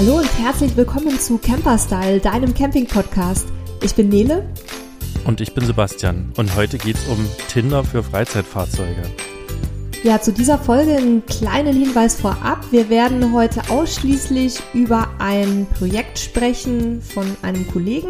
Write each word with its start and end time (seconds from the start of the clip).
Hallo 0.00 0.16
und 0.16 0.38
herzlich 0.38 0.74
willkommen 0.78 1.20
zu 1.20 1.36
Camperstyle, 1.36 2.20
deinem 2.20 2.54
Camping-Podcast. 2.54 3.46
Ich 3.82 3.94
bin 3.94 4.08
Nele. 4.08 4.48
Und 5.26 5.42
ich 5.42 5.52
bin 5.52 5.66
Sebastian. 5.66 6.32
Und 6.38 6.56
heute 6.56 6.78
geht 6.78 6.96
es 6.96 7.06
um 7.06 7.28
Tinder 7.48 7.84
für 7.84 8.02
Freizeitfahrzeuge. 8.02 9.02
Ja, 10.02 10.18
zu 10.18 10.32
dieser 10.32 10.56
Folge 10.56 10.96
einen 10.96 11.26
kleinen 11.26 11.76
Hinweis 11.76 12.18
vorab. 12.18 12.64
Wir 12.70 12.88
werden 12.88 13.34
heute 13.34 13.60
ausschließlich 13.68 14.60
über 14.72 15.10
ein 15.18 15.66
Projekt 15.78 16.18
sprechen 16.18 17.02
von 17.02 17.26
einem 17.42 17.70
Kollegen. 17.70 18.08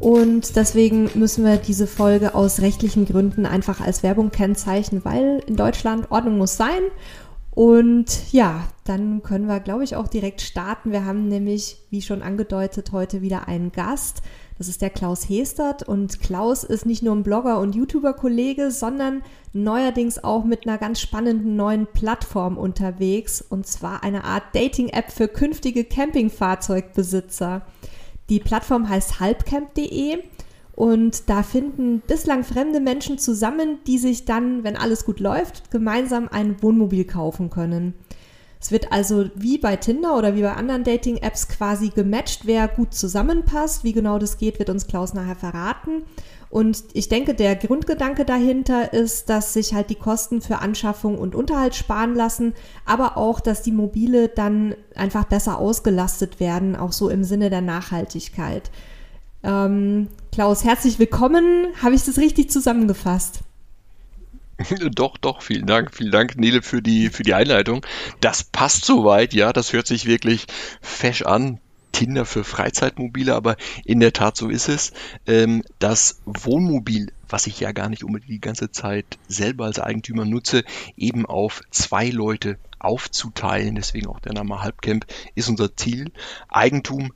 Und 0.00 0.56
deswegen 0.56 1.08
müssen 1.14 1.44
wir 1.44 1.58
diese 1.58 1.86
Folge 1.86 2.34
aus 2.34 2.60
rechtlichen 2.60 3.06
Gründen 3.06 3.46
einfach 3.46 3.80
als 3.80 4.02
Werbung 4.02 4.32
kennzeichnen, 4.32 5.04
weil 5.04 5.40
in 5.46 5.54
Deutschland 5.54 6.10
Ordnung 6.10 6.38
muss 6.38 6.56
sein. 6.56 6.82
Und 7.54 8.32
ja, 8.32 8.66
dann 8.82 9.22
können 9.22 9.46
wir, 9.46 9.60
glaube 9.60 9.84
ich, 9.84 9.94
auch 9.94 10.08
direkt 10.08 10.40
starten. 10.40 10.90
Wir 10.90 11.04
haben 11.04 11.28
nämlich, 11.28 11.78
wie 11.88 12.02
schon 12.02 12.20
angedeutet, 12.20 12.90
heute 12.90 13.22
wieder 13.22 13.46
einen 13.46 13.70
Gast. 13.70 14.22
Das 14.58 14.66
ist 14.66 14.82
der 14.82 14.90
Klaus 14.90 15.28
Hestert. 15.28 15.84
Und 15.84 16.20
Klaus 16.20 16.64
ist 16.64 16.84
nicht 16.84 17.04
nur 17.04 17.14
ein 17.14 17.22
Blogger 17.22 17.60
und 17.60 17.76
YouTuber-Kollege, 17.76 18.72
sondern 18.72 19.22
neuerdings 19.52 20.22
auch 20.22 20.44
mit 20.44 20.66
einer 20.66 20.78
ganz 20.78 21.00
spannenden 21.00 21.54
neuen 21.54 21.86
Plattform 21.86 22.58
unterwegs. 22.58 23.40
Und 23.40 23.68
zwar 23.68 24.02
eine 24.02 24.24
Art 24.24 24.44
Dating-App 24.52 25.12
für 25.12 25.28
künftige 25.28 25.84
Campingfahrzeugbesitzer. 25.84 27.62
Die 28.30 28.40
Plattform 28.40 28.88
heißt 28.88 29.20
halbcamp.de 29.20 30.18
und 30.74 31.28
da 31.28 31.42
finden 31.42 32.02
bislang 32.06 32.42
fremde 32.42 32.80
Menschen 32.80 33.18
zusammen, 33.18 33.78
die 33.86 33.98
sich 33.98 34.24
dann, 34.24 34.64
wenn 34.64 34.76
alles 34.76 35.04
gut 35.04 35.20
läuft, 35.20 35.70
gemeinsam 35.70 36.28
ein 36.28 36.60
Wohnmobil 36.62 37.04
kaufen 37.04 37.50
können. 37.50 37.94
Es 38.60 38.72
wird 38.72 38.92
also 38.92 39.26
wie 39.34 39.58
bei 39.58 39.76
Tinder 39.76 40.16
oder 40.16 40.36
wie 40.36 40.40
bei 40.40 40.54
anderen 40.54 40.84
Dating-Apps 40.84 41.48
quasi 41.48 41.90
gematcht, 41.90 42.46
wer 42.46 42.66
gut 42.66 42.94
zusammenpasst. 42.94 43.84
Wie 43.84 43.92
genau 43.92 44.18
das 44.18 44.38
geht, 44.38 44.58
wird 44.58 44.70
uns 44.70 44.86
Klaus 44.86 45.12
nachher 45.12 45.36
verraten. 45.36 46.04
Und 46.48 46.82
ich 46.94 47.10
denke, 47.10 47.34
der 47.34 47.56
Grundgedanke 47.56 48.24
dahinter 48.24 48.94
ist, 48.94 49.28
dass 49.28 49.52
sich 49.52 49.74
halt 49.74 49.90
die 49.90 49.96
Kosten 49.96 50.40
für 50.40 50.60
Anschaffung 50.60 51.18
und 51.18 51.34
Unterhalt 51.34 51.74
sparen 51.74 52.14
lassen, 52.14 52.54
aber 52.86 53.18
auch, 53.18 53.40
dass 53.40 53.60
die 53.60 53.72
Mobile 53.72 54.28
dann 54.28 54.74
einfach 54.94 55.24
besser 55.24 55.58
ausgelastet 55.58 56.40
werden, 56.40 56.74
auch 56.74 56.92
so 56.92 57.10
im 57.10 57.22
Sinne 57.22 57.50
der 57.50 57.60
Nachhaltigkeit. 57.60 58.70
Ähm, 59.44 60.08
Klaus, 60.32 60.64
herzlich 60.64 60.98
willkommen. 60.98 61.66
Habe 61.82 61.94
ich 61.94 62.04
das 62.04 62.18
richtig 62.18 62.50
zusammengefasst? 62.50 63.40
Doch, 64.94 65.18
doch, 65.18 65.42
vielen 65.42 65.66
Dank. 65.66 65.92
Vielen 65.92 66.12
Dank, 66.12 66.38
Nele, 66.38 66.62
für 66.62 66.80
die, 66.80 67.10
für 67.10 67.24
die 67.24 67.34
Einleitung. 67.34 67.84
Das 68.20 68.44
passt 68.44 68.84
soweit, 68.84 69.34
ja. 69.34 69.52
Das 69.52 69.72
hört 69.72 69.86
sich 69.86 70.06
wirklich 70.06 70.46
fesch 70.80 71.22
an. 71.22 71.58
Tinder 71.90 72.24
für 72.24 72.42
Freizeitmobile, 72.42 73.34
aber 73.34 73.56
in 73.84 74.00
der 74.00 74.12
Tat 74.12 74.36
so 74.36 74.48
ist 74.48 74.68
es. 74.68 74.92
Ähm, 75.26 75.62
das 75.78 76.20
Wohnmobil, 76.24 77.12
was 77.28 77.46
ich 77.46 77.60
ja 77.60 77.70
gar 77.72 77.88
nicht 77.88 78.02
unbedingt 78.02 78.32
die 78.32 78.40
ganze 78.40 78.72
Zeit 78.72 79.06
selber 79.28 79.66
als 79.66 79.78
Eigentümer 79.78 80.24
nutze, 80.24 80.64
eben 80.96 81.24
auf 81.24 81.62
zwei 81.70 82.08
Leute 82.10 82.58
aufzuteilen, 82.80 83.76
deswegen 83.76 84.08
auch 84.08 84.20
der 84.20 84.34
Name 84.34 84.60
Halbcamp, 84.60 85.06
ist 85.34 85.48
unser 85.48 85.76
Ziel. 85.76 86.10
Eigentum 86.48 87.12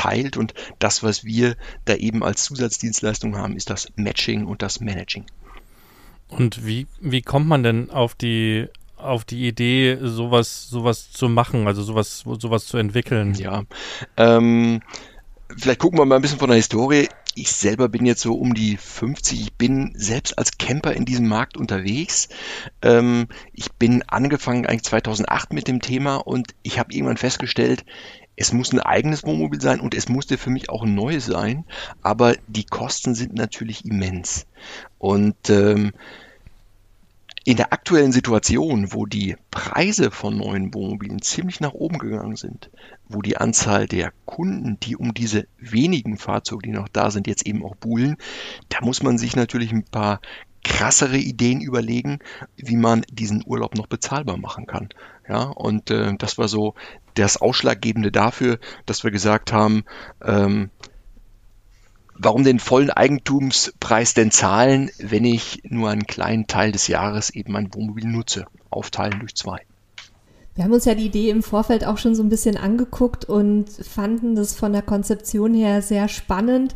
verteilt 0.00 0.36
und 0.36 0.54
das, 0.78 1.02
was 1.02 1.24
wir 1.24 1.56
da 1.84 1.94
eben 1.94 2.22
als 2.22 2.44
Zusatzdienstleistung 2.44 3.36
haben, 3.36 3.56
ist 3.56 3.70
das 3.70 3.88
Matching 3.96 4.46
und 4.46 4.62
das 4.62 4.80
Managing. 4.80 5.26
Und 6.28 6.64
wie, 6.64 6.86
wie 7.00 7.22
kommt 7.22 7.46
man 7.46 7.62
denn 7.62 7.90
auf 7.90 8.14
die 8.14 8.68
auf 8.96 9.24
die 9.24 9.48
Idee, 9.48 9.96
sowas, 10.02 10.68
sowas 10.68 11.10
zu 11.10 11.30
machen, 11.30 11.66
also 11.66 11.82
sowas, 11.82 12.22
sowas 12.38 12.66
zu 12.66 12.76
entwickeln? 12.76 13.32
Ja, 13.32 13.62
ähm, 14.18 14.82
vielleicht 15.56 15.80
gucken 15.80 15.98
wir 15.98 16.04
mal 16.04 16.16
ein 16.16 16.22
bisschen 16.22 16.38
von 16.38 16.50
der 16.50 16.56
Historie. 16.56 17.08
Ich 17.34 17.50
selber 17.50 17.88
bin 17.88 18.04
jetzt 18.04 18.20
so 18.20 18.34
um 18.34 18.52
die 18.52 18.76
50. 18.76 19.40
Ich 19.40 19.54
bin 19.54 19.92
selbst 19.94 20.36
als 20.38 20.58
Camper 20.58 20.92
in 20.92 21.06
diesem 21.06 21.28
Markt 21.28 21.56
unterwegs. 21.56 22.28
Ähm, 22.82 23.28
ich 23.54 23.72
bin 23.72 24.02
angefangen 24.06 24.66
eigentlich 24.66 24.84
2008 24.84 25.54
mit 25.54 25.66
dem 25.66 25.80
Thema 25.80 26.16
und 26.16 26.54
ich 26.62 26.78
habe 26.78 26.92
irgendwann 26.92 27.16
festgestellt, 27.16 27.86
es 28.40 28.54
muss 28.54 28.72
ein 28.72 28.80
eigenes 28.80 29.22
Wohnmobil 29.22 29.60
sein 29.60 29.80
und 29.80 29.94
es 29.94 30.08
musste 30.08 30.38
für 30.38 30.48
mich 30.48 30.70
auch 30.70 30.82
ein 30.82 30.94
neues 30.94 31.26
sein, 31.26 31.66
aber 32.00 32.36
die 32.48 32.64
Kosten 32.64 33.14
sind 33.14 33.34
natürlich 33.34 33.84
immens. 33.84 34.46
Und 34.98 35.50
ähm, 35.50 35.92
in 37.44 37.58
der 37.58 37.74
aktuellen 37.74 38.12
Situation, 38.12 38.94
wo 38.94 39.04
die 39.04 39.36
Preise 39.50 40.10
von 40.10 40.38
neuen 40.38 40.72
Wohnmobilen 40.72 41.20
ziemlich 41.20 41.60
nach 41.60 41.74
oben 41.74 41.98
gegangen 41.98 42.36
sind, 42.36 42.70
wo 43.10 43.20
die 43.20 43.36
Anzahl 43.36 43.86
der 43.86 44.10
Kunden, 44.24 44.80
die 44.80 44.96
um 44.96 45.12
diese 45.12 45.46
wenigen 45.58 46.16
Fahrzeuge, 46.16 46.62
die 46.62 46.72
noch 46.72 46.88
da 46.88 47.10
sind, 47.10 47.26
jetzt 47.26 47.46
eben 47.46 47.62
auch 47.62 47.76
buhlen, 47.76 48.16
da 48.70 48.78
muss 48.80 49.02
man 49.02 49.18
sich 49.18 49.36
natürlich 49.36 49.70
ein 49.70 49.84
paar 49.84 50.22
krassere 50.64 51.18
Ideen 51.18 51.60
überlegen, 51.60 52.20
wie 52.56 52.76
man 52.76 53.02
diesen 53.10 53.42
Urlaub 53.46 53.76
noch 53.76 53.86
bezahlbar 53.86 54.38
machen 54.38 54.66
kann. 54.66 54.88
Ja, 55.30 55.44
und 55.44 55.92
äh, 55.92 56.16
das 56.18 56.38
war 56.38 56.48
so 56.48 56.74
das 57.14 57.40
Ausschlaggebende 57.40 58.10
dafür, 58.10 58.58
dass 58.84 59.04
wir 59.04 59.12
gesagt 59.12 59.52
haben, 59.52 59.84
ähm, 60.24 60.70
warum 62.16 62.42
den 62.42 62.58
vollen 62.58 62.90
Eigentumspreis 62.90 64.14
denn 64.14 64.32
zahlen, 64.32 64.90
wenn 64.98 65.24
ich 65.24 65.60
nur 65.62 65.88
einen 65.88 66.08
kleinen 66.08 66.48
Teil 66.48 66.72
des 66.72 66.88
Jahres 66.88 67.30
eben 67.30 67.52
mein 67.52 67.72
Wohnmobil 67.72 68.08
nutze? 68.08 68.46
Aufteilen 68.70 69.20
durch 69.20 69.36
zwei. 69.36 69.60
Wir 70.56 70.64
haben 70.64 70.72
uns 70.72 70.84
ja 70.84 70.96
die 70.96 71.06
Idee 71.06 71.30
im 71.30 71.44
Vorfeld 71.44 71.84
auch 71.86 71.98
schon 71.98 72.16
so 72.16 72.24
ein 72.24 72.28
bisschen 72.28 72.56
angeguckt 72.56 73.24
und 73.24 73.70
fanden 73.70 74.34
das 74.34 74.56
von 74.56 74.72
der 74.72 74.82
Konzeption 74.82 75.54
her 75.54 75.80
sehr 75.80 76.08
spannend, 76.08 76.74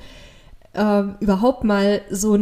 äh, 0.74 1.02
überhaupt 1.20 1.64
mal 1.64 2.02
so 2.10 2.36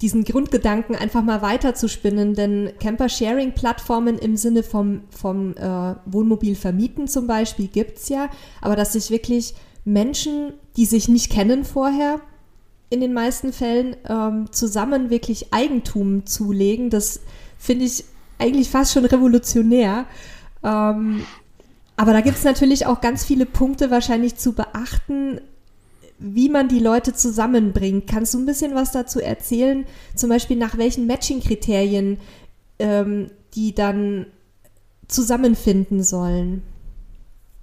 diesen 0.00 0.24
Grundgedanken 0.24 0.94
einfach 0.94 1.22
mal 1.22 1.42
weiterzuspinnen. 1.42 2.34
Denn 2.34 2.72
Camper-Sharing-Plattformen 2.80 4.18
im 4.18 4.36
Sinne 4.36 4.62
vom, 4.62 5.02
vom 5.10 5.56
äh, 5.56 5.94
Wohnmobil 6.06 6.54
vermieten 6.54 7.08
zum 7.08 7.26
Beispiel 7.26 7.66
gibt 7.66 7.98
es 7.98 8.08
ja, 8.08 8.28
aber 8.60 8.76
dass 8.76 8.92
sich 8.92 9.10
wirklich 9.10 9.54
Menschen, 9.84 10.52
die 10.76 10.84
sich 10.84 11.08
nicht 11.08 11.30
kennen 11.30 11.64
vorher, 11.64 12.20
in 12.90 13.00
den 13.00 13.12
meisten 13.12 13.52
Fällen 13.52 13.96
ähm, 14.08 14.50
zusammen 14.50 15.10
wirklich 15.10 15.52
Eigentum 15.52 16.24
zulegen. 16.26 16.90
Das 16.90 17.20
finde 17.58 17.84
ich 17.84 18.04
eigentlich 18.38 18.70
fast 18.70 18.92
schon 18.92 19.04
revolutionär. 19.04 20.06
Ähm, 20.62 21.22
aber 21.96 22.12
da 22.12 22.20
gibt 22.20 22.38
es 22.38 22.44
natürlich 22.44 22.86
auch 22.86 23.00
ganz 23.00 23.24
viele 23.24 23.44
Punkte 23.44 23.90
wahrscheinlich 23.90 24.36
zu 24.36 24.52
beachten, 24.52 25.40
wie 26.18 26.48
man 26.48 26.68
die 26.68 26.80
Leute 26.80 27.14
zusammenbringt. 27.14 28.06
Kannst 28.08 28.34
du 28.34 28.38
ein 28.38 28.46
bisschen 28.46 28.74
was 28.74 28.92
dazu 28.92 29.20
erzählen? 29.20 29.86
Zum 30.14 30.28
Beispiel 30.28 30.56
nach 30.56 30.76
welchen 30.76 31.06
Matching-Kriterien 31.06 32.18
ähm, 32.78 33.30
die 33.54 33.74
dann 33.74 34.26
zusammenfinden 35.06 36.02
sollen? 36.02 36.62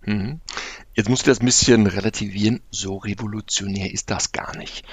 Mhm. 0.06 0.40
Jetzt 0.96 1.10
musst 1.10 1.28
du 1.28 1.32
das 1.32 1.42
ein 1.42 1.46
bisschen 1.46 1.88
relativieren. 1.88 2.62
So 2.72 2.96
revolutionär 2.96 3.94
ist 3.94 4.10
das 4.10 4.32
gar 4.32 4.56
nicht. 4.56 4.86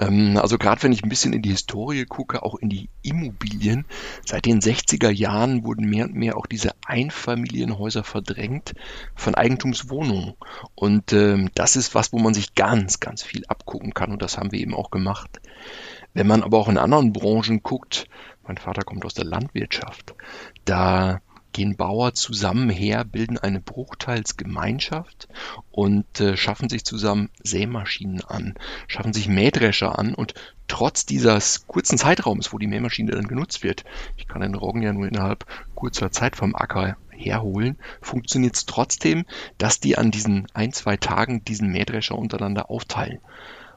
Ähm, 0.00 0.36
also 0.36 0.56
gerade 0.56 0.84
wenn 0.84 0.92
ich 0.92 1.02
ein 1.02 1.08
bisschen 1.08 1.32
in 1.32 1.42
die 1.42 1.50
Historie 1.50 2.04
gucke, 2.04 2.44
auch 2.44 2.54
in 2.54 2.68
die 2.68 2.88
Immobilien, 3.02 3.84
seit 4.24 4.46
den 4.46 4.60
60er 4.60 5.10
Jahren 5.10 5.64
wurden 5.64 5.90
mehr 5.90 6.04
und 6.04 6.14
mehr 6.14 6.36
auch 6.36 6.46
diese 6.46 6.70
Einfamilienhäuser 6.86 8.04
verdrängt 8.04 8.74
von 9.16 9.34
Eigentumswohnungen. 9.34 10.34
Und 10.76 11.12
ähm, 11.12 11.50
das 11.54 11.74
ist 11.74 11.92
was, 11.94 12.12
wo 12.12 12.20
man 12.20 12.34
sich 12.34 12.54
ganz, 12.54 13.00
ganz 13.00 13.24
viel 13.24 13.44
abgucken 13.48 13.92
kann. 13.94 14.12
Und 14.12 14.22
das 14.22 14.38
haben 14.38 14.52
wir 14.52 14.60
eben 14.60 14.74
auch 14.74 14.92
gemacht. 14.92 15.40
Wenn 16.14 16.28
man 16.28 16.44
aber 16.44 16.58
auch 16.58 16.68
in 16.68 16.78
anderen 16.78 17.12
Branchen 17.12 17.64
guckt, 17.64 18.06
mein 18.44 18.58
Vater 18.58 18.82
kommt 18.82 19.04
aus 19.04 19.14
der 19.14 19.26
Landwirtschaft, 19.26 20.14
da 20.64 21.20
gehen 21.52 21.76
Bauer 21.76 22.14
zusammen 22.14 22.70
her, 22.70 23.04
bilden 23.04 23.38
eine 23.38 23.60
Bruchteilsgemeinschaft 23.60 25.28
und 25.70 26.20
äh, 26.20 26.36
schaffen 26.36 26.68
sich 26.68 26.84
zusammen 26.84 27.30
Sämaschinen 27.42 28.22
an, 28.24 28.54
schaffen 28.86 29.12
sich 29.12 29.28
Mähdrescher 29.28 29.98
an 29.98 30.14
und 30.14 30.34
trotz 30.68 31.06
dieses 31.06 31.66
kurzen 31.66 31.98
Zeitraums, 31.98 32.52
wo 32.52 32.58
die 32.58 32.66
Mähmaschine 32.66 33.12
dann 33.12 33.26
genutzt 33.26 33.62
wird, 33.62 33.84
ich 34.16 34.28
kann 34.28 34.42
den 34.42 34.54
Roggen 34.54 34.82
ja 34.82 34.92
nur 34.92 35.08
innerhalb 35.08 35.46
kurzer 35.74 36.10
Zeit 36.10 36.36
vom 36.36 36.54
Acker 36.54 36.96
herholen, 37.10 37.78
funktioniert 38.00 38.54
es 38.54 38.66
trotzdem, 38.66 39.24
dass 39.56 39.80
die 39.80 39.98
an 39.98 40.10
diesen 40.10 40.46
ein, 40.54 40.72
zwei 40.72 40.96
Tagen 40.96 41.44
diesen 41.44 41.70
Mähdrescher 41.70 42.16
untereinander 42.16 42.70
aufteilen. 42.70 43.20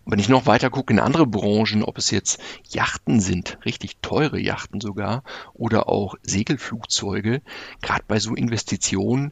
Und 0.03 0.13
wenn 0.13 0.19
ich 0.19 0.29
noch 0.29 0.45
weiter 0.45 0.69
gucke 0.69 0.93
in 0.93 0.99
andere 0.99 1.27
Branchen, 1.27 1.83
ob 1.83 1.97
es 1.97 2.11
jetzt 2.11 2.41
Yachten 2.69 3.19
sind, 3.19 3.59
richtig 3.65 3.97
teure 4.01 4.39
Yachten 4.39 4.81
sogar, 4.81 5.23
oder 5.53 5.89
auch 5.89 6.15
Segelflugzeuge, 6.23 7.41
gerade 7.81 8.03
bei 8.07 8.19
so 8.19 8.33
Investitionen, 8.33 9.31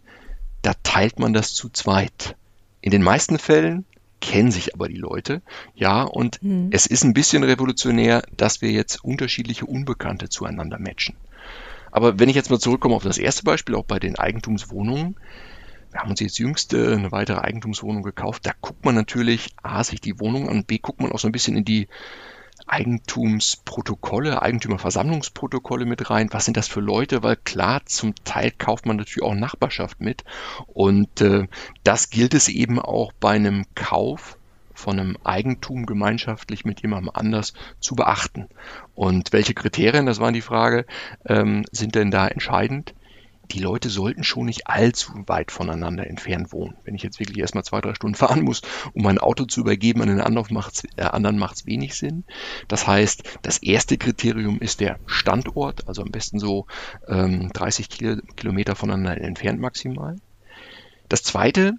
da 0.62 0.74
teilt 0.84 1.20
man 1.20 1.34
das 1.34 1.54
zu 1.54 1.70
zweit. 1.70 2.36
In 2.82 2.92
den 2.92 3.02
meisten 3.02 3.40
Fällen 3.40 3.86
kennen 4.22 4.52
sich 4.52 4.76
aber 4.76 4.90
die 4.90 4.98
Leute, 4.98 5.42
ja, 5.76 6.04
und 6.04 6.44
mhm. 6.44 6.70
es 6.72 6.86
ist 6.86 7.04
ein 7.04 7.14
bisschen 7.14 7.44
revolutionär, 7.44 8.24
dass 8.36 8.62
wir 8.62 8.72
jetzt 8.72 9.04
unterschiedliche 9.04 9.66
Unbekannte 9.66 10.30
zueinander 10.30 10.78
matchen. 10.78 11.16
Aber 11.92 12.20
wenn 12.20 12.30
ich 12.30 12.36
jetzt 12.36 12.52
mal 12.52 12.60
zurückkomme 12.60 12.96
auf 12.96 13.04
das 13.04 13.18
erste 13.18 13.44
Beispiel, 13.44 13.76
auch 13.76 13.86
bei 13.86 14.00
den 14.00 14.18
Eigentumswohnungen, 14.18 15.16
wir 15.92 16.02
haben 16.02 16.12
uns 16.12 16.20
jetzt 16.20 16.40
jüngst 16.40 16.74
äh, 16.74 16.94
eine 16.94 17.12
weitere 17.12 17.40
Eigentumswohnung 17.40 18.04
gekauft. 18.04 18.46
Da 18.46 18.52
guckt 18.62 18.86
man 18.86 18.96
natürlich 18.96 19.56
A, 19.64 19.84
sich 19.84 20.02
die 20.02 20.20
Wohnung 20.20 20.50
an, 20.50 20.66
B, 20.66 20.78
guckt 20.78 21.02
man 21.02 21.12
auch 21.12 21.20
so 21.20 21.28
ein 21.28 21.32
bisschen 21.32 21.58
in 21.58 21.66
die 21.66 21.88
Eigentumsprotokolle, 22.68 24.42
Eigentümerversammlungsprotokolle 24.42 25.86
mit 25.86 26.10
rein. 26.10 26.30
Was 26.32 26.46
sind 26.46 26.58
das 26.58 26.68
für 26.68 26.82
Leute? 26.82 27.24
Weil 27.24 27.36
klar, 27.36 27.82
zum 27.86 28.14
Teil 28.24 28.52
kauft 28.52 28.86
man 28.86 28.98
natürlich 28.98 29.24
auch 29.24 29.34
Nachbarschaft 29.34 30.00
mit. 30.00 30.24
Und 30.68 31.22
äh, 31.22 31.48
das 31.84 32.10
gilt 32.10 32.34
es 32.34 32.48
eben 32.48 32.80
auch 32.80 33.12
bei 33.14 33.32
einem 33.32 33.66
Kauf 33.74 34.38
von 34.74 35.00
einem 35.00 35.18
Eigentum 35.24 35.86
gemeinschaftlich 35.86 36.64
mit 36.64 36.82
jemandem 36.82 37.12
anders 37.14 37.54
zu 37.80 37.96
beachten. 37.96 38.48
Und 38.96 39.34
welche 39.34 39.54
Kriterien, 39.54 40.06
das 40.06 40.20
war 40.20 40.32
die 40.32 40.42
Frage, 40.42 40.86
ähm, 41.26 41.66
sind 41.72 41.96
denn 41.96 42.12
da 42.12 42.28
entscheidend? 42.28 42.94
Die 43.52 43.60
Leute 43.60 43.90
sollten 43.90 44.24
schon 44.24 44.46
nicht 44.46 44.68
allzu 44.68 45.12
weit 45.28 45.52
voneinander 45.52 46.08
entfernt 46.08 46.52
wohnen. 46.52 46.76
Wenn 46.84 46.96
ich 46.96 47.04
jetzt 47.04 47.20
wirklich 47.20 47.40
erstmal 47.40 47.64
zwei, 47.64 47.82
drei 47.82 47.96
Stunden 47.96 48.16
fahren 48.16 48.44
muss, 48.44 48.62
um 48.94 49.04
mein 49.04 49.18
Auto 49.18 49.46
zu 49.46 49.62
übergeben 49.62 50.02
an 50.02 50.10
den 50.10 50.22
anderen, 50.22 50.54
macht 50.54 50.86
äh, 50.98 51.52
es 51.52 51.66
wenig 51.66 51.96
Sinn. 51.96 52.24
Das 52.68 52.88
heißt, 52.88 53.40
das 53.42 53.58
erste 53.58 53.98
Kriterium 53.98 54.60
ist 54.60 54.80
der 54.80 55.00
Standort, 55.06 55.88
also 55.88 56.02
am 56.02 56.12
besten 56.12 56.40
so 56.40 56.68
ähm, 57.08 57.52
30 57.54 57.90
Kilometer 58.36 58.76
voneinander 58.76 59.20
entfernt 59.20 59.60
maximal. 59.60 60.16
Das 61.08 61.24
zweite, 61.24 61.74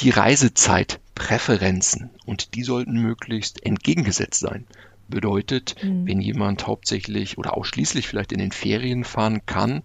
die 0.00 0.10
Reisezeitpräferenzen 0.10 2.10
und 2.26 2.54
die 2.54 2.62
sollten 2.62 3.00
möglichst 3.00 3.64
entgegengesetzt 3.64 4.40
sein. 4.40 4.66
Bedeutet, 5.08 5.76
mhm. 5.82 6.06
wenn 6.06 6.20
jemand 6.20 6.66
hauptsächlich 6.66 7.38
oder 7.38 7.56
ausschließlich 7.56 8.08
vielleicht 8.08 8.32
in 8.32 8.38
den 8.38 8.52
Ferien 8.52 9.04
fahren 9.04 9.46
kann, 9.46 9.82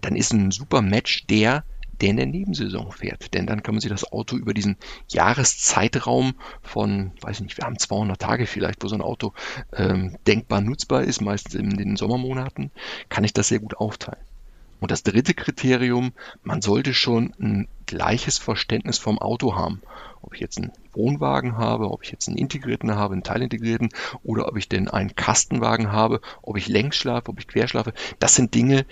dann 0.00 0.16
ist 0.16 0.32
ein 0.32 0.50
super 0.50 0.82
Match 0.82 1.26
der, 1.26 1.64
der 2.00 2.10
in 2.10 2.16
der 2.16 2.26
Nebensaison 2.26 2.90
fährt. 2.92 3.34
Denn 3.34 3.46
dann 3.46 3.62
kann 3.62 3.74
man 3.74 3.80
sich 3.80 3.90
das 3.90 4.10
Auto 4.10 4.36
über 4.36 4.54
diesen 4.54 4.76
Jahreszeitraum 5.08 6.34
von, 6.62 7.12
weiß 7.20 7.36
ich 7.36 7.42
nicht, 7.44 7.56
wir 7.56 7.64
haben 7.64 7.78
200 7.78 8.20
Tage 8.20 8.46
vielleicht, 8.46 8.82
wo 8.82 8.88
so 8.88 8.94
ein 8.94 9.02
Auto 9.02 9.32
ähm, 9.74 10.16
denkbar 10.26 10.60
nutzbar 10.60 11.02
ist, 11.02 11.20
meistens 11.20 11.54
in 11.54 11.70
den 11.70 11.96
Sommermonaten, 11.96 12.70
kann 13.08 13.24
ich 13.24 13.32
das 13.32 13.48
sehr 13.48 13.60
gut 13.60 13.76
aufteilen. 13.76 14.22
Und 14.80 14.90
das 14.90 15.02
dritte 15.02 15.34
Kriterium, 15.34 16.12
man 16.42 16.60
sollte 16.60 16.92
schon 16.92 17.32
ein 17.40 17.68
gleiches 17.86 18.38
Verständnis 18.38 18.98
vom 18.98 19.18
Auto 19.18 19.54
haben. 19.54 19.80
Ob 20.34 20.38
ich 20.38 20.40
jetzt 20.40 20.58
einen 20.58 20.72
Wohnwagen 20.94 21.58
habe, 21.58 21.92
ob 21.92 22.02
ich 22.02 22.10
jetzt 22.10 22.26
einen 22.26 22.36
integrierten 22.36 22.96
habe, 22.96 23.12
einen 23.12 23.22
teilintegrierten 23.22 23.90
oder 24.24 24.48
ob 24.48 24.56
ich 24.56 24.68
denn 24.68 24.88
einen 24.88 25.14
Kastenwagen 25.14 25.92
habe, 25.92 26.20
ob 26.42 26.56
ich 26.56 26.66
längs 26.66 26.96
schlafe, 26.96 27.28
ob 27.28 27.38
ich 27.38 27.46
quer 27.46 27.68
schlafe. 27.68 27.92
Das 28.18 28.34
sind 28.34 28.52
Dinge, 28.52 28.84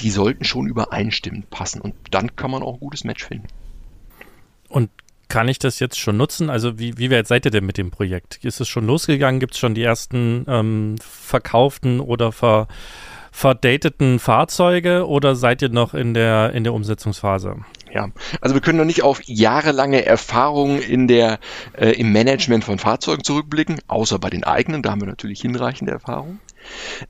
die 0.00 0.10
sollten 0.10 0.42
schon 0.42 0.66
übereinstimmend 0.66 1.50
passen. 1.50 1.80
Und 1.80 1.94
dann 2.10 2.34
kann 2.34 2.50
man 2.50 2.64
auch 2.64 2.74
ein 2.74 2.80
gutes 2.80 3.04
Match 3.04 3.24
finden. 3.24 3.46
Und 4.68 4.90
kann 5.28 5.46
ich 5.46 5.60
das 5.60 5.78
jetzt 5.78 6.00
schon 6.00 6.16
nutzen? 6.16 6.50
Also 6.50 6.80
wie, 6.80 6.98
wie 6.98 7.12
weit 7.12 7.28
seid 7.28 7.44
ihr 7.44 7.52
denn 7.52 7.64
mit 7.64 7.78
dem 7.78 7.92
Projekt? 7.92 8.44
Ist 8.44 8.60
es 8.60 8.66
schon 8.66 8.84
losgegangen? 8.84 9.38
Gibt 9.38 9.52
es 9.52 9.60
schon 9.60 9.76
die 9.76 9.84
ersten 9.84 10.46
ähm, 10.48 10.96
verkauften 11.00 12.00
oder 12.00 12.32
ver 12.32 12.66
verdateten 13.30 14.18
Fahrzeuge 14.18 15.06
oder 15.06 15.36
seid 15.36 15.62
ihr 15.62 15.68
noch 15.68 15.94
in 15.94 16.12
der, 16.12 16.54
in 16.54 16.64
der 16.64 16.74
Umsetzungsphase? 16.74 17.58
Ja, 17.92 18.10
also 18.40 18.54
wir 18.54 18.60
können 18.60 18.78
noch 18.78 18.84
nicht 18.84 19.02
auf 19.02 19.22
jahrelange 19.24 20.04
Erfahrungen 20.04 20.80
in 20.80 21.08
der, 21.08 21.38
äh, 21.72 21.90
im 21.92 22.12
Management 22.12 22.64
von 22.64 22.78
Fahrzeugen 22.78 23.24
zurückblicken, 23.24 23.80
außer 23.86 24.18
bei 24.18 24.30
den 24.30 24.44
eigenen, 24.44 24.82
da 24.82 24.90
haben 24.90 25.00
wir 25.00 25.08
natürlich 25.08 25.40
hinreichende 25.40 25.92
Erfahrung. 25.92 26.40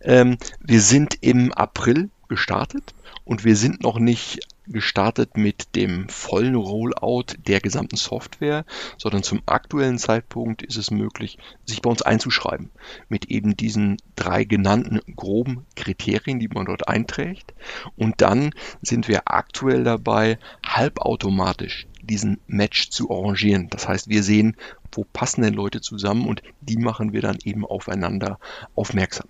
Ähm, 0.02 0.38
wir 0.60 0.80
sind 0.80 1.18
im 1.20 1.52
April 1.52 2.10
gestartet 2.28 2.94
und 3.24 3.44
wir 3.44 3.56
sind 3.56 3.82
noch 3.82 3.98
nicht 3.98 4.40
gestartet 4.70 5.36
mit 5.36 5.74
dem 5.74 6.08
vollen 6.08 6.54
Rollout 6.54 7.26
der 7.46 7.60
gesamten 7.60 7.96
Software, 7.96 8.64
sondern 8.96 9.22
zum 9.22 9.42
aktuellen 9.46 9.98
Zeitpunkt 9.98 10.62
ist 10.62 10.76
es 10.76 10.90
möglich, 10.90 11.38
sich 11.64 11.82
bei 11.82 11.90
uns 11.90 12.02
einzuschreiben 12.02 12.70
mit 13.08 13.26
eben 13.26 13.56
diesen 13.56 13.96
drei 14.16 14.44
genannten 14.44 15.00
groben 15.16 15.66
Kriterien, 15.76 16.40
die 16.40 16.48
man 16.48 16.66
dort 16.66 16.88
einträgt. 16.88 17.54
Und 17.96 18.20
dann 18.20 18.50
sind 18.82 19.08
wir 19.08 19.22
aktuell 19.26 19.84
dabei, 19.84 20.38
halbautomatisch 20.64 21.86
diesen 22.02 22.40
Match 22.46 22.90
zu 22.90 23.10
arrangieren. 23.10 23.68
Das 23.70 23.86
heißt, 23.86 24.08
wir 24.08 24.22
sehen, 24.22 24.56
wo 24.92 25.04
passen 25.04 25.42
denn 25.42 25.54
Leute 25.54 25.80
zusammen 25.80 26.26
und 26.26 26.42
die 26.60 26.78
machen 26.78 27.12
wir 27.12 27.20
dann 27.20 27.38
eben 27.44 27.66
aufeinander 27.66 28.38
aufmerksam. 28.74 29.28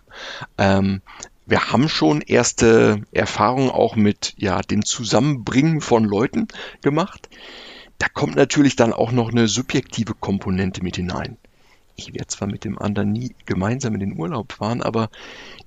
Ähm, 0.57 1.03
wir 1.49 1.73
haben 1.73 1.89
schon 1.89 2.21
erste 2.21 3.03
Erfahrungen 3.11 3.71
auch 3.71 3.97
mit 3.97 4.35
ja, 4.37 4.61
dem 4.61 4.85
Zusammenbringen 4.85 5.81
von 5.81 6.05
Leuten 6.05 6.49
gemacht. 6.83 7.29
Da 7.99 8.07
kommt 8.09 8.37
natürlich 8.37 8.77
dann 8.77 8.93
auch 8.93 9.13
noch 9.13 9.31
eine 9.31 9.49
subjektive 9.49 10.15
Komponente 10.15 10.85
mit 10.85 10.97
hinein. 10.97 11.39
Ich 11.97 12.13
werde 12.13 12.29
zwar 12.29 12.49
mit 12.49 12.65
dem 12.65 12.79
anderen 12.79 13.13
nie 13.13 13.35
gemeinsam 13.47 13.95
in 13.95 14.01
den 14.01 14.19
Urlaub 14.19 14.53
fahren, 14.53 14.83
aber 14.83 15.11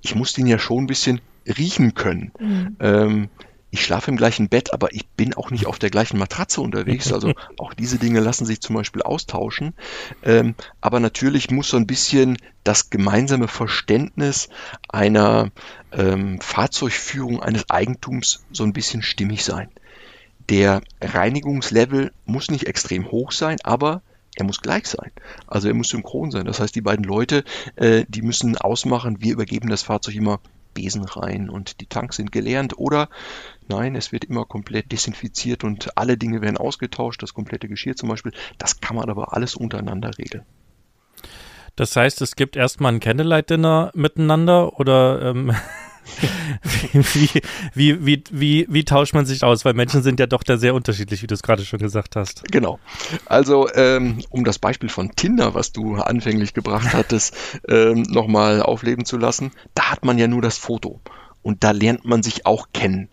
ich 0.00 0.14
muss 0.14 0.32
den 0.32 0.46
ja 0.46 0.58
schon 0.58 0.84
ein 0.84 0.86
bisschen 0.86 1.20
riechen 1.46 1.94
können. 1.94 2.32
Mhm. 2.38 2.76
Ähm, 2.80 3.28
ich 3.72 3.82
schlafe 3.82 4.10
im 4.10 4.18
gleichen 4.18 4.50
Bett, 4.50 4.74
aber 4.74 4.92
ich 4.92 5.08
bin 5.08 5.32
auch 5.32 5.50
nicht 5.50 5.64
auf 5.64 5.78
der 5.78 5.88
gleichen 5.88 6.18
Matratze 6.18 6.60
unterwegs. 6.60 7.10
Also 7.10 7.32
auch 7.58 7.72
diese 7.72 7.98
Dinge 7.98 8.20
lassen 8.20 8.44
sich 8.44 8.60
zum 8.60 8.76
Beispiel 8.76 9.00
austauschen. 9.00 9.72
Ähm, 10.22 10.54
aber 10.82 11.00
natürlich 11.00 11.50
muss 11.50 11.70
so 11.70 11.78
ein 11.78 11.86
bisschen 11.86 12.36
das 12.64 12.90
gemeinsame 12.90 13.48
Verständnis 13.48 14.50
einer 14.90 15.50
ähm, 15.90 16.38
Fahrzeugführung 16.42 17.42
eines 17.42 17.70
Eigentums 17.70 18.44
so 18.52 18.62
ein 18.62 18.74
bisschen 18.74 19.00
stimmig 19.00 19.42
sein. 19.42 19.70
Der 20.50 20.82
Reinigungslevel 21.00 22.12
muss 22.26 22.50
nicht 22.50 22.66
extrem 22.66 23.10
hoch 23.10 23.32
sein, 23.32 23.56
aber 23.64 24.02
er 24.36 24.44
muss 24.44 24.60
gleich 24.60 24.86
sein. 24.86 25.12
Also 25.46 25.68
er 25.68 25.74
muss 25.74 25.88
synchron 25.88 26.30
sein. 26.30 26.44
Das 26.44 26.60
heißt, 26.60 26.74
die 26.74 26.82
beiden 26.82 27.06
Leute, 27.06 27.42
äh, 27.76 28.04
die 28.06 28.20
müssen 28.20 28.58
ausmachen, 28.58 29.22
wir 29.22 29.32
übergeben 29.32 29.70
das 29.70 29.82
Fahrzeug 29.82 30.14
immer 30.14 30.40
Besen 30.74 31.04
rein 31.04 31.50
und 31.50 31.80
die 31.80 31.86
Tanks 31.86 32.16
sind 32.16 32.32
gelernt 32.32 32.78
oder 32.78 33.08
nein, 33.68 33.94
es 33.96 34.12
wird 34.12 34.24
immer 34.24 34.44
komplett 34.44 34.92
desinfiziert 34.92 35.64
und 35.64 35.96
alle 35.96 36.16
Dinge 36.16 36.40
werden 36.40 36.56
ausgetauscht, 36.56 37.22
das 37.22 37.34
komplette 37.34 37.68
Geschirr 37.68 37.96
zum 37.96 38.08
Beispiel. 38.08 38.32
Das 38.58 38.80
kann 38.80 38.96
man 38.96 39.08
aber 39.10 39.32
alles 39.32 39.54
untereinander 39.54 40.16
regeln. 40.18 40.44
Das 41.76 41.96
heißt, 41.96 42.20
es 42.20 42.36
gibt 42.36 42.56
erstmal 42.56 42.92
ein 42.92 43.00
Candlelight-Dinner 43.00 43.92
miteinander 43.94 44.78
oder 44.78 45.22
ähm, 45.22 45.54
wie, 46.92 47.28
wie, 47.74 48.06
wie, 48.06 48.24
wie, 48.30 48.66
wie, 48.68 48.84
tauscht 48.84 49.14
man 49.14 49.26
sich 49.26 49.42
aus? 49.44 49.64
Weil 49.64 49.74
Menschen 49.74 50.02
sind 50.02 50.20
ja 50.20 50.26
doch 50.26 50.42
da 50.42 50.56
sehr 50.56 50.74
unterschiedlich, 50.74 51.22
wie 51.22 51.26
du 51.26 51.34
es 51.34 51.42
gerade 51.42 51.64
schon 51.64 51.78
gesagt 51.78 52.16
hast. 52.16 52.44
Genau. 52.50 52.78
Also, 53.26 53.68
ähm, 53.74 54.18
um 54.30 54.44
das 54.44 54.58
Beispiel 54.58 54.88
von 54.88 55.14
Tinder, 55.14 55.54
was 55.54 55.72
du 55.72 55.96
anfänglich 55.96 56.54
gebracht 56.54 56.92
hattest, 56.92 57.34
ähm, 57.68 58.02
nochmal 58.02 58.62
aufleben 58.62 59.04
zu 59.04 59.16
lassen, 59.16 59.52
da 59.74 59.90
hat 59.90 60.04
man 60.04 60.18
ja 60.18 60.28
nur 60.28 60.42
das 60.42 60.58
Foto. 60.58 61.00
Und 61.42 61.64
da 61.64 61.72
lernt 61.72 62.04
man 62.04 62.22
sich 62.22 62.46
auch 62.46 62.68
kennen. 62.72 63.08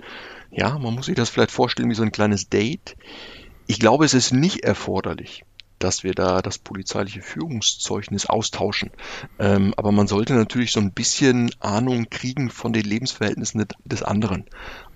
Ja, 0.51 0.77
man 0.79 0.93
muss 0.93 1.05
sich 1.07 1.15
das 1.15 1.29
vielleicht 1.29 1.51
vorstellen 1.51 1.89
wie 1.89 1.95
so 1.95 2.03
ein 2.03 2.11
kleines 2.11 2.49
Date. 2.49 2.95
Ich 3.67 3.79
glaube, 3.79 4.05
es 4.05 4.13
ist 4.13 4.33
nicht 4.33 4.63
erforderlich, 4.63 5.45
dass 5.79 6.03
wir 6.03 6.13
da 6.13 6.41
das 6.41 6.57
polizeiliche 6.57 7.21
Führungszeugnis 7.21 8.25
austauschen. 8.25 8.91
Ähm, 9.39 9.74
aber 9.77 9.91
man 9.91 10.07
sollte 10.07 10.33
natürlich 10.33 10.71
so 10.71 10.79
ein 10.79 10.91
bisschen 10.91 11.51
Ahnung 11.59 12.09
kriegen 12.09 12.50
von 12.50 12.74
den 12.74 12.83
Lebensverhältnissen 12.83 13.65
des 13.86 14.03
anderen. 14.03 14.45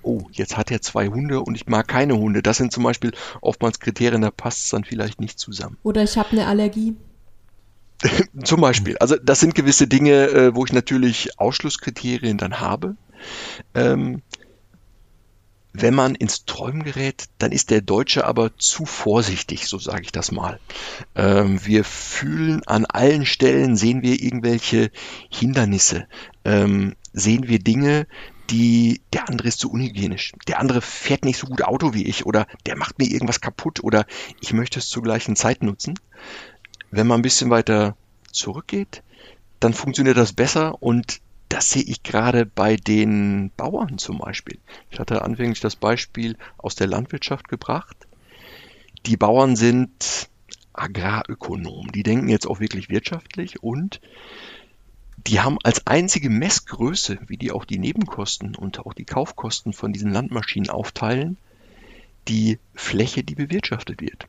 Oh, 0.01 0.23
jetzt 0.31 0.57
hat 0.57 0.69
er 0.69 0.81
zwei 0.81 1.07
Hunde 1.07 1.41
und 1.41 1.55
ich 1.55 1.67
mag 1.67 1.87
keine 1.87 2.17
Hunde. 2.17 2.43
Das 2.43 2.57
sind 2.57 2.71
zum 2.71 2.83
Beispiel 2.83 3.11
oftmals 3.41 3.79
Kriterien, 3.79 4.21
da 4.21 4.31
passt 4.31 4.63
es 4.63 4.69
dann 4.69 4.83
vielleicht 4.83 5.21
nicht 5.21 5.39
zusammen. 5.39 5.77
Oder 5.83 6.03
ich 6.03 6.17
habe 6.17 6.31
eine 6.31 6.47
Allergie. 6.47 6.95
zum 8.43 8.61
Beispiel. 8.61 8.97
Also 8.97 9.15
das 9.15 9.39
sind 9.39 9.55
gewisse 9.55 9.87
Dinge, 9.87 10.27
äh, 10.27 10.55
wo 10.55 10.65
ich 10.65 10.73
natürlich 10.73 11.39
Ausschlusskriterien 11.39 12.37
dann 12.37 12.59
habe. 12.59 12.95
Ähm, 13.73 14.21
wenn 15.73 15.95
man 15.95 16.13
ins 16.13 16.45
Träumen 16.45 16.83
gerät, 16.83 17.25
dann 17.39 17.51
ist 17.51 17.71
der 17.71 17.81
Deutsche 17.81 18.25
aber 18.25 18.55
zu 18.57 18.85
vorsichtig, 18.85 19.67
so 19.67 19.79
sage 19.79 20.03
ich 20.03 20.11
das 20.11 20.31
mal. 20.31 20.59
Ähm, 21.15 21.65
wir 21.65 21.83
fühlen 21.83 22.61
an 22.67 22.85
allen 22.85 23.25
Stellen, 23.25 23.75
sehen 23.75 24.03
wir 24.03 24.21
irgendwelche 24.21 24.91
Hindernisse, 25.29 26.07
ähm, 26.45 26.95
sehen 27.11 27.47
wir 27.47 27.57
Dinge, 27.57 28.05
die 28.51 29.01
der 29.13 29.29
andere 29.29 29.47
ist 29.47 29.59
zu 29.59 29.71
unhygienisch, 29.71 30.33
der 30.47 30.59
andere 30.59 30.81
fährt 30.81 31.25
nicht 31.25 31.39
so 31.39 31.47
gut 31.47 31.63
Auto 31.63 31.93
wie 31.93 32.05
ich 32.05 32.25
oder 32.25 32.45
der 32.67 32.77
macht 32.77 32.99
mir 32.99 33.09
irgendwas 33.09 33.41
kaputt 33.41 33.83
oder 33.83 34.05
ich 34.41 34.53
möchte 34.53 34.77
es 34.77 34.89
zur 34.89 35.01
gleichen 35.01 35.35
Zeit 35.35 35.63
nutzen. 35.63 35.99
Wenn 36.91 37.07
man 37.07 37.19
ein 37.19 37.23
bisschen 37.23 37.49
weiter 37.49 37.97
zurückgeht, 38.31 39.01
dann 39.59 39.73
funktioniert 39.73 40.17
das 40.17 40.33
besser 40.33 40.83
und 40.83 41.19
das 41.49 41.69
sehe 41.69 41.83
ich 41.83 42.03
gerade 42.03 42.45
bei 42.45 42.75
den 42.75 43.51
Bauern 43.55 43.97
zum 43.97 44.17
Beispiel. 44.17 44.59
Ich 44.89 44.99
hatte 44.99 45.21
anfänglich 45.21 45.59
das 45.59 45.75
Beispiel 45.75 46.37
aus 46.57 46.75
der 46.75 46.87
Landwirtschaft 46.87 47.47
gebracht. 47.47 47.95
Die 49.05 49.17
Bauern 49.17 49.55
sind 49.55 50.29
Agrarökonomen. 50.73 51.91
Die 51.91 52.03
denken 52.03 52.29
jetzt 52.29 52.47
auch 52.47 52.59
wirklich 52.59 52.89
wirtschaftlich 52.89 53.61
und 53.61 54.01
die 55.27 55.39
haben 55.39 55.57
als 55.63 55.87
einzige 55.87 56.29
Messgröße, 56.29 57.19
wie 57.27 57.37
die 57.37 57.51
auch 57.51 57.65
die 57.65 57.79
Nebenkosten 57.79 58.55
und 58.55 58.79
auch 58.79 58.93
die 58.93 59.05
Kaufkosten 59.05 59.71
von 59.71 59.93
diesen 59.93 60.11
Landmaschinen 60.11 60.69
aufteilen, 60.69 61.37
die 62.27 62.59
Fläche, 62.73 63.23
die 63.23 63.35
bewirtschaftet 63.35 64.01
wird. 64.01 64.27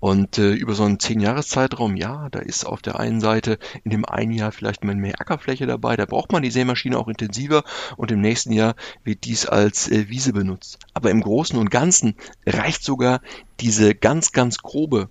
Und 0.00 0.38
äh, 0.38 0.52
über 0.52 0.74
so 0.74 0.84
einen 0.84 0.98
zehn 0.98 1.20
Jahreszeitraum, 1.20 1.94
ja, 1.94 2.28
da 2.30 2.38
ist 2.38 2.64
auf 2.64 2.80
der 2.80 2.98
einen 2.98 3.20
Seite 3.20 3.58
in 3.84 3.90
dem 3.90 4.06
einen 4.06 4.32
Jahr 4.32 4.50
vielleicht 4.50 4.82
mal 4.82 4.94
mehr 4.94 5.20
Ackerfläche 5.20 5.66
dabei, 5.66 5.96
da 5.96 6.06
braucht 6.06 6.32
man 6.32 6.42
die 6.42 6.50
Sämaschine 6.50 6.98
auch 6.98 7.08
intensiver 7.08 7.64
und 7.96 8.10
im 8.10 8.22
nächsten 8.22 8.52
Jahr 8.52 8.74
wird 9.04 9.24
dies 9.24 9.46
als 9.46 9.90
äh, 9.90 10.08
Wiese 10.08 10.32
benutzt. 10.32 10.78
Aber 10.94 11.10
im 11.10 11.20
Großen 11.20 11.58
und 11.58 11.70
Ganzen 11.70 12.16
reicht 12.46 12.82
sogar 12.82 13.20
diese 13.60 13.94
ganz, 13.94 14.32
ganz 14.32 14.58
grobe 14.58 15.10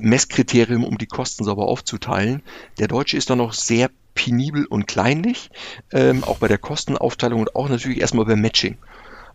Messkriterium, 0.00 0.84
um 0.84 0.98
die 0.98 1.06
Kosten 1.06 1.44
sauber 1.44 1.66
aufzuteilen. 1.66 2.42
Der 2.78 2.88
Deutsche 2.88 3.16
ist 3.16 3.30
da 3.30 3.36
noch 3.36 3.52
sehr 3.52 3.90
penibel 4.14 4.66
und 4.66 4.88
kleinlich, 4.88 5.50
ähm, 5.92 6.24
auch 6.24 6.38
bei 6.38 6.48
der 6.48 6.58
Kostenaufteilung 6.58 7.40
und 7.40 7.54
auch 7.54 7.68
natürlich 7.68 8.00
erstmal 8.00 8.26
beim 8.26 8.40
Matching. 8.40 8.76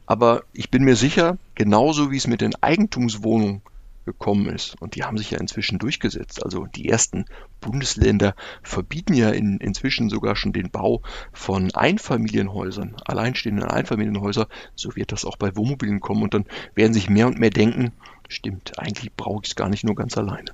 Aber 0.05 0.43
ich 0.51 0.69
bin 0.69 0.83
mir 0.83 0.97
sicher, 0.97 1.37
genauso 1.55 2.11
wie 2.11 2.17
es 2.17 2.27
mit 2.27 2.41
den 2.41 2.61
Eigentumswohnungen 2.61 3.61
gekommen 4.05 4.47
ist. 4.47 4.79
Und 4.81 4.95
die 4.95 5.03
haben 5.03 5.17
sich 5.17 5.31
ja 5.31 5.39
inzwischen 5.39 5.79
durchgesetzt. 5.79 6.43
Also 6.43 6.65
die 6.65 6.89
ersten 6.89 7.25
Bundesländer 7.61 8.35
verbieten 8.61 9.13
ja 9.13 9.29
in, 9.29 9.57
inzwischen 9.57 10.09
sogar 10.09 10.35
schon 10.35 10.53
den 10.53 10.69
Bau 10.69 11.01
von 11.31 11.73
Einfamilienhäusern, 11.73 12.95
alleinstehenden 13.05 13.65
Einfamilienhäuser. 13.65 14.47
So 14.75 14.95
wird 14.95 15.11
das 15.11 15.25
auch 15.25 15.37
bei 15.37 15.55
Wohnmobilen 15.55 15.99
kommen. 15.99 16.23
Und 16.23 16.33
dann 16.33 16.45
werden 16.75 16.93
sich 16.93 17.09
mehr 17.09 17.27
und 17.27 17.39
mehr 17.39 17.49
denken, 17.49 17.91
stimmt, 18.27 18.77
eigentlich 18.77 19.13
brauche 19.13 19.41
ich 19.43 19.51
es 19.51 19.55
gar 19.55 19.69
nicht 19.69 19.83
nur 19.83 19.95
ganz 19.95 20.17
alleine. 20.17 20.51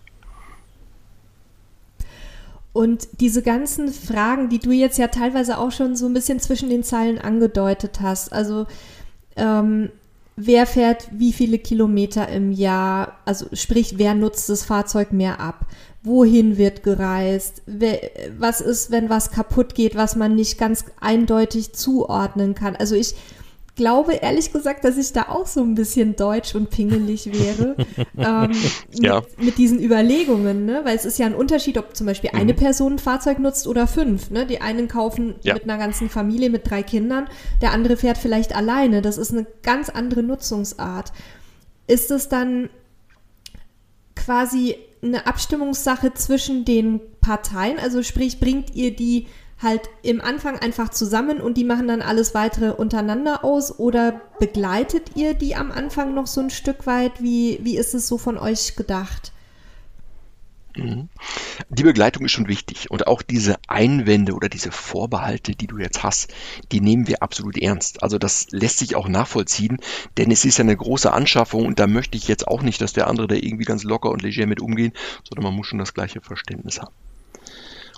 Und 2.71 3.07
diese 3.19 3.41
ganzen 3.41 3.91
Fragen, 3.91 4.49
die 4.49 4.59
du 4.59 4.71
jetzt 4.71 4.99
ja 4.99 5.07
teilweise 5.07 5.57
auch 5.57 5.71
schon 5.71 5.95
so 5.95 6.05
ein 6.05 6.13
bisschen 6.13 6.39
zwischen 6.39 6.69
den 6.69 6.83
Zeilen 6.83 7.17
angedeutet 7.17 7.99
hast, 7.99 8.31
also 8.31 8.67
ähm, 9.35 9.89
wer 10.41 10.65
fährt 10.65 11.09
wie 11.11 11.33
viele 11.33 11.59
Kilometer 11.59 12.29
im 12.29 12.51
Jahr, 12.51 13.19
also 13.25 13.47
sprich, 13.51 13.97
wer 13.97 14.15
nutzt 14.15 14.47
das 14.49 14.63
Fahrzeug 14.63 15.11
mehr 15.11 15.39
ab? 15.41 15.65
Wohin 16.01 16.57
wird 16.57 16.81
gereist? 16.81 17.61
Was 18.37 18.61
ist, 18.61 18.89
wenn 18.89 19.09
was 19.09 19.31
kaputt 19.31 19.75
geht, 19.75 19.95
was 19.95 20.15
man 20.15 20.35
nicht 20.35 20.57
ganz 20.57 20.85
eindeutig 21.01 21.73
zuordnen 21.73 22.55
kann? 22.55 22.77
Also 22.77 22.95
ich 22.95 23.15
glaube 23.79 24.15
ehrlich 24.15 24.51
gesagt, 24.51 24.83
dass 24.83 24.97
ich 24.97 25.13
da 25.13 25.29
auch 25.29 25.47
so 25.47 25.61
ein 25.61 25.73
bisschen 25.73 26.17
deutsch 26.17 26.53
und 26.53 26.69
pingelig 26.69 27.31
wäre 27.31 27.77
ähm, 28.17 28.51
ja. 28.91 29.21
mit, 29.21 29.43
mit, 29.43 29.57
diesen 29.57 29.81
Überlegungen, 29.81 30.65
ne? 30.65 30.81
weil 30.83 30.97
es 30.97 31.05
ist 31.05 31.17
ja 31.17 31.25
ein 31.25 31.33
Unterschied, 31.33 31.77
ob 31.77 31.95
zum 31.95 32.05
Beispiel 32.05 32.29
mhm. 32.33 32.39
eine 32.39 32.53
Person 32.53 32.93
ein 32.93 32.99
Fahrzeug 32.99 33.39
nutzt 33.39 33.67
oder 33.67 33.87
fünf. 33.87 34.31
Ne? 34.31 34.45
Die 34.45 34.59
einen 34.59 34.89
kaufen 34.89 35.35
ja. 35.43 35.53
mit 35.53 35.63
einer 35.63 35.77
ganzen 35.77 36.09
Familie 36.09 36.49
mit 36.49 36.69
drei 36.69 36.83
Kindern, 36.83 37.29
der 37.61 37.71
andere 37.71 37.95
fährt 37.95 38.17
vielleicht 38.17 38.53
alleine. 38.53 39.01
Das 39.01 39.17
ist 39.17 39.31
eine 39.31 39.47
ganz 39.63 39.87
andere 39.87 40.23
Nutzungsart. 40.23 41.13
Ist 41.87 42.11
es 42.11 42.27
dann 42.27 42.69
quasi 44.17 44.75
eine 45.01 45.25
Abstimmungssache 45.25 46.13
zwischen 46.15 46.65
den 46.65 46.99
Parteien? 47.21 47.79
Also 47.79 48.03
sprich, 48.03 48.41
bringt 48.41 48.75
ihr 48.75 48.93
die 48.93 49.27
halt 49.61 49.89
im 50.01 50.21
Anfang 50.21 50.57
einfach 50.57 50.89
zusammen 50.89 51.41
und 51.41 51.57
die 51.57 51.63
machen 51.63 51.87
dann 51.87 52.01
alles 52.01 52.33
weitere 52.33 52.71
untereinander 52.71 53.43
aus 53.43 53.77
oder 53.77 54.21
begleitet 54.39 55.15
ihr 55.15 55.33
die 55.33 55.55
am 55.55 55.71
Anfang 55.71 56.13
noch 56.13 56.27
so 56.27 56.41
ein 56.41 56.49
Stück 56.49 56.87
weit? 56.87 57.21
Wie, 57.21 57.59
wie 57.61 57.77
ist 57.77 57.93
es 57.93 58.07
so 58.07 58.17
von 58.17 58.37
euch 58.37 58.75
gedacht? 58.75 59.33
Mhm. 60.77 61.09
Die 61.69 61.83
Begleitung 61.83 62.25
ist 62.25 62.31
schon 62.31 62.47
wichtig 62.47 62.89
und 62.89 63.07
auch 63.07 63.21
diese 63.21 63.57
Einwände 63.67 64.33
oder 64.33 64.49
diese 64.49 64.71
Vorbehalte, 64.71 65.53
die 65.53 65.67
du 65.67 65.77
jetzt 65.77 66.03
hast, 66.03 66.33
die 66.71 66.79
nehmen 66.79 67.07
wir 67.07 67.21
absolut 67.21 67.57
ernst. 67.57 68.01
Also 68.01 68.17
das 68.17 68.47
lässt 68.51 68.79
sich 68.79 68.95
auch 68.95 69.09
nachvollziehen, 69.09 69.79
denn 70.17 70.31
es 70.31 70.45
ist 70.45 70.57
ja 70.57 70.63
eine 70.63 70.77
große 70.77 71.11
Anschaffung 71.11 71.65
und 71.65 71.79
da 71.79 71.87
möchte 71.87 72.17
ich 72.17 72.27
jetzt 72.27 72.47
auch 72.47 72.61
nicht, 72.61 72.81
dass 72.81 72.93
der 72.93 73.07
andere 73.07 73.27
da 73.27 73.35
irgendwie 73.35 73.65
ganz 73.65 73.83
locker 73.83 74.09
und 74.09 74.21
leger 74.21 74.45
mit 74.45 74.61
umgehen, 74.61 74.93
sondern 75.27 75.43
man 75.43 75.55
muss 75.55 75.67
schon 75.67 75.79
das 75.79 75.93
gleiche 75.93 76.21
Verständnis 76.21 76.79
haben. 76.79 76.93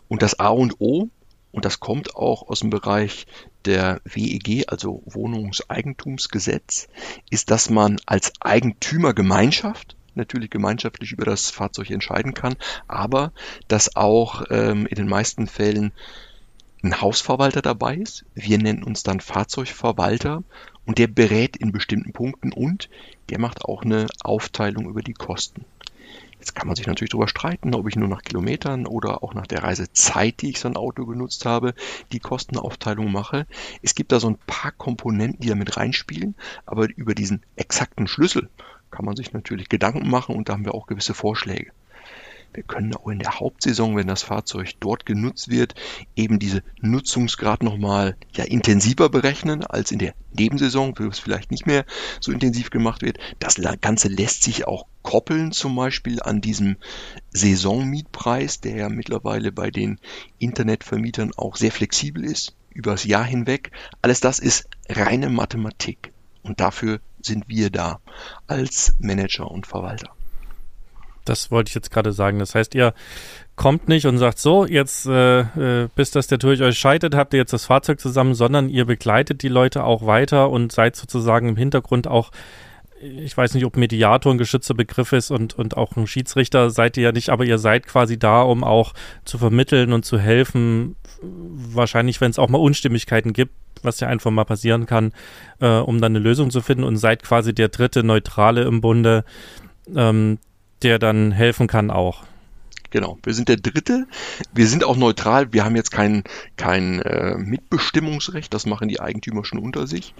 Und 0.08 0.22
das 0.22 0.40
A 0.40 0.50
und 0.50 0.76
O 0.80 1.10
und 1.52 1.66
das 1.66 1.80
kommt 1.80 2.16
auch 2.16 2.48
aus 2.48 2.62
dem 2.62 2.70
Bereich 2.70 3.28
der 3.66 4.02
WEG, 4.06 4.66
also 4.68 5.04
Wohnungseigentumsgesetz, 5.06 6.88
ist, 7.30 7.52
dass 7.52 7.70
man 7.70 8.00
als 8.06 8.34
Eigentümergemeinschaft 8.40 9.96
natürlich 10.16 10.50
gemeinschaftlich 10.50 11.12
über 11.12 11.26
das 11.26 11.50
Fahrzeug 11.50 11.90
entscheiden 11.90 12.34
kann, 12.34 12.56
aber 12.88 13.32
dass 13.68 13.96
auch 13.96 14.44
ähm, 14.50 14.86
in 14.86 14.96
den 14.96 15.08
meisten 15.08 15.48
Fällen 15.48 15.94
ein 16.84 17.00
Hausverwalter 17.00 17.62
dabei 17.62 17.98
ist. 17.98 18.26
Wir 18.34 18.58
nennen 18.58 18.84
uns 18.84 19.04
dann 19.04 19.20
Fahrzeugverwalter 19.20 20.44
und 20.86 20.98
der 20.98 21.08
berät 21.08 21.56
in 21.56 21.72
bestimmten 21.72 22.12
Punkten 22.12 22.52
und 22.52 22.90
der 23.30 23.40
macht 23.40 23.66
auch 23.66 23.84
eine 23.84 24.08
Aufteilung 24.24 24.90
über 24.90 25.02
die 25.02 25.14
Kosten. 25.14 25.66
Jetzt 26.42 26.56
kann 26.56 26.66
man 26.66 26.76
sich 26.76 26.88
natürlich 26.88 27.12
darüber 27.12 27.28
streiten, 27.28 27.76
ob 27.76 27.88
ich 27.88 27.96
nur 27.96 28.08
nach 28.08 28.24
Kilometern 28.24 28.88
oder 28.88 29.22
auch 29.24 29.36
nach 29.36 29.46
der 29.46 29.62
Reisezeit, 29.62 30.42
die 30.42 30.50
ich 30.50 30.60
so 30.60 30.68
ein 30.68 30.76
Auto 30.76 31.06
genutzt 31.06 31.46
habe, 31.46 31.76
die 32.12 32.20
Kostenaufteilung 32.20 33.12
mache. 33.12 33.46
Es 33.84 33.94
gibt 33.94 34.12
da 34.12 34.20
so 34.20 34.28
ein 34.28 34.40
paar 34.48 34.72
Komponenten, 34.72 35.40
die 35.42 35.50
da 35.50 35.56
mit 35.56 35.78
reinspielen, 35.78 36.34
aber 36.66 36.88
über 36.96 37.14
diesen 37.14 37.44
exakten 37.58 38.08
Schlüssel 38.08 38.50
kann 38.90 39.06
man 39.06 39.16
sich 39.16 39.34
natürlich 39.34 39.70
Gedanken 39.70 40.10
machen 40.10 40.36
und 40.36 40.50
da 40.50 40.54
haben 40.54 40.66
wir 40.66 40.74
auch 40.74 40.88
gewisse 40.88 41.14
Vorschläge. 41.14 41.74
Wir 42.54 42.64
können 42.64 42.94
auch 42.96 43.08
in 43.08 43.20
der 43.20 43.40
Hauptsaison, 43.40 43.96
wenn 43.96 44.08
das 44.08 44.24
Fahrzeug 44.24 44.74
dort 44.82 45.06
genutzt 45.06 45.50
wird, 45.50 45.74
eben 46.16 46.38
diese 46.38 46.64
Nutzungsgrad 46.82 47.64
nochmal 47.64 48.18
ja, 48.34 48.44
intensiver 48.44 49.10
berechnen 49.10 49.64
als 49.64 49.92
in 49.92 50.00
der 50.00 50.14
Nebensaison, 50.34 50.94
wo 50.98 51.04
es 51.06 51.20
vielleicht 51.20 51.52
nicht 51.52 51.66
mehr 51.66 51.86
so 52.20 52.32
intensiv 52.32 52.70
gemacht 52.70 53.02
wird. 53.02 53.20
Das 53.40 53.56
Ganze 53.80 54.10
lässt 54.10 54.44
sich 54.44 54.68
auch 54.68 54.86
koppeln, 55.02 55.52
zum 55.54 55.76
Beispiel 55.76 56.22
an 56.22 56.42
diesem 56.42 56.76
Saisonmietpreis, 57.32 58.60
der 58.60 58.76
ja 58.76 58.90
mittlerweile 58.90 59.52
bei 59.52 59.72
den 59.72 60.00
Internetvermietern 60.40 61.32
auch 61.38 61.56
sehr 61.56 61.72
flexibel 61.72 62.26
ist, 62.26 62.56
übers 62.74 63.06
Jahr 63.06 63.26
hinweg. 63.26 63.72
Alles 64.02 64.20
das 64.20 64.40
ist 64.40 64.68
reine 64.90 65.30
Mathematik. 65.30 66.12
Und 66.44 66.60
dafür 66.60 67.00
sind 67.22 67.48
wir 67.48 67.70
da 67.70 68.02
als 68.48 68.96
Manager 69.00 69.50
und 69.50 69.68
Verwalter. 69.68 70.12
Das 71.26 71.52
wollte 71.52 71.70
ich 71.70 71.76
jetzt 71.76 71.92
gerade 71.92 72.12
sagen. 72.12 72.40
Das 72.40 72.56
heißt, 72.56 72.74
ihr 72.76 72.94
kommt 73.56 73.88
nicht 73.88 74.06
und 74.08 74.18
sagt 74.18 74.40
so, 74.40 74.66
jetzt 74.66 75.06
äh, 75.06 75.42
äh, 75.42 75.90
bis 75.96 76.12
das 76.12 76.28
der 76.28 76.38
durch 76.38 76.62
euch 76.62 76.78
scheitert, 76.78 77.16
habt 77.16 77.34
ihr 77.34 77.40
jetzt 77.40 77.54
das 77.54 77.66
Fahrzeug 77.66 78.00
zusammen, 78.00 78.34
sondern 78.34 78.70
ihr 78.70 78.86
begleitet 78.86 79.44
die 79.44 79.50
Leute 79.50 79.84
auch 79.84 80.06
weiter 80.06 80.50
und 80.50 80.72
seid 80.72 80.96
sozusagen 80.96 81.50
im 81.50 81.56
Hintergrund 81.58 82.08
auch, 82.08 82.32
ich 83.02 83.36
weiß 83.36 83.54
nicht, 83.54 83.66
ob 83.66 83.78
Mediator 83.78 84.32
ein 84.32 84.38
geschützter 84.38 84.74
Begriff 84.74 85.12
ist 85.12 85.32
und, 85.32 85.54
und 85.58 85.76
auch 85.76 85.96
ein 85.96 86.08
Schiedsrichter 86.08 86.70
seid 86.70 86.98
ihr 86.98 87.04
ja 87.04 87.12
nicht, 87.12 87.30
aber 87.30 87.46
ihr 87.46 87.58
seid 87.58 87.88
quasi 87.88 88.18
da, 88.18 88.42
um 88.42 88.64
auch 88.64 88.94
zu 89.26 89.38
vermitteln 89.38 89.92
und 89.94 90.06
zu 90.06 90.20
helfen, 90.20 90.96
wahrscheinlich, 91.22 92.22
wenn 92.22 92.32
es 92.32 92.40
auch 92.40 92.50
mal 92.50 92.60
Unstimmigkeiten 92.60 93.34
gibt, 93.34 93.54
was 93.84 94.00
ja 94.00 94.08
einfach 94.08 94.32
mal 94.32 94.46
passieren 94.46 94.86
kann, 94.86 95.14
äh, 95.60 95.68
um 95.68 96.02
dann 96.02 96.14
eine 96.14 96.24
Lösung 96.24 96.52
zu 96.52 96.62
finden 96.62 96.84
und 96.84 96.98
seid 96.98 97.24
quasi 97.24 97.54
der 97.54 97.70
dritte 97.70 98.04
Neutrale 98.04 98.64
im 98.64 98.82
Bunde, 98.82 99.24
ähm, 99.96 100.38
der 100.84 101.00
dann 101.00 101.32
helfen 101.32 101.68
kann 101.68 101.92
auch. 101.92 102.24
Genau, 102.92 103.18
wir 103.24 103.34
sind 103.34 103.48
der 103.48 103.56
Dritte. 103.56 104.06
Wir 104.54 104.68
sind 104.68 104.84
auch 104.84 104.98
neutral. 104.98 105.54
Wir 105.54 105.64
haben 105.64 105.78
jetzt 105.78 105.92
kein, 105.92 106.26
kein 106.58 107.02
äh, 107.02 107.38
Mitbestimmungsrecht. 107.38 108.54
Das 108.54 108.66
machen 108.66 108.90
die 108.90 109.00
Eigentümer 109.00 109.46
schon 109.46 109.60
unter 109.60 109.88
sich. 109.88 110.14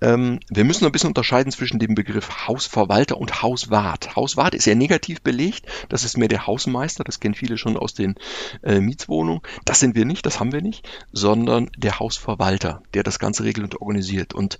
Ähm, 0.00 0.40
wir 0.48 0.64
müssen 0.64 0.84
ein 0.84 0.90
bisschen 0.90 1.06
unterscheiden 1.06 1.52
zwischen 1.52 1.78
dem 1.78 1.94
Begriff 1.94 2.48
Hausverwalter 2.48 3.16
und 3.16 3.42
Hauswart. 3.42 4.16
Hauswart 4.16 4.56
ist 4.56 4.66
ja 4.66 4.74
negativ 4.74 5.22
belegt. 5.22 5.66
Das 5.88 6.02
ist 6.02 6.18
mehr 6.18 6.26
der 6.26 6.48
Hausmeister. 6.48 7.04
Das 7.04 7.20
kennen 7.20 7.36
viele 7.36 7.56
schon 7.56 7.76
aus 7.76 7.94
den 7.94 8.16
äh, 8.64 8.80
Mietswohnungen. 8.80 9.42
Das 9.64 9.78
sind 9.78 9.94
wir 9.94 10.04
nicht, 10.04 10.26
das 10.26 10.40
haben 10.40 10.50
wir 10.50 10.62
nicht, 10.62 10.88
sondern 11.12 11.70
der 11.76 12.00
Hausverwalter, 12.00 12.82
der 12.92 13.04
das 13.04 13.20
Ganze 13.20 13.44
regelt 13.44 13.72
und 13.72 13.80
organisiert. 13.80 14.34
Und 14.34 14.58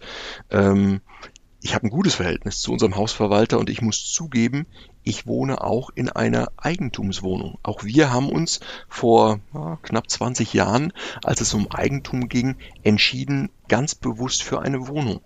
ähm, 0.50 1.00
ich 1.62 1.75
habe 1.75 1.87
ein 1.87 1.90
gutes 1.90 2.14
Verhältnis 2.14 2.61
zu 2.61 2.73
unserem 2.73 2.94
Hausverwalter 2.94 3.59
und 3.59 3.68
ich 3.68 3.82
muss 3.82 4.11
zugeben, 4.12 4.66
ich 5.02 5.26
wohne 5.26 5.62
auch 5.62 5.90
in 5.95 6.09
einer 6.09 6.52
Eigentumswohnung. 6.57 7.59
Auch 7.62 7.85
wir 7.85 8.12
haben 8.12 8.30
uns 8.30 8.61
vor 8.88 9.40
ja, 9.54 9.78
knapp 9.83 10.11
20 10.11 10.52
Jahren, 10.52 10.92
als 11.25 11.40
es 11.40 11.54
um 11.54 11.71
Eigentum 11.71 12.28
ging, 12.28 12.57
entschieden, 12.83 13.50
ganz 13.69 13.95
bewusst 13.95 14.42
für 14.42 14.61
eine 14.61 14.88
Wohnung. 14.88 15.21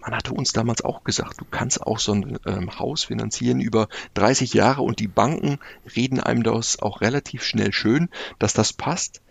Man 0.00 0.16
hatte 0.16 0.34
uns 0.34 0.52
damals 0.52 0.82
auch 0.82 1.04
gesagt, 1.04 1.40
du 1.40 1.44
kannst 1.48 1.80
auch 1.80 2.00
so 2.00 2.12
ein 2.12 2.38
ähm, 2.44 2.78
Haus 2.78 3.04
finanzieren 3.04 3.60
über 3.60 3.88
30 4.14 4.52
Jahre 4.52 4.82
und 4.82 4.98
die 4.98 5.08
Banken 5.08 5.58
reden 5.96 6.18
einem 6.18 6.42
das 6.42 6.82
auch 6.82 7.00
relativ 7.00 7.44
schnell 7.44 7.72
schön, 7.72 8.08
dass 8.40 8.52
das 8.52 8.72
passt. 8.72 9.22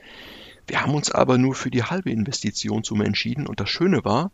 Wir 0.67 0.81
haben 0.81 0.95
uns 0.95 1.11
aber 1.11 1.37
nur 1.37 1.55
für 1.55 1.71
die 1.71 1.83
halbe 1.83 2.09
Investition 2.09 2.85
zum 2.85 3.01
entschieden 3.01 3.47
und 3.47 3.59
das 3.59 3.69
Schöne 3.69 4.05
war, 4.05 4.31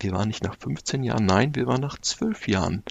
wir 0.00 0.12
waren 0.12 0.28
nicht 0.28 0.42
nach 0.42 0.56
15 0.58 1.04
Jahren, 1.04 1.24
nein, 1.24 1.54
wir 1.54 1.66
waren 1.66 1.80
nach 1.80 1.98
12 1.98 2.48
Jahren 2.48 2.82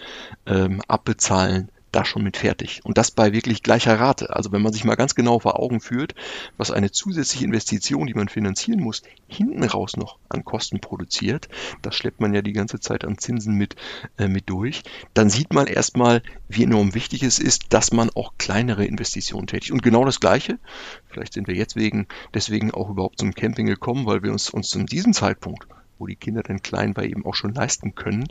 ähm, 0.46 0.82
abbezahlen 0.88 1.70
da 1.96 2.04
schon 2.04 2.24
mit 2.24 2.38
fertig. 2.38 2.82
Und 2.84 2.98
das 2.98 3.12
bei 3.12 3.32
wirklich 3.32 3.64
gleicher 3.64 4.00
Rate. 4.00 4.36
Also 4.36 4.52
wenn 4.52 4.62
man 4.62 4.74
sich 4.74 4.84
mal 4.84 4.96
ganz 4.96 5.16
genau 5.16 5.40
vor 5.40 5.60
Augen 5.60 5.80
führt, 5.80 6.14
was 6.58 6.72
eine 6.72 6.92
zusätzliche 6.92 7.46
Investition, 7.46 8.08
die 8.08 8.14
man 8.14 8.28
finanzieren 8.28 8.82
muss, 8.82 9.02
hinten 9.28 9.64
raus 9.64 9.96
noch 9.96 10.18
an 10.28 10.44
Kosten 10.44 10.80
produziert, 10.82 11.48
das 11.82 11.96
schleppt 11.96 12.20
man 12.20 12.34
ja 12.34 12.42
die 12.42 12.54
ganze 12.54 12.80
Zeit 12.80 13.06
an 13.06 13.18
Zinsen 13.18 13.56
mit, 13.56 13.76
äh, 14.18 14.28
mit 14.28 14.50
durch, 14.50 14.84
dann 15.14 15.30
sieht 15.30 15.54
man 15.54 15.68
erstmal, 15.68 16.22
wie 16.50 16.64
enorm 16.64 16.94
wichtig 16.94 17.24
es 17.24 17.40
ist, 17.40 17.74
dass 17.74 17.92
man 17.92 18.10
auch 18.10 18.34
kleinere 18.38 18.86
Investitionen 18.86 19.48
tätigt. 19.48 19.72
Und 19.72 19.82
genau 19.82 20.04
das 20.04 20.20
Gleiche, 20.20 20.60
vielleicht 21.08 21.34
sind 21.34 21.48
wir 21.48 21.56
jetzt 21.56 21.78
wegen, 21.78 22.08
deswegen 22.34 22.72
auch 22.72 22.90
überhaupt 22.90 23.20
zum 23.20 23.34
Camping 23.34 23.68
gekommen, 23.68 24.06
weil 24.06 24.22
wir 24.22 24.32
uns, 24.32 24.50
uns 24.50 24.70
zu 24.70 24.84
diesem 24.84 25.14
Zeitpunkt 25.14 25.66
wo 25.98 26.08
die 26.08 26.16
Kinder 26.16 26.44
dann 26.44 26.62
klein 26.62 26.96
war, 26.96 27.04
eben 27.04 27.26
auch 27.26 27.36
schon 27.36 27.54
leisten 27.54 27.96
können. 27.96 28.28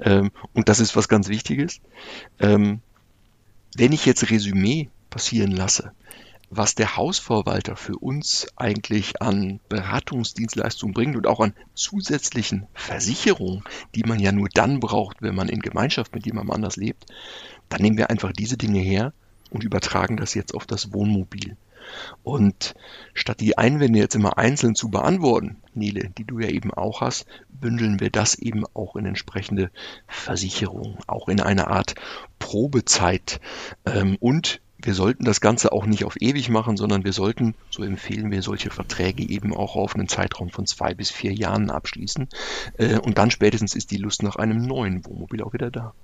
Ähm, 0.00 0.30
und 0.52 0.68
das 0.68 0.80
ist 0.80 0.96
was 0.96 1.08
ganz 1.08 1.28
Wichtiges. 1.28 1.80
Ähm, 2.38 2.80
wenn 3.76 3.92
ich 3.92 4.06
jetzt 4.06 4.30
Resümee 4.30 4.88
passieren 5.10 5.52
lasse, 5.52 5.92
was 6.50 6.74
der 6.74 6.96
Hausverwalter 6.96 7.76
für 7.76 7.96
uns 7.96 8.46
eigentlich 8.56 9.20
an 9.20 9.60
Beratungsdienstleistungen 9.68 10.94
bringt 10.94 11.16
und 11.16 11.26
auch 11.26 11.40
an 11.40 11.54
zusätzlichen 11.74 12.66
Versicherungen, 12.72 13.62
die 13.94 14.04
man 14.04 14.18
ja 14.18 14.32
nur 14.32 14.48
dann 14.52 14.80
braucht, 14.80 15.20
wenn 15.20 15.34
man 15.34 15.48
in 15.48 15.60
Gemeinschaft 15.60 16.14
mit 16.14 16.24
jemandem 16.24 16.54
anders 16.54 16.76
lebt, 16.76 17.06
dann 17.68 17.82
nehmen 17.82 17.98
wir 17.98 18.10
einfach 18.10 18.32
diese 18.32 18.56
Dinge 18.56 18.80
her 18.80 19.12
und 19.50 19.64
übertragen 19.64 20.16
das 20.16 20.34
jetzt 20.34 20.54
auf 20.54 20.66
das 20.66 20.92
Wohnmobil. 20.92 21.56
Und 22.22 22.74
statt 23.14 23.40
die 23.40 23.58
Einwände 23.58 23.98
jetzt 23.98 24.14
immer 24.14 24.38
einzeln 24.38 24.74
zu 24.74 24.90
beantworten, 24.90 25.56
Nele, 25.74 26.10
die 26.16 26.24
du 26.24 26.38
ja 26.40 26.48
eben 26.48 26.72
auch 26.72 27.00
hast, 27.00 27.26
bündeln 27.48 28.00
wir 28.00 28.10
das 28.10 28.34
eben 28.34 28.64
auch 28.74 28.96
in 28.96 29.06
entsprechende 29.06 29.70
Versicherungen, 30.06 30.98
auch 31.06 31.28
in 31.28 31.40
eine 31.40 31.68
Art 31.68 31.94
Probezeit. 32.38 33.40
Ähm, 33.86 34.16
und 34.20 34.60
wir 34.80 34.94
sollten 34.94 35.24
das 35.24 35.40
Ganze 35.40 35.72
auch 35.72 35.86
nicht 35.86 36.04
auf 36.04 36.20
ewig 36.20 36.48
machen, 36.50 36.76
sondern 36.76 37.04
wir 37.04 37.12
sollten, 37.12 37.54
so 37.70 37.82
empfehlen 37.82 38.30
wir, 38.30 38.42
solche 38.42 38.70
Verträge 38.70 39.28
eben 39.28 39.54
auch 39.54 39.74
auf 39.74 39.94
einen 39.94 40.08
Zeitraum 40.08 40.50
von 40.50 40.66
zwei 40.66 40.94
bis 40.94 41.10
vier 41.10 41.32
Jahren 41.32 41.70
abschließen. 41.70 42.28
Äh, 42.78 42.98
und 42.98 43.18
dann 43.18 43.30
spätestens 43.30 43.74
ist 43.74 43.90
die 43.90 43.96
Lust 43.96 44.22
nach 44.22 44.36
einem 44.36 44.62
neuen 44.62 45.04
Wohnmobil 45.04 45.42
auch 45.42 45.52
wieder 45.52 45.70
da. 45.70 45.94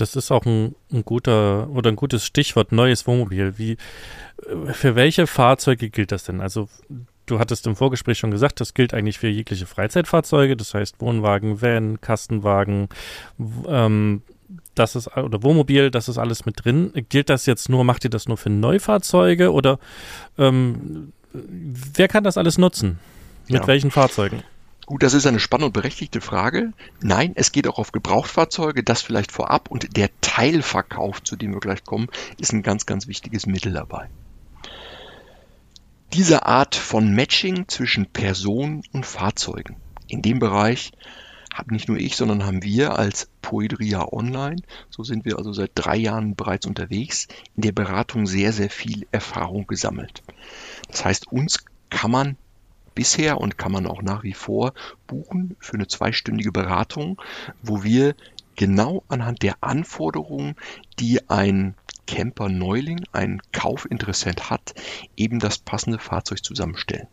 Das 0.00 0.16
ist 0.16 0.30
auch 0.30 0.46
ein, 0.46 0.74
ein, 0.92 1.04
guter 1.04 1.68
oder 1.70 1.90
ein 1.90 1.96
gutes 1.96 2.24
Stichwort, 2.24 2.72
neues 2.72 3.06
Wohnmobil. 3.06 3.58
Wie, 3.58 3.76
für 4.72 4.94
welche 4.94 5.26
Fahrzeuge 5.26 5.90
gilt 5.90 6.12
das 6.12 6.24
denn? 6.24 6.40
Also, 6.40 6.68
du 7.26 7.38
hattest 7.38 7.66
im 7.66 7.76
Vorgespräch 7.76 8.18
schon 8.18 8.30
gesagt, 8.30 8.60
das 8.60 8.74
gilt 8.74 8.94
eigentlich 8.94 9.18
für 9.18 9.28
jegliche 9.28 9.66
Freizeitfahrzeuge, 9.66 10.56
das 10.56 10.74
heißt 10.74 11.00
Wohnwagen, 11.00 11.60
Van, 11.60 12.00
Kastenwagen, 12.00 12.88
ähm, 13.66 14.22
das 14.74 14.96
ist, 14.96 15.14
oder 15.16 15.42
Wohnmobil, 15.42 15.90
das 15.90 16.08
ist 16.08 16.18
alles 16.18 16.46
mit 16.46 16.64
drin. 16.64 16.92
Gilt 17.08 17.28
das 17.28 17.46
jetzt 17.46 17.68
nur, 17.68 17.84
macht 17.84 18.04
ihr 18.04 18.10
das 18.10 18.28
nur 18.28 18.36
für 18.36 18.50
Neufahrzeuge 18.50 19.52
oder 19.52 19.78
ähm, 20.38 21.12
wer 21.32 22.08
kann 22.08 22.24
das 22.24 22.38
alles 22.38 22.58
nutzen? 22.58 22.98
Mit 23.48 23.62
ja. 23.62 23.66
welchen 23.66 23.90
Fahrzeugen? 23.90 24.42
Gut, 24.88 25.02
das 25.02 25.12
ist 25.12 25.26
eine 25.26 25.38
spannende 25.38 25.66
und 25.66 25.72
berechtigte 25.74 26.22
Frage. 26.22 26.72
Nein, 27.02 27.32
es 27.34 27.52
geht 27.52 27.68
auch 27.68 27.78
auf 27.78 27.92
Gebrauchtfahrzeuge, 27.92 28.82
das 28.82 29.02
vielleicht 29.02 29.32
vorab. 29.32 29.70
Und 29.70 29.98
der 29.98 30.08
Teilverkauf, 30.22 31.22
zu 31.22 31.36
dem 31.36 31.52
wir 31.52 31.60
gleich 31.60 31.84
kommen, 31.84 32.08
ist 32.40 32.54
ein 32.54 32.62
ganz, 32.62 32.86
ganz 32.86 33.06
wichtiges 33.06 33.44
Mittel 33.44 33.74
dabei. 33.74 34.08
Diese 36.14 36.46
Art 36.46 36.74
von 36.74 37.14
Matching 37.14 37.68
zwischen 37.68 38.06
Personen 38.06 38.82
und 38.94 39.04
Fahrzeugen. 39.04 39.76
In 40.06 40.22
dem 40.22 40.38
Bereich 40.38 40.92
habe 41.52 41.74
nicht 41.74 41.90
nur 41.90 41.98
ich, 41.98 42.16
sondern 42.16 42.46
haben 42.46 42.62
wir 42.62 42.98
als 42.98 43.28
Poedria 43.42 44.10
Online, 44.10 44.62
so 44.88 45.02
sind 45.02 45.26
wir 45.26 45.36
also 45.36 45.52
seit 45.52 45.72
drei 45.74 45.96
Jahren 45.96 46.34
bereits 46.34 46.64
unterwegs, 46.64 47.28
in 47.56 47.60
der 47.60 47.72
Beratung 47.72 48.24
sehr, 48.24 48.54
sehr 48.54 48.70
viel 48.70 49.06
Erfahrung 49.12 49.66
gesammelt. 49.66 50.22
Das 50.88 51.04
heißt, 51.04 51.30
uns 51.30 51.66
kann 51.90 52.10
man 52.10 52.38
bisher 52.98 53.40
und 53.40 53.56
kann 53.58 53.70
man 53.70 53.86
auch 53.86 54.02
nach 54.02 54.24
wie 54.24 54.32
vor 54.32 54.74
buchen 55.06 55.54
für 55.60 55.74
eine 55.74 55.86
zweistündige 55.86 56.50
Beratung, 56.50 57.22
wo 57.62 57.84
wir 57.84 58.16
genau 58.56 59.04
anhand 59.06 59.44
der 59.44 59.54
Anforderungen, 59.60 60.56
die 60.98 61.30
ein 61.30 61.76
Camper-Neuling, 62.08 63.04
ein 63.12 63.40
Kaufinteressent 63.52 64.48
hat, 64.48 64.74
eben 65.16 65.38
das 65.38 65.58
passende 65.58 65.98
Fahrzeug 65.98 66.42
zusammenstellen. 66.42 67.06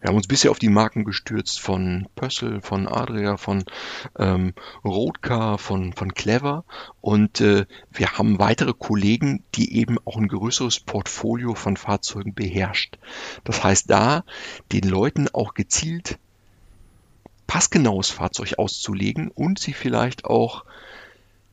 Wir 0.00 0.08
haben 0.08 0.16
uns 0.16 0.28
bisher 0.28 0.52
auf 0.52 0.60
die 0.60 0.68
Marken 0.68 1.04
gestürzt 1.04 1.60
von 1.60 2.08
Pössl, 2.14 2.60
von 2.62 2.86
Adria, 2.86 3.36
von 3.36 3.64
ähm, 4.18 4.54
Roadcar, 4.84 5.58
von, 5.58 5.92
von 5.92 6.14
Clever 6.14 6.64
und 7.00 7.40
äh, 7.40 7.66
wir 7.92 8.12
haben 8.12 8.38
weitere 8.38 8.72
Kollegen, 8.72 9.42
die 9.56 9.76
eben 9.76 9.98
auch 10.04 10.16
ein 10.16 10.28
größeres 10.28 10.80
Portfolio 10.80 11.54
von 11.54 11.76
Fahrzeugen 11.76 12.32
beherrscht. 12.32 12.98
Das 13.44 13.64
heißt, 13.64 13.90
da 13.90 14.24
den 14.72 14.88
Leuten 14.88 15.28
auch 15.28 15.54
gezielt 15.54 16.18
passgenaues 17.48 18.10
Fahrzeug 18.10 18.54
auszulegen 18.58 19.28
und 19.32 19.58
sie 19.58 19.72
vielleicht 19.72 20.24
auch 20.24 20.64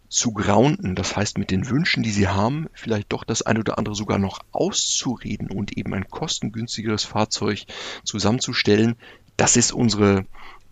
zu 0.10 0.32
grounden, 0.32 0.96
das 0.96 1.15
heißt 1.15 1.38
mit 1.38 1.52
den 1.52 1.70
Wünschen, 1.70 2.04
die 2.04 2.12
sie 2.12 2.28
haben, 2.28 2.67
vielleicht 2.74 3.12
doch 3.12 3.24
das 3.24 3.41
eine 3.41 3.60
oder 3.60 3.78
andere 3.78 3.96
sogar 3.96 4.20
noch 4.20 4.39
auszureden 4.52 5.50
und 5.50 5.78
eben 5.78 5.93
ein 5.93 6.08
kostengünstigeres 6.08 7.04
Fahrzeug 7.04 7.65
zusammenzustellen, 8.04 8.96
das 9.36 9.58
ist 9.58 9.72
unsere 9.72 10.26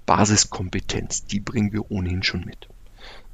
Basiskompetenz. 0.06 1.26
Die 1.26 1.40
bringen 1.40 1.74
wir 1.74 1.92
ohnehin 1.92 2.24
schon 2.24 2.46
mit. 2.46 2.68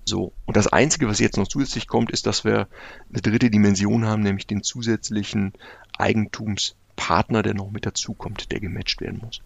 So, 0.04 0.34
und 0.46 0.58
das 0.58 0.68
Einzige, 0.68 1.08
was 1.08 1.20
jetzt 1.20 1.38
noch 1.38 1.48
zusätzlich 1.48 1.88
kommt, 1.88 2.12
ist, 2.12 2.26
dass 2.26 2.44
wir 2.44 2.68
eine 3.12 3.22
dritte 3.22 3.52
Dimension 3.52 4.06
haben, 4.06 4.24
nämlich 4.24 4.48
den 4.48 4.64
zusätzlichen 4.64 5.54
Eigentumspartner, 5.98 7.44
der 7.44 7.54
noch 7.54 7.70
mit 7.70 7.86
dazukommt, 7.86 8.52
der 8.52 8.60
gematcht 8.60 9.02
werden 9.02 9.22
muss. 9.24 9.42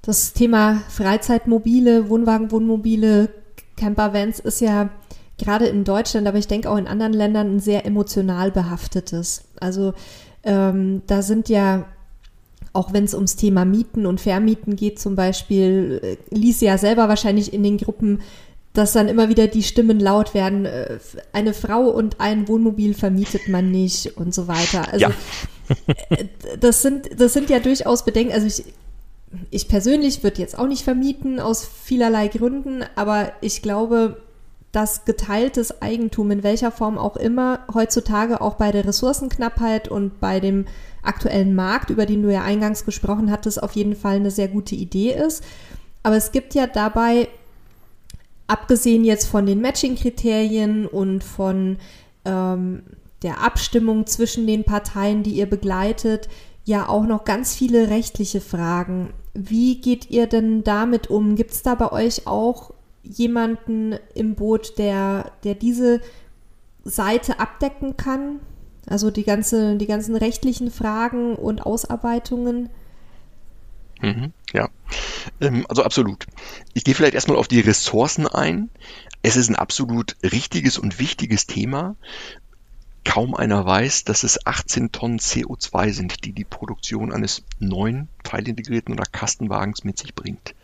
Das 0.00 0.32
Thema 0.32 0.82
Freizeitmobile, 0.88 2.08
Wohnwagen, 2.08 2.50
Wohnmobile 2.50 3.28
Campervans 3.78 4.40
ist 4.40 4.60
ja 4.60 4.90
gerade 5.38 5.66
in 5.66 5.84
Deutschland, 5.84 6.26
aber 6.26 6.38
ich 6.38 6.48
denke 6.48 6.70
auch 6.70 6.76
in 6.76 6.88
anderen 6.88 7.12
Ländern 7.12 7.56
ein 7.56 7.60
sehr 7.60 7.86
emotional 7.86 8.50
behaftetes. 8.50 9.44
Also 9.60 9.94
ähm, 10.44 11.02
da 11.06 11.22
sind 11.22 11.48
ja 11.48 11.86
auch 12.72 12.92
wenn 12.92 13.04
es 13.04 13.14
ums 13.14 13.36
Thema 13.36 13.64
Mieten 13.64 14.06
und 14.06 14.20
Vermieten 14.20 14.76
geht 14.76 14.98
zum 14.98 15.16
Beispiel, 15.16 16.00
äh, 16.30 16.34
ließ 16.34 16.60
ja 16.60 16.78
selber 16.78 17.08
wahrscheinlich 17.08 17.52
in 17.52 17.62
den 17.62 17.78
Gruppen, 17.78 18.20
dass 18.72 18.92
dann 18.92 19.08
immer 19.08 19.28
wieder 19.28 19.46
die 19.46 19.62
Stimmen 19.62 19.98
laut 19.98 20.34
werden, 20.34 20.64
äh, 20.64 20.98
eine 21.32 21.54
Frau 21.54 21.88
und 21.88 22.20
ein 22.20 22.46
Wohnmobil 22.46 22.94
vermietet 22.94 23.48
man 23.48 23.70
nicht 23.70 24.16
und 24.16 24.34
so 24.34 24.46
weiter. 24.48 24.92
Also 24.92 25.06
ja. 25.06 25.10
Äh, 26.08 26.24
das 26.60 26.80
sind, 26.80 27.20
das 27.20 27.34
sind 27.34 27.50
ja 27.50 27.58
durchaus 27.58 28.02
Bedenken. 28.02 28.32
Also 28.32 28.46
ich, 28.46 28.64
ich 29.50 29.68
persönlich 29.68 30.22
würde 30.22 30.40
jetzt 30.40 30.58
auch 30.58 30.66
nicht 30.66 30.84
vermieten 30.84 31.40
aus 31.40 31.66
vielerlei 31.66 32.28
Gründen, 32.28 32.84
aber 32.96 33.32
ich 33.40 33.62
glaube, 33.62 34.22
dass 34.72 35.04
geteiltes 35.04 35.80
Eigentum 35.82 36.30
in 36.30 36.42
welcher 36.42 36.70
Form 36.70 36.98
auch 36.98 37.16
immer 37.16 37.60
heutzutage 37.72 38.40
auch 38.40 38.54
bei 38.56 38.70
der 38.70 38.86
Ressourcenknappheit 38.86 39.88
und 39.88 40.20
bei 40.20 40.40
dem 40.40 40.66
aktuellen 41.02 41.54
Markt, 41.54 41.90
über 41.90 42.06
den 42.06 42.22
du 42.22 42.32
ja 42.32 42.42
eingangs 42.42 42.84
gesprochen 42.84 43.30
hattest, 43.30 43.62
auf 43.62 43.72
jeden 43.72 43.96
Fall 43.96 44.16
eine 44.16 44.30
sehr 44.30 44.48
gute 44.48 44.74
Idee 44.74 45.12
ist. 45.12 45.42
Aber 46.02 46.16
es 46.16 46.32
gibt 46.32 46.54
ja 46.54 46.66
dabei, 46.66 47.28
abgesehen 48.46 49.04
jetzt 49.04 49.26
von 49.26 49.46
den 49.46 49.60
Matching-Kriterien 49.60 50.86
und 50.86 51.24
von 51.24 51.78
ähm, 52.24 52.82
der 53.22 53.42
Abstimmung 53.42 54.06
zwischen 54.06 54.46
den 54.46 54.64
Parteien, 54.64 55.22
die 55.22 55.32
ihr 55.32 55.46
begleitet, 55.46 56.28
ja 56.68 56.88
auch 56.88 57.04
noch 57.04 57.24
ganz 57.24 57.56
viele 57.56 57.88
rechtliche 57.88 58.40
Fragen. 58.40 59.14
Wie 59.34 59.80
geht 59.80 60.10
ihr 60.10 60.26
denn 60.26 60.62
damit 60.62 61.08
um? 61.08 61.34
Gibt 61.34 61.52
es 61.52 61.62
da 61.62 61.74
bei 61.74 61.90
euch 61.90 62.26
auch 62.26 62.72
jemanden 63.02 63.98
im 64.14 64.34
Boot, 64.34 64.76
der, 64.78 65.32
der 65.44 65.54
diese 65.54 66.00
Seite 66.84 67.40
abdecken 67.40 67.96
kann? 67.96 68.40
Also 68.86 69.10
die, 69.10 69.24
ganze, 69.24 69.76
die 69.76 69.86
ganzen 69.86 70.14
rechtlichen 70.14 70.70
Fragen 70.70 71.36
und 71.36 71.64
Ausarbeitungen? 71.64 72.68
Mhm, 74.00 74.32
ja, 74.52 74.68
ähm, 75.40 75.64
also 75.68 75.82
absolut. 75.82 76.26
Ich 76.74 76.84
gehe 76.84 76.94
vielleicht 76.94 77.14
erstmal 77.14 77.38
auf 77.38 77.48
die 77.48 77.60
Ressourcen 77.60 78.26
ein. 78.26 78.70
Es 79.22 79.36
ist 79.36 79.48
ein 79.48 79.56
absolut 79.56 80.16
richtiges 80.22 80.78
und 80.78 80.98
wichtiges 80.98 81.46
Thema 81.46 81.96
kaum 83.08 83.34
einer 83.34 83.64
weiß, 83.64 84.04
dass 84.04 84.22
es 84.22 84.44
18 84.44 84.92
Tonnen 84.92 85.18
CO2 85.18 85.92
sind, 85.92 86.26
die 86.26 86.32
die 86.32 86.44
Produktion 86.44 87.10
eines 87.10 87.42
neuen 87.58 88.08
teilintegrierten 88.22 88.92
oder 88.92 89.04
Kastenwagens 89.10 89.82
mit 89.82 89.96
sich 89.96 90.14
bringt. 90.14 90.54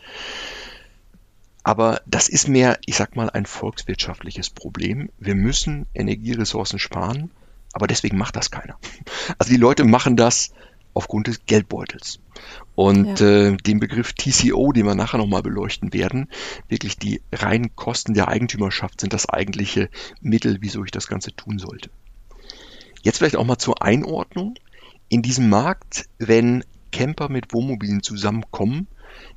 Aber 1.62 2.02
das 2.04 2.28
ist 2.28 2.46
mehr, 2.46 2.78
ich 2.84 2.96
sag 2.96 3.16
mal, 3.16 3.30
ein 3.30 3.46
volkswirtschaftliches 3.46 4.50
Problem. 4.50 5.08
Wir 5.18 5.34
müssen 5.34 5.86
Energieressourcen 5.94 6.78
sparen, 6.78 7.30
aber 7.72 7.86
deswegen 7.86 8.18
macht 8.18 8.36
das 8.36 8.50
keiner. 8.50 8.76
Also 9.38 9.50
die 9.50 9.58
Leute 9.58 9.84
machen 9.84 10.14
das 10.14 10.52
aufgrund 10.92 11.28
des 11.28 11.46
Geldbeutels. 11.46 12.20
Und 12.74 13.20
ja. 13.20 13.26
äh, 13.26 13.56
den 13.56 13.80
Begriff 13.80 14.12
TCO, 14.12 14.70
den 14.72 14.84
wir 14.84 14.94
nachher 14.94 15.16
nochmal 15.16 15.42
beleuchten 15.42 15.94
werden, 15.94 16.28
wirklich 16.68 16.98
die 16.98 17.22
reinen 17.32 17.74
Kosten 17.74 18.12
der 18.12 18.28
Eigentümerschaft 18.28 19.00
sind 19.00 19.14
das 19.14 19.26
eigentliche 19.30 19.88
Mittel, 20.20 20.58
wieso 20.60 20.84
ich 20.84 20.90
das 20.90 21.06
Ganze 21.06 21.34
tun 21.34 21.58
sollte. 21.58 21.88
Jetzt 23.04 23.18
vielleicht 23.18 23.36
auch 23.36 23.44
mal 23.44 23.58
zur 23.58 23.82
Einordnung. 23.82 24.54
In 25.10 25.20
diesem 25.20 25.50
Markt, 25.50 26.08
wenn 26.16 26.64
Camper 26.90 27.28
mit 27.28 27.52
Wohnmobilen 27.52 28.02
zusammenkommen, 28.02 28.86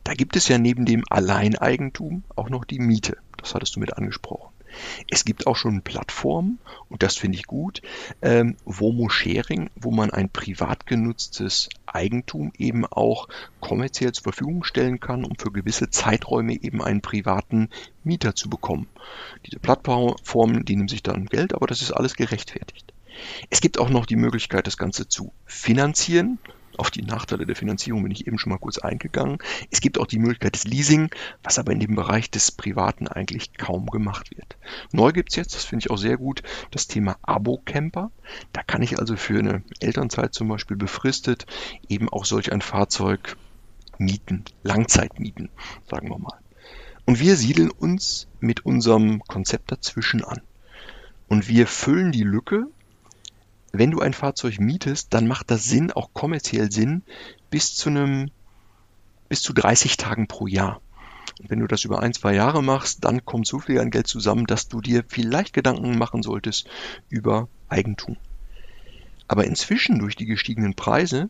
da 0.06 0.14
gibt 0.14 0.38
es 0.38 0.48
ja 0.48 0.58
neben 0.58 0.86
dem 0.86 1.04
Alleineigentum 1.10 2.24
auch 2.38 2.50
noch 2.50 2.64
die 2.64 2.80
Miete. 2.80 3.18
Das 3.36 3.54
hattest 3.56 3.76
du 3.76 3.82
mit 3.82 3.98
angesprochen. 3.98 4.54
Es 5.10 5.26
gibt 5.26 5.48
auch 5.48 5.58
schon 5.58 5.82
Plattformen, 5.82 6.60
und 6.88 7.04
das 7.04 7.18
finde 7.18 7.40
ich 7.40 7.46
gut, 7.46 7.82
ähm, 8.22 8.56
Womo 8.64 9.10
Sharing, 9.10 9.70
wo 9.76 9.92
man 9.92 10.12
ein 10.12 10.30
privat 10.30 10.88
genutztes 10.88 11.68
Eigentum 11.86 12.54
eben 12.58 12.86
auch 12.86 13.28
kommerziell 13.60 14.14
zur 14.14 14.24
Verfügung 14.24 14.64
stellen 14.64 15.02
kann, 15.02 15.26
um 15.26 15.36
für 15.38 15.52
gewisse 15.52 15.90
Zeiträume 15.90 16.54
eben 16.54 16.82
einen 16.82 17.02
privaten 17.02 17.68
Mieter 18.06 18.34
zu 18.34 18.50
bekommen. 18.50 18.88
Diese 19.46 19.60
Plattformen, 19.60 20.64
die 20.64 20.78
nehmen 20.78 20.88
sich 20.88 21.04
dann 21.04 21.26
Geld, 21.26 21.54
aber 21.54 21.68
das 21.68 21.82
ist 21.82 21.92
alles 21.92 22.16
gerechtfertigt. 22.16 22.94
Es 23.50 23.62
gibt 23.62 23.80
auch 23.80 23.90
noch 23.90 24.06
die 24.06 24.16
Möglichkeit, 24.16 24.68
das 24.68 24.78
Ganze 24.78 25.08
zu 25.08 25.34
finanzieren. 25.46 26.40
Auf 26.78 26.92
die 26.92 27.02
Nachteile 27.02 27.48
der 27.48 27.56
Finanzierung 27.56 28.04
bin 28.04 28.12
ich 28.12 28.28
eben 28.28 28.38
schon 28.38 28.52
mal 28.52 28.60
kurz 28.60 28.78
eingegangen. 28.78 29.40
Es 29.72 29.82
gibt 29.82 29.98
auch 29.98 30.06
die 30.06 30.20
Möglichkeit 30.20 30.54
des 30.54 30.66
Leasing, 30.66 31.10
was 31.42 31.58
aber 31.58 31.72
in 31.72 31.80
dem 31.80 31.96
Bereich 31.96 32.30
des 32.30 32.52
Privaten 32.52 33.08
eigentlich 33.08 33.58
kaum 33.58 33.88
gemacht 33.88 34.30
wird. 34.30 34.58
Neu 34.92 35.12
gibt 35.12 35.32
es 35.32 35.38
jetzt, 35.38 35.56
das 35.56 35.64
finde 35.64 35.84
ich 35.84 35.90
auch 35.90 35.98
sehr 35.98 36.18
gut, 36.18 36.44
das 36.70 36.86
Thema 36.86 37.18
Abo-Camper. 37.24 38.12
Da 38.54 38.62
kann 38.62 38.84
ich 38.84 39.00
also 39.00 39.16
für 39.16 39.40
eine 39.40 39.64
Elternzeit 39.80 40.36
zum 40.36 40.50
Beispiel 40.50 40.78
befristet 40.78 41.48
eben 41.90 42.10
auch 42.10 42.26
solch 42.26 42.52
ein 42.52 42.62
Fahrzeug 42.62 43.38
mieten, 43.98 44.46
Langzeit 44.62 45.20
mieten, 45.20 45.50
sagen 45.90 46.10
wir 46.10 46.20
mal. 46.20 46.38
Und 47.06 47.20
wir 47.20 47.38
siedeln 47.38 47.72
uns 47.72 48.28
mit 48.40 48.66
unserem 48.66 49.24
Konzept 49.24 49.72
dazwischen 49.72 50.24
an. 50.24 50.42
Und 51.28 51.48
wir 51.48 51.66
füllen 51.66 52.12
die 52.12 52.24
Lücke 52.24 52.68
wenn 53.78 53.92
du 53.92 54.00
ein 54.00 54.14
Fahrzeug 54.14 54.60
mietest, 54.60 55.14
dann 55.14 55.28
macht 55.28 55.52
das 55.52 55.64
Sinn, 55.64 55.92
auch 55.92 56.14
kommerziell 56.14 56.72
Sinn, 56.72 57.04
bis 57.50 57.76
zu 57.76 57.90
einem, 57.90 58.32
bis 59.30 59.42
zu 59.42 59.54
30 59.54 59.98
Tagen 59.98 60.28
pro 60.28 60.48
Jahr. 60.48 60.82
Und 61.40 61.50
wenn 61.50 61.60
du 61.60 61.68
das 61.68 61.84
über 61.84 62.02
ein, 62.02 62.14
zwei 62.14 62.34
Jahre 62.34 62.64
machst, 62.64 63.06
dann 63.06 63.26
kommt 63.26 63.48
so 63.48 63.60
viel 63.60 63.80
an 63.80 63.92
Geld 63.92 64.08
zusammen, 64.08 64.46
dass 64.46 64.68
du 64.68 64.82
dir 64.82 65.04
vielleicht 65.08 65.54
Gedanken 65.54 65.98
machen 65.98 66.24
solltest 66.24 66.68
über 67.10 67.48
Eigentum. 67.70 68.18
Aber 69.28 69.46
inzwischen 69.46 70.00
durch 70.00 70.16
die 70.16 70.26
gestiegenen 70.26 70.74
Preise 70.74 71.30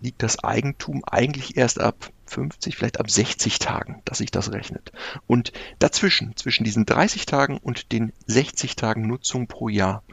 liegt 0.00 0.22
das 0.22 0.44
Eigentum 0.44 1.02
eigentlich 1.04 1.56
erst 1.56 1.80
ab 1.80 2.10
50, 2.26 2.76
vielleicht 2.76 3.00
ab 3.00 3.10
60 3.10 3.58
Tagen, 3.58 4.02
dass 4.04 4.18
sich 4.18 4.30
das 4.30 4.52
rechnet. 4.52 4.92
Und 5.26 5.52
dazwischen, 5.78 6.36
zwischen 6.36 6.64
diesen 6.64 6.86
30 6.86 7.26
Tagen 7.26 7.58
und 7.58 7.90
den 7.90 8.12
60 8.26 8.76
Tagen 8.76 9.06
Nutzung 9.06 9.48
pro 9.48 9.68
Jahr, 9.68 10.04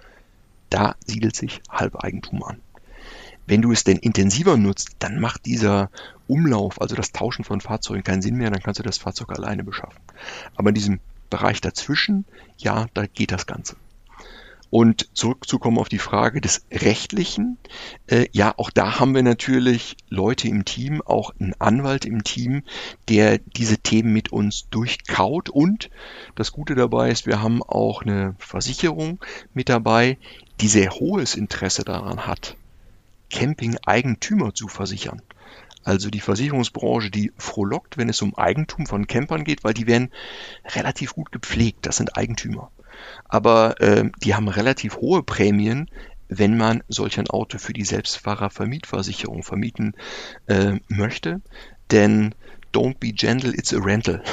da 0.75 0.95
siedelt 1.05 1.38
sich 1.38 1.61
Halbeigentum 1.69 2.43
an. 2.43 2.57
Wenn 3.47 3.61
du 3.61 3.71
es 3.71 3.85
denn 3.85 3.97
intensiver 3.97 4.57
nutzt, 4.57 4.97
dann 4.99 5.21
macht 5.21 5.45
dieser 5.45 5.89
Umlauf, 6.27 6.81
also 6.81 6.95
das 6.95 7.13
Tauschen 7.13 7.45
von 7.45 7.61
Fahrzeugen 7.61 8.03
keinen 8.03 8.21
Sinn 8.21 8.35
mehr, 8.35 8.51
dann 8.51 8.61
kannst 8.61 8.79
du 8.79 8.83
das 8.83 8.97
Fahrzeug 8.97 9.31
alleine 9.31 9.63
beschaffen. 9.63 10.01
Aber 10.55 10.69
in 10.69 10.75
diesem 10.75 10.99
Bereich 11.29 11.61
dazwischen, 11.61 12.25
ja, 12.57 12.88
da 12.93 13.05
geht 13.05 13.31
das 13.31 13.45
Ganze. 13.45 13.77
Und 14.69 15.10
zurückzukommen 15.13 15.78
auf 15.78 15.89
die 15.89 15.99
Frage 15.99 16.41
des 16.41 16.65
Rechtlichen, 16.71 17.58
äh, 18.08 18.28
ja, 18.32 18.54
auch 18.58 18.69
da 18.69 18.99
haben 18.99 19.15
wir 19.15 19.23
natürlich 19.23 19.95
Leute 20.10 20.47
im 20.47 20.65
Team, 20.65 21.01
auch 21.01 21.34
einen 21.39 21.54
Anwalt 21.60 22.06
im 22.06 22.23
Team, 22.23 22.63
der 23.08 23.38
diese 23.38 23.78
Themen 23.78 24.12
mit 24.12 24.32
uns 24.32 24.67
durchkaut. 24.69 25.49
Und 25.49 25.89
das 26.36 26.51
Gute 26.51 26.75
dabei 26.75 27.12
ist, 27.12 27.28
wir 27.28 27.41
haben 27.41 27.62
auch 27.63 28.01
eine 28.01 28.36
Versicherung 28.39 29.23
mit 29.54 29.69
dabei, 29.69 30.17
die 30.62 30.67
sehr 30.67 30.91
hohes 30.91 31.36
Interesse 31.36 31.84
daran 31.84 32.28
hat, 32.28 32.58
Camping-Eigentümer 33.30 34.54
zu 34.54 34.67
versichern. 34.67 35.21
Also 35.84 36.10
die 36.10 36.19
Versicherungsbranche, 36.19 37.12
die 37.12 37.32
frohlockt, 37.38 37.97
wenn 37.97 38.10
es 38.10 38.21
um 38.23 38.36
Eigentum 38.36 38.88
von 38.88 39.06
Campern 39.06 39.43
geht, 39.43 39.63
weil 39.63 39.75
die 39.75 39.86
werden 39.86 40.12
relativ 40.65 41.13
gut 41.13 41.32
gepflegt. 41.32 41.86
Das 41.86 41.97
sind 41.97 42.17
Eigentümer 42.17 42.71
aber 43.25 43.79
äh, 43.81 44.10
die 44.23 44.36
haben 44.36 44.47
relativ 44.47 44.97
hohe 44.97 45.23
Prämien, 45.23 45.89
wenn 46.27 46.58
man 46.58 46.84
solch 46.88 47.19
ein 47.19 47.29
Auto 47.29 47.58
für 47.58 47.73
die 47.73 47.86
Selbstfahrervermietversicherung 47.86 49.43
vermieten 49.43 49.93
äh, 50.47 50.79
möchte. 50.88 51.41
Denn 51.91 52.34
don't 52.73 52.97
be 52.99 53.13
gentle, 53.13 53.53
it's 53.53 53.73
a 53.73 53.79
rental. 53.79 54.23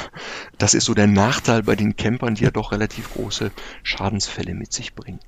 Das 0.57 0.73
ist 0.73 0.85
so 0.85 0.93
der 0.93 1.07
Nachteil 1.07 1.63
bei 1.63 1.75
den 1.75 1.95
Campern, 1.95 2.35
die 2.35 2.43
ja 2.43 2.51
doch 2.51 2.71
relativ 2.71 3.13
große 3.13 3.51
Schadensfälle 3.83 4.53
mit 4.53 4.73
sich 4.73 4.95
bringen. 4.95 5.19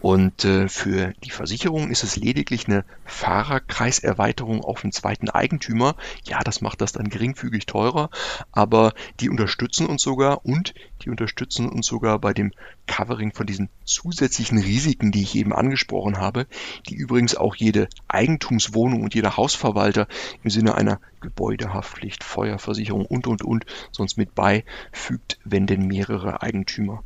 Und 0.00 0.44
äh, 0.44 0.68
für 0.68 1.12
die 1.24 1.30
Versicherung 1.30 1.90
ist 1.90 2.04
es 2.04 2.16
lediglich 2.16 2.66
eine 2.66 2.84
Fahrerkreiserweiterung 3.04 4.62
auf 4.62 4.82
einen 4.82 4.92
zweiten 4.92 5.28
Eigentümer. 5.28 5.94
Ja, 6.24 6.40
das 6.40 6.62
macht 6.62 6.80
das 6.80 6.92
dann 6.92 7.10
geringfügig 7.10 7.66
teurer, 7.66 8.08
aber 8.50 8.94
die 9.20 9.28
unterstützen 9.28 9.86
uns 9.86 10.02
sogar 10.02 10.44
und 10.46 10.74
die 11.02 11.10
unterstützen 11.10 11.68
uns 11.68 11.86
sogar 11.86 12.18
bei 12.18 12.32
dem 12.32 12.52
Covering 12.86 13.32
von 13.32 13.46
diesen 13.46 13.68
zusätzlichen 13.84 14.58
Risiken, 14.58 15.12
die 15.12 15.22
ich 15.22 15.34
eben 15.34 15.52
angesprochen 15.52 16.18
habe, 16.18 16.46
die 16.88 16.94
übrigens 16.94 17.34
auch 17.34 17.54
jede 17.54 17.88
Eigentumswohnung 18.08 19.02
und 19.02 19.14
jeder 19.14 19.36
Hausverwalter 19.36 20.08
im 20.42 20.50
Sinne 20.50 20.74
einer 20.76 21.00
Gebäudehaftpflicht, 21.20 22.24
Feuerversicherung 22.24 23.04
und, 23.04 23.26
und, 23.26 23.42
und 23.42 23.66
sonst 23.92 24.16
mit 24.16 24.34
beifügt, 24.34 25.38
wenn 25.44 25.66
denn 25.66 25.86
mehrere 25.86 26.42
Eigentümer 26.42 27.02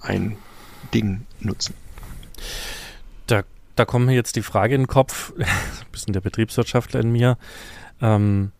ein 0.00 0.36
Ding 0.94 1.26
nutzen. 1.40 1.74
Da, 3.26 3.42
da 3.76 3.84
kommt 3.84 4.06
mir 4.06 4.14
jetzt 4.14 4.36
die 4.36 4.42
Frage 4.42 4.74
in 4.74 4.82
den 4.82 4.88
Kopf, 4.88 5.32
ein 5.38 5.46
bisschen 5.92 6.12
der 6.12 6.20
Betriebswirtschaftler 6.20 7.00
in 7.00 7.10
mir. 7.10 7.38
Ähm, 8.00 8.52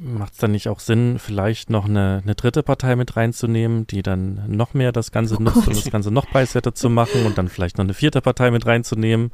Macht 0.00 0.34
es 0.34 0.38
dann 0.38 0.52
nicht 0.52 0.68
auch 0.68 0.78
Sinn, 0.78 1.18
vielleicht 1.18 1.70
noch 1.70 1.86
eine, 1.86 2.20
eine, 2.22 2.36
dritte 2.36 2.62
Partei 2.62 2.94
mit 2.94 3.16
reinzunehmen, 3.16 3.86
die 3.88 4.02
dann 4.02 4.44
noch 4.46 4.72
mehr 4.72 4.92
das 4.92 5.10
Ganze 5.10 5.36
oh 5.36 5.40
nutzt, 5.40 5.66
um 5.66 5.74
das 5.74 5.90
Ganze 5.90 6.12
noch 6.12 6.28
preiswerter 6.28 6.72
zu 6.72 6.88
machen 6.88 7.26
und 7.26 7.36
dann 7.36 7.48
vielleicht 7.48 7.78
noch 7.78 7.84
eine 7.84 7.94
vierte 7.94 8.20
Partei 8.20 8.52
mit 8.52 8.64
reinzunehmen? 8.64 9.32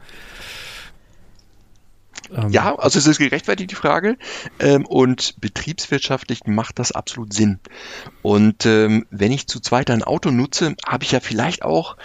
Ähm. 2.33 2.51
Ja, 2.51 2.77
also 2.77 2.99
es 2.99 3.07
ist 3.07 3.19
gerechtfertigt 3.19 3.71
die 3.71 3.77
Frage 3.77 4.17
ähm, 4.59 4.87
und 4.87 5.41
betriebswirtschaftlich 5.41 6.47
macht 6.47 6.79
das 6.79 6.93
absolut 6.93 7.33
Sinn. 7.33 7.59
Und 8.23 8.65
ähm, 8.65 9.07
wenn 9.11 9.33
ich 9.33 9.47
zu 9.47 9.61
zweit 9.61 9.91
ein 9.91 10.03
Auto 10.03 10.31
nutze, 10.31 10.77
habe 10.87 11.05
ich 11.05 11.13
ja 11.13 11.21
vielleicht 11.21 11.63
auch 11.63 11.97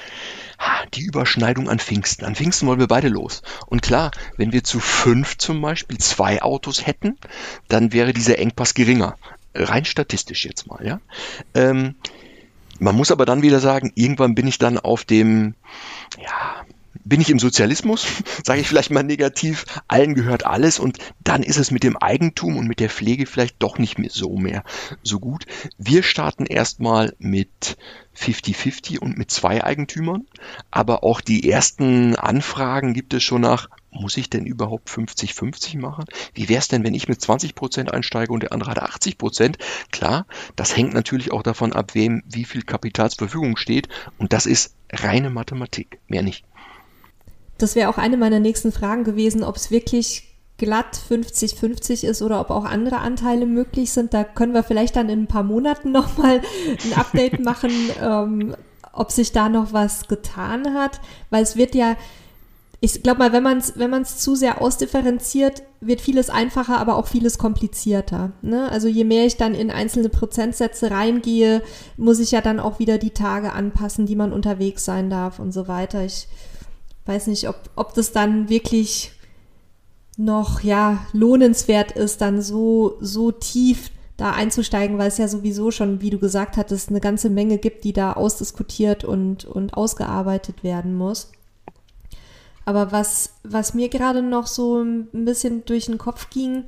die 0.93 1.03
Überschneidung 1.03 1.69
an 1.69 1.79
Pfingsten. 1.79 2.25
An 2.25 2.35
Pfingsten 2.35 2.67
wollen 2.67 2.79
wir 2.79 2.87
beide 2.87 3.07
los. 3.07 3.41
Und 3.67 3.81
klar, 3.81 4.11
wenn 4.37 4.51
wir 4.51 4.63
zu 4.63 4.79
fünf 4.79 5.37
zum 5.37 5.61
Beispiel 5.61 5.97
zwei 5.97 6.41
Autos 6.41 6.85
hätten, 6.85 7.17
dann 7.67 7.93
wäre 7.93 8.13
dieser 8.13 8.39
Engpass 8.39 8.73
geringer. 8.73 9.15
Rein 9.53 9.85
statistisch 9.85 10.45
jetzt 10.45 10.67
mal, 10.67 10.85
ja. 10.85 10.99
Ähm, 11.53 11.95
man 12.79 12.95
muss 12.95 13.11
aber 13.11 13.25
dann 13.25 13.41
wieder 13.41 13.59
sagen, 13.59 13.91
irgendwann 13.95 14.35
bin 14.35 14.47
ich 14.47 14.57
dann 14.57 14.77
auf 14.77 15.03
dem, 15.03 15.55
ja, 16.21 16.65
bin 17.09 17.21
ich 17.21 17.29
im 17.29 17.39
Sozialismus, 17.39 18.05
sage 18.43 18.61
ich 18.61 18.67
vielleicht 18.67 18.91
mal 18.91 19.03
negativ, 19.03 19.65
allen 19.87 20.13
gehört 20.13 20.45
alles 20.45 20.79
und 20.79 20.99
dann 21.21 21.43
ist 21.43 21.57
es 21.57 21.71
mit 21.71 21.83
dem 21.83 21.97
Eigentum 21.97 22.55
und 22.55 22.67
mit 22.67 22.79
der 22.79 22.89
Pflege 22.89 23.25
vielleicht 23.25 23.55
doch 23.59 23.79
nicht 23.79 23.97
mehr 23.97 24.11
so 24.11 24.37
mehr 24.37 24.63
so 25.03 25.19
gut. 25.19 25.45
Wir 25.77 26.03
starten 26.03 26.45
erstmal 26.45 27.15
mit 27.17 27.77
50-50 28.15 28.99
und 28.99 29.17
mit 29.17 29.31
zwei 29.31 29.63
Eigentümern, 29.63 30.27
aber 30.71 31.03
auch 31.03 31.21
die 31.21 31.49
ersten 31.49 32.15
Anfragen 32.15 32.93
gibt 32.93 33.13
es 33.13 33.23
schon 33.23 33.41
nach, 33.41 33.69
muss 33.91 34.17
ich 34.17 34.29
denn 34.29 34.45
überhaupt 34.45 34.87
50-50 34.89 35.79
machen? 35.79 36.05
Wie 36.35 36.47
wäre 36.47 36.59
es 36.59 36.67
denn, 36.67 36.83
wenn 36.83 36.93
ich 36.93 37.07
mit 37.07 37.19
20% 37.19 37.89
einsteige 37.89 38.31
und 38.31 38.43
der 38.43 38.51
andere 38.51 38.71
hat 38.71 38.83
80%? 38.83 39.55
Klar, 39.91 40.27
das 40.55 40.77
hängt 40.77 40.93
natürlich 40.93 41.31
auch 41.31 41.41
davon 41.41 41.73
ab, 41.73 41.95
wem 41.95 42.21
wie 42.27 42.45
viel 42.45 42.61
Kapital 42.61 43.09
zur 43.09 43.29
Verfügung 43.29 43.57
steht 43.57 43.89
und 44.19 44.31
das 44.31 44.45
ist 44.45 44.75
reine 44.91 45.29
Mathematik, 45.29 45.99
mehr 46.07 46.21
nicht. 46.21 46.45
Das 47.59 47.75
wäre 47.75 47.89
auch 47.89 47.97
eine 47.97 48.17
meiner 48.17 48.39
nächsten 48.39 48.71
Fragen 48.71 49.03
gewesen, 49.03 49.43
ob 49.43 49.57
es 49.57 49.69
wirklich 49.69 50.29
glatt 50.59 50.99
50-50 51.09 52.05
ist 52.05 52.21
oder 52.21 52.39
ob 52.39 52.51
auch 52.51 52.65
andere 52.65 52.97
Anteile 52.97 53.47
möglich 53.47 53.91
sind. 53.91 54.13
Da 54.13 54.23
können 54.23 54.53
wir 54.53 54.63
vielleicht 54.63 54.95
dann 54.95 55.09
in 55.09 55.23
ein 55.23 55.27
paar 55.27 55.43
Monaten 55.43 55.91
nochmal 55.93 56.41
ein 56.85 56.93
Update 56.93 57.39
machen, 57.39 57.71
ähm, 58.01 58.55
ob 58.93 59.11
sich 59.11 59.31
da 59.31 59.49
noch 59.49 59.73
was 59.73 60.07
getan 60.07 60.75
hat. 60.75 60.99
Weil 61.29 61.43
es 61.43 61.55
wird 61.55 61.73
ja, 61.73 61.95
ich 62.81 63.01
glaube 63.01 63.19
mal, 63.19 63.33
wenn 63.33 63.43
man 63.43 63.57
es 63.57 63.77
wenn 63.77 63.89
man's 63.89 64.19
zu 64.19 64.35
sehr 64.35 64.61
ausdifferenziert, 64.61 65.63
wird 65.81 66.01
vieles 66.01 66.29
einfacher, 66.29 66.77
aber 66.77 66.97
auch 66.97 67.07
vieles 67.07 67.37
komplizierter. 67.37 68.31
Ne? 68.41 68.69
Also 68.69 68.87
je 68.87 69.05
mehr 69.05 69.25
ich 69.25 69.37
dann 69.37 69.55
in 69.55 69.71
einzelne 69.71 70.09
Prozentsätze 70.09 70.91
reingehe, 70.91 71.61
muss 71.97 72.19
ich 72.19 72.31
ja 72.31 72.41
dann 72.41 72.59
auch 72.59 72.79
wieder 72.79 72.97
die 72.97 73.11
Tage 73.11 73.53
anpassen, 73.53 74.05
die 74.05 74.15
man 74.15 74.33
unterwegs 74.33 74.85
sein 74.85 75.09
darf 75.09 75.39
und 75.39 75.53
so 75.53 75.67
weiter. 75.67 76.03
Ich 76.03 76.27
weiß 77.09 77.27
nicht, 77.27 77.49
ob, 77.49 77.69
ob 77.75 77.93
das 77.93 78.13
dann 78.13 78.47
wirklich 78.47 79.11
noch 80.15 80.61
ja 80.61 81.05
lohnenswert 81.11 81.91
ist, 81.93 82.21
dann 82.21 82.41
so, 82.41 82.97
so 83.01 83.31
tief 83.31 83.91
da 84.15 84.31
einzusteigen, 84.31 84.97
weil 84.97 85.07
es 85.07 85.17
ja 85.17 85.27
sowieso 85.27 85.71
schon, 85.71 86.01
wie 86.01 86.09
du 86.09 86.19
gesagt 86.19 86.57
hattest, 86.57 86.89
eine 86.89 86.99
ganze 86.99 87.29
Menge 87.29 87.57
gibt, 87.57 87.83
die 87.83 87.93
da 87.93 88.13
ausdiskutiert 88.13 89.03
und, 89.05 89.45
und 89.45 89.73
ausgearbeitet 89.73 90.63
werden 90.63 90.95
muss. 90.95 91.31
Aber 92.65 92.91
was, 92.91 93.31
was 93.43 93.73
mir 93.73 93.89
gerade 93.89 94.21
noch 94.21 94.45
so 94.45 94.81
ein 94.81 95.07
bisschen 95.11 95.65
durch 95.65 95.85
den 95.87 95.97
Kopf 95.97 96.29
ging, 96.29 96.65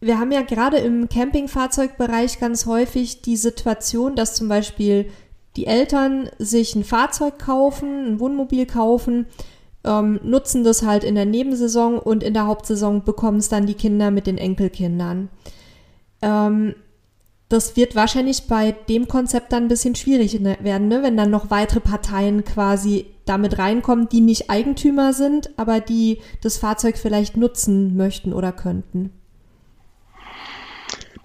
wir 0.00 0.18
haben 0.18 0.32
ja 0.32 0.42
gerade 0.42 0.78
im 0.78 1.08
Campingfahrzeugbereich 1.08 2.38
ganz 2.38 2.66
häufig 2.66 3.22
die 3.22 3.36
Situation, 3.36 4.14
dass 4.14 4.34
zum 4.34 4.48
Beispiel 4.48 5.10
die 5.56 5.66
Eltern 5.66 6.30
sich 6.38 6.74
ein 6.74 6.84
Fahrzeug 6.84 7.38
kaufen, 7.38 8.06
ein 8.06 8.20
Wohnmobil 8.20 8.66
kaufen, 8.66 9.26
ähm, 9.84 10.20
nutzen 10.22 10.64
das 10.64 10.82
halt 10.82 11.04
in 11.04 11.14
der 11.14 11.26
Nebensaison 11.26 11.98
und 11.98 12.22
in 12.22 12.34
der 12.34 12.46
Hauptsaison 12.46 13.04
bekommen 13.04 13.38
es 13.38 13.48
dann 13.48 13.66
die 13.66 13.74
Kinder 13.74 14.10
mit 14.10 14.26
den 14.26 14.38
Enkelkindern. 14.38 15.28
Ähm, 16.22 16.74
das 17.48 17.76
wird 17.76 17.94
wahrscheinlich 17.94 18.46
bei 18.46 18.72
dem 18.88 19.08
Konzept 19.08 19.52
dann 19.52 19.64
ein 19.64 19.68
bisschen 19.68 19.94
schwierig 19.94 20.40
ne, 20.40 20.56
werden, 20.62 20.88
ne? 20.88 21.02
wenn 21.02 21.18
dann 21.18 21.30
noch 21.30 21.50
weitere 21.50 21.80
Parteien 21.80 22.44
quasi 22.44 23.06
damit 23.26 23.58
reinkommen, 23.58 24.08
die 24.08 24.22
nicht 24.22 24.48
Eigentümer 24.48 25.12
sind, 25.12 25.50
aber 25.58 25.80
die 25.80 26.20
das 26.40 26.56
Fahrzeug 26.56 26.96
vielleicht 26.96 27.36
nutzen 27.36 27.94
möchten 27.96 28.32
oder 28.32 28.52
könnten. 28.52 29.10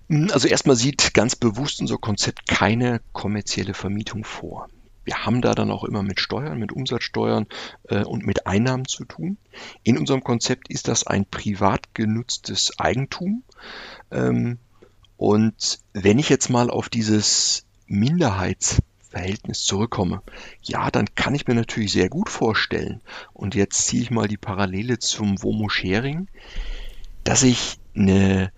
Also 0.10 0.48
erstmal 0.48 0.76
sieht 0.76 1.14
ganz 1.14 1.36
bewusst 1.36 1.82
unser 1.82 1.98
Konzept 1.98 2.48
keine 2.48 3.02
kommerzielle 3.12 3.74
Vermietung 3.74 4.24
vor. 4.24 4.70
Wir 5.04 5.26
haben 5.26 5.42
da 5.42 5.56
dann 5.56 5.72
auch 5.72 5.86
immer 5.86 6.04
mit 6.04 6.20
Steuern, 6.20 6.60
mit 6.60 6.74
Umsatzsteuern 6.74 7.48
äh, 7.90 8.04
und 8.04 8.26
mit 8.26 8.46
Einnahmen 8.46 8.86
zu 8.86 9.06
tun. 9.06 9.38
In 9.84 9.98
unserem 9.98 10.22
Konzept 10.22 10.70
ist 10.70 10.90
das 10.90 11.08
ein 11.08 11.26
privat 11.26 11.94
genutztes 11.94 12.78
Eigentum. 12.78 13.44
Ähm, 14.12 14.60
und 15.16 15.80
wenn 15.94 16.20
ich 16.20 16.30
jetzt 16.30 16.50
mal 16.50 16.70
auf 16.70 16.90
dieses 16.90 17.66
Minderheitsverhältnis 17.88 19.64
zurückkomme, 19.64 20.22
ja, 20.62 20.92
dann 20.92 21.08
kann 21.16 21.36
ich 21.36 21.48
mir 21.48 21.56
natürlich 21.56 21.94
sehr 21.94 22.10
gut 22.10 22.30
vorstellen, 22.30 23.02
und 23.34 23.56
jetzt 23.56 23.88
ziehe 23.88 24.04
ich 24.04 24.12
mal 24.12 24.28
die 24.28 24.38
Parallele 24.38 25.00
zum 25.00 25.42
Womo 25.42 25.70
Sharing, 25.70 26.28
dass 27.24 27.44
ich 27.44 27.78
eine, 27.96 28.52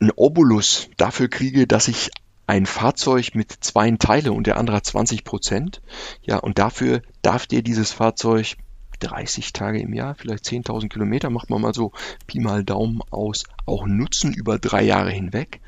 einen 0.00 0.10
Obolus 0.10 0.88
dafür 0.96 1.28
kriege, 1.28 1.66
dass 1.66 1.88
ich 1.88 2.10
ein 2.46 2.66
Fahrzeug 2.66 3.34
mit 3.34 3.52
zwei 3.52 3.90
teile 3.92 4.32
und 4.32 4.46
der 4.46 4.56
andere 4.56 4.76
hat 4.76 4.86
20 4.86 5.24
Prozent. 5.24 5.82
Ja, 6.22 6.38
und 6.38 6.58
dafür 6.58 7.02
darf 7.22 7.46
dir 7.46 7.62
dieses 7.62 7.92
Fahrzeug 7.92 8.56
30 9.00 9.52
Tage 9.52 9.80
im 9.80 9.92
Jahr, 9.92 10.14
vielleicht 10.14 10.44
10.000 10.44 10.88
Kilometer, 10.88 11.28
macht 11.30 11.50
man 11.50 11.60
mal 11.60 11.74
so 11.74 11.92
Pi 12.26 12.40
mal 12.40 12.64
Daumen 12.64 13.00
aus, 13.10 13.44
auch 13.66 13.86
nutzen 13.86 14.32
über 14.32 14.58
drei 14.58 14.82
Jahre 14.82 15.10
hinweg. 15.10 15.60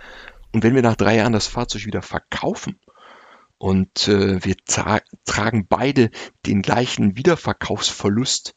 Und 0.53 0.63
wenn 0.63 0.75
wir 0.75 0.83
nach 0.83 0.97
drei 0.97 1.17
Jahren 1.17 1.33
das 1.33 1.47
Fahrzeug 1.47 1.85
wieder 1.85 2.03
verkaufen 2.03 2.79
und 3.59 4.09
äh, 4.09 4.43
wir 4.45 4.57
tra 4.65 5.01
tragen 5.27 5.67
beide 5.69 6.11
den 6.47 6.63
gleichen 6.63 7.17
Wiederverkaufsverlust, 7.17 8.55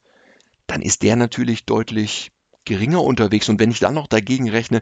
dann 0.67 0.81
ist 0.81 1.01
der 1.01 1.15
natürlich 1.15 1.65
deutlich 1.65 2.31
geringer 2.65 3.03
unterwegs. 3.03 3.49
Und 3.49 3.59
wenn 3.59 3.71
ich 3.71 3.79
dann 3.79 3.93
noch 3.93 4.07
dagegen 4.07 4.49
rechne, 4.49 4.81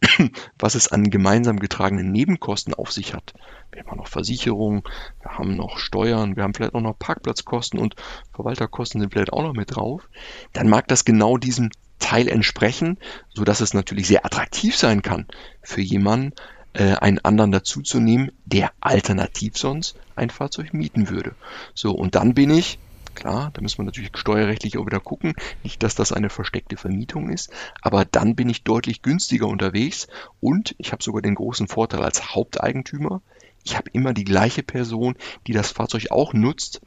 was 0.58 0.74
es 0.74 0.88
an 0.88 1.10
gemeinsam 1.10 1.58
getragenen 1.58 2.10
Nebenkosten 2.12 2.74
auf 2.74 2.92
sich 2.92 3.14
hat, 3.14 3.34
wir 3.72 3.84
haben 3.84 3.98
noch 3.98 4.08
Versicherungen, 4.08 4.82
wir 5.20 5.38
haben 5.38 5.56
noch 5.56 5.78
Steuern, 5.78 6.36
wir 6.36 6.42
haben 6.42 6.54
vielleicht 6.54 6.74
auch 6.74 6.80
noch 6.80 6.98
Parkplatzkosten 6.98 7.78
und 7.78 7.94
Verwalterkosten 8.34 9.00
sind 9.00 9.12
vielleicht 9.12 9.32
auch 9.32 9.42
noch 9.42 9.54
mit 9.54 9.76
drauf, 9.76 10.08
dann 10.52 10.68
mag 10.68 10.88
das 10.88 11.04
genau 11.04 11.36
diesem 11.36 11.70
Teil 11.98 12.28
entsprechen, 12.28 12.98
so 13.32 13.44
dass 13.44 13.60
es 13.60 13.74
natürlich 13.74 14.08
sehr 14.08 14.24
attraktiv 14.24 14.76
sein 14.76 15.02
kann 15.02 15.26
für 15.62 15.82
jemanden, 15.82 16.32
äh, 16.72 16.94
einen 16.94 17.18
anderen 17.20 17.52
dazuzunehmen, 17.52 18.32
der 18.44 18.72
alternativ 18.80 19.56
sonst 19.56 19.96
ein 20.16 20.30
Fahrzeug 20.30 20.72
mieten 20.72 21.08
würde. 21.08 21.34
So, 21.74 21.92
und 21.92 22.14
dann 22.14 22.34
bin 22.34 22.50
ich 22.50 22.78
Klar, 23.14 23.50
da 23.52 23.60
müssen 23.60 23.78
wir 23.78 23.84
natürlich 23.84 24.10
steuerrechtlich 24.14 24.78
auch 24.78 24.86
wieder 24.86 25.00
gucken. 25.00 25.34
Nicht, 25.62 25.82
dass 25.82 25.94
das 25.94 26.12
eine 26.12 26.30
versteckte 26.30 26.76
Vermietung 26.76 27.30
ist, 27.30 27.50
aber 27.82 28.04
dann 28.04 28.36
bin 28.36 28.48
ich 28.48 28.64
deutlich 28.64 29.02
günstiger 29.02 29.48
unterwegs 29.48 30.06
und 30.40 30.74
ich 30.78 30.92
habe 30.92 31.02
sogar 31.02 31.22
den 31.22 31.34
großen 31.34 31.68
Vorteil 31.68 32.02
als 32.02 32.34
Haupteigentümer. 32.34 33.22
Ich 33.64 33.76
habe 33.76 33.90
immer 33.92 34.14
die 34.14 34.24
gleiche 34.24 34.62
Person, 34.62 35.16
die 35.46 35.52
das 35.52 35.70
Fahrzeug 35.70 36.10
auch 36.10 36.32
nutzt. 36.32 36.80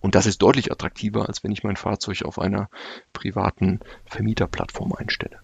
Und 0.00 0.16
das 0.16 0.26
ist 0.26 0.42
deutlich 0.42 0.72
attraktiver, 0.72 1.28
als 1.28 1.44
wenn 1.44 1.52
ich 1.52 1.62
mein 1.62 1.76
Fahrzeug 1.76 2.22
auf 2.24 2.38
einer 2.38 2.68
privaten 3.12 3.80
Vermieterplattform 4.06 4.92
einstelle. 4.92 5.38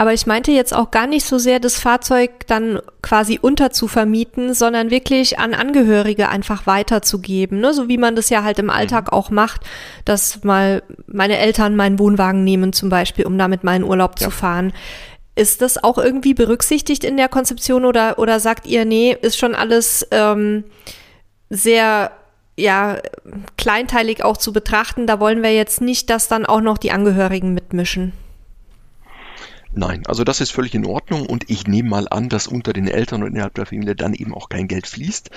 Aber 0.00 0.14
ich 0.14 0.24
meinte 0.24 0.50
jetzt 0.50 0.72
auch 0.72 0.90
gar 0.90 1.06
nicht 1.06 1.26
so 1.26 1.36
sehr, 1.36 1.60
das 1.60 1.78
Fahrzeug 1.78 2.46
dann 2.46 2.80
quasi 3.02 3.38
unterzuvermieten, 3.38 4.54
sondern 4.54 4.90
wirklich 4.90 5.38
an 5.38 5.52
Angehörige 5.52 6.30
einfach 6.30 6.66
weiterzugeben, 6.66 7.60
ne? 7.60 7.74
so 7.74 7.86
wie 7.86 7.98
man 7.98 8.16
das 8.16 8.30
ja 8.30 8.42
halt 8.42 8.58
im 8.58 8.70
Alltag 8.70 9.08
mhm. 9.08 9.12
auch 9.12 9.28
macht, 9.28 9.60
dass 10.06 10.42
mal 10.42 10.82
meine 11.06 11.36
Eltern 11.36 11.76
meinen 11.76 11.98
Wohnwagen 11.98 12.44
nehmen 12.44 12.72
zum 12.72 12.88
Beispiel, 12.88 13.26
um 13.26 13.36
damit 13.36 13.62
meinen 13.62 13.84
Urlaub 13.84 14.18
ja. 14.18 14.24
zu 14.24 14.30
fahren. 14.30 14.72
Ist 15.34 15.60
das 15.60 15.84
auch 15.84 15.98
irgendwie 15.98 16.32
berücksichtigt 16.32 17.04
in 17.04 17.18
der 17.18 17.28
Konzeption 17.28 17.84
oder, 17.84 18.18
oder 18.18 18.40
sagt 18.40 18.66
ihr, 18.66 18.86
nee, 18.86 19.14
ist 19.20 19.36
schon 19.36 19.54
alles 19.54 20.08
ähm, 20.12 20.64
sehr 21.50 22.10
ja, 22.56 22.96
kleinteilig 23.58 24.24
auch 24.24 24.38
zu 24.38 24.54
betrachten. 24.54 25.06
Da 25.06 25.20
wollen 25.20 25.42
wir 25.42 25.52
jetzt 25.52 25.82
nicht, 25.82 26.08
dass 26.08 26.26
dann 26.26 26.46
auch 26.46 26.62
noch 26.62 26.78
die 26.78 26.90
Angehörigen 26.90 27.52
mitmischen. 27.52 28.14
Nein, 29.72 30.04
also 30.06 30.24
das 30.24 30.40
ist 30.40 30.50
völlig 30.50 30.74
in 30.74 30.84
Ordnung 30.84 31.26
und 31.26 31.48
ich 31.48 31.68
nehme 31.68 31.88
mal 31.88 32.08
an, 32.08 32.28
dass 32.28 32.48
unter 32.48 32.72
den 32.72 32.88
Eltern 32.88 33.22
und 33.22 33.30
innerhalb 33.30 33.54
der 33.54 33.66
Familie 33.66 33.94
dann 33.94 34.14
eben 34.14 34.34
auch 34.34 34.48
kein 34.48 34.66
Geld 34.66 34.88
fließt. 34.88 35.30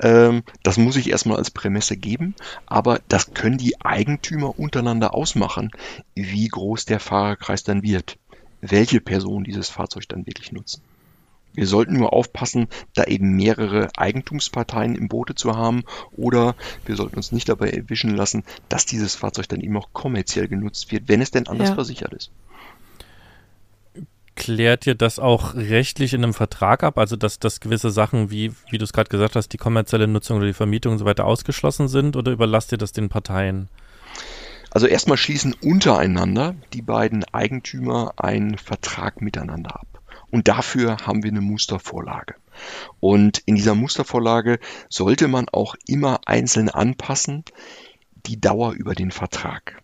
Ähm, 0.00 0.42
das 0.62 0.76
muss 0.76 0.96
ich 0.96 1.08
erstmal 1.08 1.38
als 1.38 1.50
Prämisse 1.50 1.96
geben, 1.96 2.34
aber 2.66 3.00
das 3.08 3.32
können 3.32 3.56
die 3.56 3.80
Eigentümer 3.80 4.58
untereinander 4.58 5.14
ausmachen, 5.14 5.70
wie 6.14 6.48
groß 6.48 6.84
der 6.84 7.00
Fahrerkreis 7.00 7.64
dann 7.64 7.82
wird, 7.82 8.18
welche 8.60 9.00
Personen 9.00 9.44
dieses 9.44 9.70
Fahrzeug 9.70 10.06
dann 10.08 10.26
wirklich 10.26 10.52
nutzen. 10.52 10.82
Wir 11.54 11.66
sollten 11.66 11.94
nur 11.94 12.12
aufpassen, 12.12 12.68
da 12.94 13.04
eben 13.04 13.36
mehrere 13.36 13.88
Eigentumsparteien 13.96 14.96
im 14.96 15.08
Boote 15.08 15.34
zu 15.34 15.56
haben 15.56 15.84
oder 16.12 16.56
wir 16.84 16.94
sollten 16.94 17.16
uns 17.16 17.32
nicht 17.32 17.48
dabei 17.48 17.70
erwischen 17.70 18.14
lassen, 18.14 18.44
dass 18.68 18.84
dieses 18.84 19.14
Fahrzeug 19.14 19.48
dann 19.48 19.62
eben 19.62 19.78
auch 19.78 19.88
kommerziell 19.94 20.46
genutzt 20.46 20.92
wird, 20.92 21.08
wenn 21.08 21.22
es 21.22 21.30
denn 21.30 21.48
anders 21.48 21.70
ja. 21.70 21.74
versichert 21.74 22.12
ist 22.12 22.30
klärt 24.38 24.86
ihr 24.86 24.94
das 24.94 25.18
auch 25.18 25.54
rechtlich 25.54 26.14
in 26.14 26.22
einem 26.22 26.32
Vertrag 26.32 26.84
ab? 26.84 26.96
Also, 26.96 27.16
dass, 27.16 27.38
dass 27.38 27.60
gewisse 27.60 27.90
Sachen, 27.90 28.30
wie, 28.30 28.52
wie 28.70 28.78
du 28.78 28.84
es 28.84 28.92
gerade 28.92 29.10
gesagt 29.10 29.36
hast, 29.36 29.48
die 29.48 29.58
kommerzielle 29.58 30.06
Nutzung 30.06 30.38
oder 30.38 30.46
die 30.46 30.54
Vermietung 30.54 30.92
und 30.92 30.98
so 30.98 31.04
weiter 31.04 31.26
ausgeschlossen 31.26 31.88
sind 31.88 32.16
oder 32.16 32.32
überlasst 32.32 32.72
ihr 32.72 32.78
das 32.78 32.92
den 32.92 33.08
Parteien? 33.08 33.68
Also 34.70 34.86
erstmal 34.86 35.16
schließen 35.16 35.54
untereinander 35.60 36.54
die 36.72 36.82
beiden 36.82 37.24
Eigentümer 37.24 38.14
einen 38.16 38.56
Vertrag 38.58 39.20
miteinander 39.20 39.74
ab. 39.74 39.86
Und 40.30 40.46
dafür 40.46 40.98
haben 41.06 41.22
wir 41.22 41.30
eine 41.30 41.40
Mustervorlage. 41.40 42.34
Und 43.00 43.38
in 43.46 43.56
dieser 43.56 43.74
Mustervorlage 43.74 44.60
sollte 44.88 45.26
man 45.26 45.48
auch 45.48 45.74
immer 45.86 46.20
einzeln 46.26 46.68
anpassen, 46.68 47.44
die 48.26 48.40
Dauer 48.40 48.72
über 48.72 48.94
den 48.94 49.10
Vertrag 49.10 49.82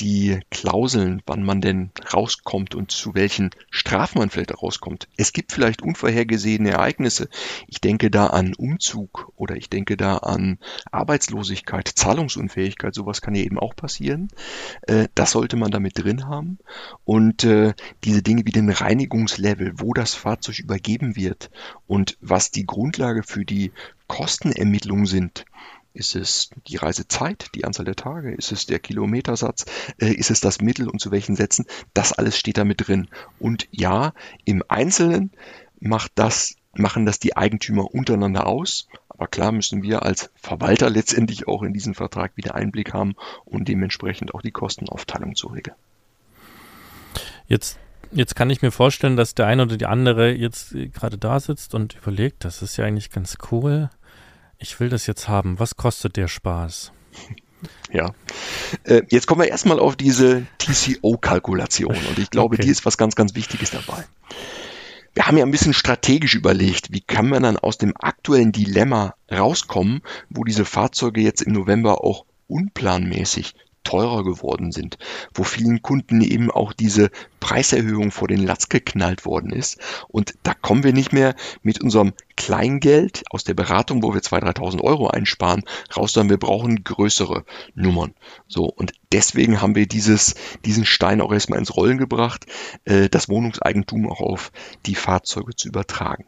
die 0.00 0.40
Klauseln, 0.50 1.22
wann 1.26 1.42
man 1.42 1.60
denn 1.60 1.90
rauskommt 2.12 2.74
und 2.74 2.90
zu 2.90 3.14
welchen 3.14 3.50
Strafen 3.70 4.18
man 4.18 4.30
vielleicht 4.30 4.62
rauskommt. 4.62 5.08
Es 5.16 5.32
gibt 5.32 5.52
vielleicht 5.52 5.82
unvorhergesehene 5.82 6.70
Ereignisse. 6.70 7.28
Ich 7.66 7.80
denke 7.80 8.10
da 8.10 8.28
an 8.28 8.54
Umzug 8.54 9.32
oder 9.36 9.56
ich 9.56 9.68
denke 9.68 9.96
da 9.96 10.18
an 10.18 10.58
Arbeitslosigkeit, 10.90 11.88
Zahlungsunfähigkeit. 11.88 12.94
Sowas 12.94 13.20
kann 13.20 13.34
ja 13.34 13.42
eben 13.42 13.58
auch 13.58 13.76
passieren. 13.76 14.28
Äh, 14.82 15.08
das 15.14 15.32
sollte 15.32 15.56
man 15.56 15.70
damit 15.70 15.98
drin 15.98 16.26
haben. 16.26 16.58
Und 17.04 17.44
äh, 17.44 17.74
diese 18.04 18.22
Dinge 18.22 18.46
wie 18.46 18.52
den 18.52 18.70
Reinigungslevel, 18.70 19.74
wo 19.76 19.92
das 19.92 20.14
Fahrzeug 20.14 20.58
übergeben 20.60 21.16
wird 21.16 21.50
und 21.86 22.16
was 22.20 22.50
die 22.50 22.66
Grundlage 22.66 23.22
für 23.22 23.44
die 23.44 23.72
Kostenermittlung 24.06 25.06
sind, 25.06 25.44
ist 25.92 26.14
es 26.14 26.50
die 26.66 26.76
Reisezeit, 26.76 27.50
die 27.54 27.64
Anzahl 27.64 27.84
der 27.84 27.96
Tage? 27.96 28.32
Ist 28.32 28.52
es 28.52 28.66
der 28.66 28.78
Kilometersatz? 28.78 29.66
Äh, 29.98 30.12
ist 30.12 30.30
es 30.30 30.40
das 30.40 30.60
Mittel 30.60 30.88
und 30.88 31.00
zu 31.00 31.10
welchen 31.10 31.36
Sätzen? 31.36 31.66
Das 31.94 32.12
alles 32.12 32.38
steht 32.38 32.58
da 32.58 32.64
mit 32.64 32.86
drin. 32.86 33.08
Und 33.38 33.68
ja, 33.70 34.12
im 34.44 34.62
Einzelnen 34.68 35.32
macht 35.80 36.12
das, 36.14 36.56
machen 36.74 37.06
das 37.06 37.18
die 37.18 37.36
Eigentümer 37.36 37.92
untereinander 37.92 38.46
aus. 38.46 38.88
Aber 39.08 39.26
klar 39.26 39.52
müssen 39.52 39.82
wir 39.82 40.04
als 40.04 40.30
Verwalter 40.36 40.88
letztendlich 40.88 41.48
auch 41.48 41.62
in 41.62 41.72
diesen 41.72 41.94
Vertrag 41.94 42.36
wieder 42.36 42.54
Einblick 42.54 42.94
haben 42.94 43.16
und 43.44 43.68
dementsprechend 43.68 44.34
auch 44.34 44.42
die 44.42 44.52
Kostenaufteilung 44.52 45.34
zu 45.34 45.48
regeln. 45.48 45.76
Jetzt 47.46 47.78
Jetzt 48.12 48.34
kann 48.34 48.50
ich 48.50 48.60
mir 48.60 48.72
vorstellen, 48.72 49.16
dass 49.16 49.36
der 49.36 49.46
eine 49.46 49.62
oder 49.62 49.76
die 49.76 49.86
andere 49.86 50.32
jetzt 50.32 50.74
gerade 50.92 51.16
da 51.16 51.38
sitzt 51.38 51.76
und 51.76 51.94
überlegt, 51.94 52.44
das 52.44 52.60
ist 52.60 52.76
ja 52.76 52.84
eigentlich 52.84 53.10
ganz 53.10 53.36
cool 53.52 53.88
ich 54.60 54.78
will 54.78 54.88
das 54.88 55.06
jetzt 55.06 55.28
haben. 55.28 55.58
Was 55.58 55.76
kostet 55.76 56.16
der 56.16 56.28
Spaß? 56.28 56.92
Ja. 57.92 58.14
Äh, 58.84 59.02
jetzt 59.10 59.26
kommen 59.26 59.42
wir 59.42 59.48
erstmal 59.48 59.78
auf 59.78 59.94
diese 59.94 60.46
TCO-Kalkulation 60.56 61.94
und 61.94 62.18
ich 62.18 62.30
glaube, 62.30 62.54
okay. 62.54 62.62
die 62.62 62.70
ist 62.70 62.86
was 62.86 62.96
ganz, 62.96 63.16
ganz 63.16 63.34
Wichtiges 63.34 63.72
dabei. 63.72 64.06
Wir 65.12 65.26
haben 65.26 65.36
ja 65.36 65.44
ein 65.44 65.50
bisschen 65.50 65.74
strategisch 65.74 66.34
überlegt, 66.34 66.90
wie 66.90 67.02
kann 67.02 67.28
man 67.28 67.42
dann 67.42 67.58
aus 67.58 67.76
dem 67.76 67.92
aktuellen 67.98 68.52
Dilemma 68.52 69.14
rauskommen, 69.30 70.00
wo 70.30 70.44
diese 70.44 70.64
Fahrzeuge 70.64 71.20
jetzt 71.20 71.42
im 71.42 71.52
November 71.52 72.02
auch 72.02 72.24
unplanmäßig 72.46 73.54
teurer 73.84 74.24
geworden 74.24 74.72
sind, 74.72 74.98
wo 75.34 75.42
vielen 75.42 75.82
Kunden 75.82 76.20
eben 76.20 76.50
auch 76.50 76.72
diese 76.72 77.10
Preiserhöhung 77.40 78.10
vor 78.10 78.28
den 78.28 78.44
Latz 78.44 78.68
geknallt 78.68 79.24
worden 79.24 79.50
ist. 79.50 79.78
Und 80.08 80.34
da 80.42 80.54
kommen 80.54 80.84
wir 80.84 80.92
nicht 80.92 81.12
mehr 81.12 81.34
mit 81.62 81.82
unserem 81.82 82.12
Kleingeld 82.36 83.24
aus 83.30 83.44
der 83.44 83.54
Beratung, 83.54 84.02
wo 84.02 84.14
wir 84.14 84.20
2.000, 84.20 84.56
3.000 84.56 84.80
Euro 84.82 85.08
einsparen, 85.08 85.64
raus, 85.96 86.12
sondern 86.12 86.30
wir 86.30 86.38
brauchen 86.38 86.84
größere 86.84 87.44
Nummern. 87.74 88.14
So, 88.48 88.64
und 88.64 88.92
deswegen 89.12 89.60
haben 89.60 89.74
wir 89.74 89.86
dieses, 89.86 90.34
diesen 90.64 90.84
Stein 90.84 91.20
auch 91.20 91.32
erstmal 91.32 91.58
ins 91.58 91.76
Rollen 91.76 91.98
gebracht, 91.98 92.46
äh, 92.84 93.08
das 93.08 93.28
Wohnungseigentum 93.28 94.10
auch 94.10 94.20
auf 94.20 94.52
die 94.86 94.94
Fahrzeuge 94.94 95.54
zu 95.56 95.68
übertragen. 95.68 96.26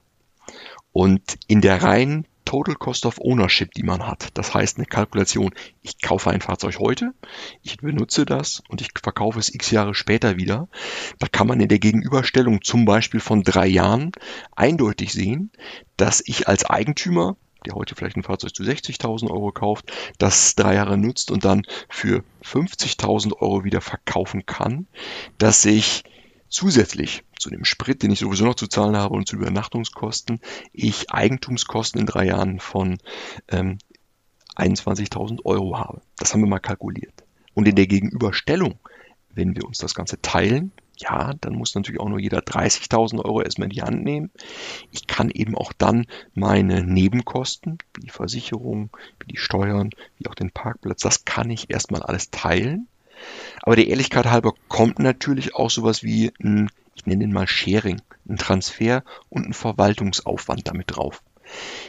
Und 0.93 1.39
in 1.47 1.61
der 1.61 1.83
reinen 1.83 2.27
Total 2.45 2.75
Cost 2.75 3.07
of 3.07 3.21
Ownership, 3.21 3.73
die 3.75 3.83
man 3.83 4.07
hat. 4.07 4.29
Das 4.35 4.55
heißt 4.55 4.79
eine 4.79 4.87
Kalkulation, 4.87 5.55
ich 5.83 6.01
kaufe 6.01 6.31
ein 6.31 6.41
Fahrzeug 6.41 6.79
heute, 6.79 7.13
ich 7.63 7.79
benutze 7.79 8.25
das 8.25 8.63
und 8.69 8.81
ich 8.81 8.91
verkaufe 9.03 9.39
es 9.39 9.55
x 9.55 9.71
Jahre 9.71 9.95
später 9.95 10.37
wieder. 10.37 10.69
Da 11.19 11.29
kann 11.29 11.47
man 11.47 11.61
in 11.61 11.69
der 11.69 11.79
Gegenüberstellung 11.79 12.63
zum 12.63 12.85
Beispiel 12.85 13.21
von 13.21 13.43
drei 13.43 13.67
Jahren 13.67 14.13
eindeutig 14.55 15.13
sehen, 15.13 15.51
dass 15.97 16.23
ich 16.25 16.49
als 16.49 16.65
Eigentümer 16.65 17.37
der 17.65 17.75
heute 17.75 17.95
vielleicht 17.95 18.17
ein 18.17 18.23
Fahrzeug 18.23 18.55
zu 18.55 18.63
60.000 18.63 19.31
Euro 19.31 19.53
kauft, 19.53 19.93
das 20.19 20.55
drei 20.55 20.75
Jahre 20.75 20.99
nutzt 20.99 21.31
und 21.31 21.45
dann 21.45 21.63
für 21.89 22.25
50.000 22.45 23.35
Euro 23.39 23.65
wieder 23.65 23.81
verkaufen 23.81 24.47
kann, 24.47 24.87
dass 25.39 25.65
ich 25.65 26.05
zusätzlich 26.53 27.25
zu 27.39 27.51
dem 27.51 27.65
Sprit, 27.65 28.03
den 28.03 28.13
ich 28.13 28.21
sowieso 28.21 28.45
noch 28.45 28.55
zu 28.55 28.69
zahlen 28.69 28.97
habe 28.97 29.15
und 29.15 29.27
zu 29.27 29.37
Übernachtungskosten, 29.37 30.41
ich 30.73 31.11
Eigentumskosten 31.11 32.01
in 32.01 32.07
drei 32.07 32.27
Jahren 32.27 32.61
von 32.61 32.99
ähm, 33.49 33.79
21.000 34.57 35.45
Euro 35.45 35.79
habe. 35.79 36.03
Das 36.19 36.33
haben 36.33 36.43
wir 36.43 36.49
mal 36.49 36.61
kalkuliert. 36.61 37.25
Und 37.55 37.67
in 37.67 37.75
der 37.75 37.87
Gegenüberstellung, 37.87 38.79
wenn 39.31 39.57
wir 39.57 39.65
uns 39.65 39.79
das 39.79 39.95
Ganze 39.95 40.21
teilen, 40.21 40.73
ja, 40.99 41.33
dann 41.41 41.55
muss 41.55 41.75
natürlich 41.75 42.01
auch 42.01 42.09
nur 42.09 42.21
jeder 42.21 42.41
30.000 42.41 43.25
Euro 43.25 43.41
erstmal 43.41 43.67
in 43.67 43.75
die 43.75 43.83
Hand 43.83 44.05
nehmen. 44.05 44.31
Ich 44.91 45.07
kann 45.07 45.31
eben 45.31 45.57
auch 45.57 45.73
dann 45.73 46.07
meine 46.35 46.85
Nebenkosten, 46.85 47.79
wie 47.95 48.03
die 48.03 48.11
Versicherung, 48.11 48.91
wie 49.19 49.33
die 49.33 49.39
Steuern, 49.39 49.91
wie 50.19 50.29
auch 50.29 50.35
den 50.35 50.51
Parkplatz, 50.51 51.01
das 51.01 51.25
kann 51.25 51.51
ich 51.51 51.71
erstmal 51.71 52.03
alles 52.03 52.31
teilen. 52.31 52.89
Aber 53.63 53.77
der 53.77 53.89
Ehrlichkeit 53.89 54.27
halber 54.27 54.55
kommt 54.69 54.99
natürlich 54.99 55.55
auch 55.55 55.71
sowas 55.71 56.03
wie 56.03 56.33
ein, 56.43 56.71
ich 56.95 57.07
nenne 57.07 57.25
ihn 57.25 57.33
mal 57.33 57.47
Sharing, 57.47 58.01
ein 58.29 58.37
Transfer 58.37 59.05
und 59.29 59.47
ein 59.47 59.55
Verwaltungsaufwand 59.55 60.69
damit 60.69 60.97
drauf. 60.97 61.23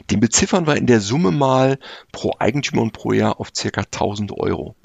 Den 0.09 0.19
beziffern 0.19 0.67
wir 0.67 0.75
in 0.75 0.87
der 0.87 0.99
Summe 0.99 1.31
mal 1.31 1.79
pro 2.11 2.33
Eigentümer 2.39 2.81
und 2.81 2.93
pro 2.93 3.13
Jahr 3.13 3.39
auf 3.39 3.51
circa 3.55 3.81
1000 3.81 4.31
Euro. 4.33 4.75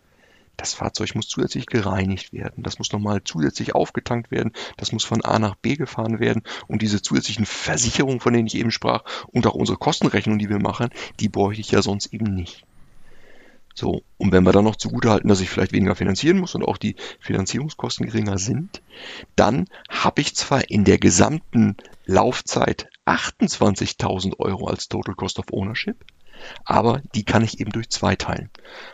Das 0.58 0.74
Fahrzeug 0.74 1.14
muss 1.14 1.28
zusätzlich 1.28 1.66
gereinigt 1.66 2.32
werden, 2.32 2.64
das 2.64 2.78
muss 2.78 2.92
nochmal 2.92 3.22
zusätzlich 3.22 3.76
aufgetankt 3.76 4.32
werden, 4.32 4.52
das 4.76 4.90
muss 4.90 5.04
von 5.04 5.24
A 5.24 5.38
nach 5.38 5.54
B 5.54 5.76
gefahren 5.76 6.18
werden 6.18 6.42
und 6.66 6.82
diese 6.82 7.00
zusätzlichen 7.00 7.46
Versicherungen, 7.46 8.18
von 8.18 8.32
denen 8.32 8.48
ich 8.48 8.56
eben 8.56 8.72
sprach, 8.72 9.04
und 9.28 9.46
auch 9.46 9.54
unsere 9.54 9.78
Kostenrechnung, 9.78 10.40
die 10.40 10.48
wir 10.48 10.58
machen, 10.58 10.90
die 11.20 11.28
bräuchte 11.28 11.60
ich 11.60 11.70
ja 11.70 11.80
sonst 11.80 12.12
eben 12.12 12.34
nicht. 12.34 12.64
So, 13.78 14.02
und 14.16 14.32
wenn 14.32 14.42
wir 14.42 14.50
dann 14.50 14.64
noch 14.64 14.74
zugutehalten, 14.74 15.28
dass 15.28 15.40
ich 15.40 15.50
vielleicht 15.50 15.70
weniger 15.70 15.94
finanzieren 15.94 16.40
muss 16.40 16.56
und 16.56 16.64
auch 16.64 16.78
die 16.78 16.96
Finanzierungskosten 17.20 18.06
geringer 18.06 18.36
sind, 18.36 18.82
dann 19.36 19.66
habe 19.88 20.20
ich 20.20 20.34
zwar 20.34 20.68
in 20.68 20.82
der 20.82 20.98
gesamten 20.98 21.76
Laufzeit 22.04 22.88
28.000 23.06 24.40
Euro 24.40 24.66
als 24.66 24.88
Total 24.88 25.14
Cost 25.14 25.38
of 25.38 25.52
Ownership, 25.52 26.04
aber 26.64 27.02
die 27.14 27.22
kann 27.22 27.44
ich 27.44 27.60
eben 27.60 27.70
durch 27.70 27.88
zwei 27.88 28.16
teilen. 28.16 28.50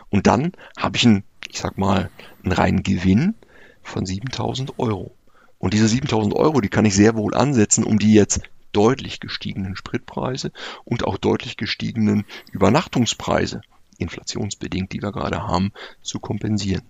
Und 0.09 0.27
dann 0.27 0.51
habe 0.77 0.97
ich 0.97 1.05
einen, 1.07 1.23
ich 1.49 1.57
sag 1.57 1.79
mal, 1.79 2.11
einen 2.43 2.51
reinen 2.51 2.83
Gewinn 2.83 3.33
von 3.81 4.05
7.000 4.05 4.77
Euro. 4.77 5.15
Und 5.57 5.73
diese 5.73 5.87
7.000 5.87 6.35
Euro, 6.35 6.61
die 6.61 6.69
kann 6.69 6.85
ich 6.85 6.93
sehr 6.93 7.15
wohl 7.15 7.33
ansetzen, 7.33 7.85
um 7.85 7.97
die 7.97 8.13
jetzt 8.13 8.41
deutlich 8.71 9.19
gestiegenen 9.19 9.75
Spritpreise 9.75 10.51
und 10.83 11.05
auch 11.05 11.17
deutlich 11.17 11.57
gestiegenen 11.57 12.23
Übernachtungspreise 12.51 13.61
inflationsbedingt, 13.97 14.91
die 14.93 15.01
wir 15.01 15.11
gerade 15.11 15.43
haben, 15.43 15.71
zu 16.01 16.19
kompensieren. 16.19 16.83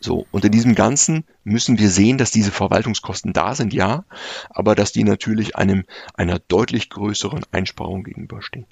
So, 0.00 0.26
und 0.30 0.44
in 0.44 0.52
diesem 0.52 0.74
Ganzen 0.74 1.24
müssen 1.42 1.78
wir 1.78 1.90
sehen, 1.90 2.18
dass 2.18 2.30
diese 2.30 2.52
Verwaltungskosten 2.52 3.32
da 3.32 3.54
sind, 3.54 3.72
ja, 3.72 4.04
aber 4.50 4.74
dass 4.74 4.92
die 4.92 5.02
natürlich 5.02 5.56
einem, 5.56 5.84
einer 6.14 6.38
deutlich 6.38 6.88
größeren 6.88 7.44
Einsparung 7.50 8.04
gegenüberstehen. 8.04 8.66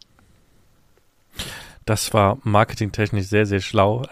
Das 1.85 2.15
war 2.15 2.39
marketingtechnisch 2.43 3.27
sehr, 3.27 3.47
sehr 3.47 3.61
schlau. 3.61 4.05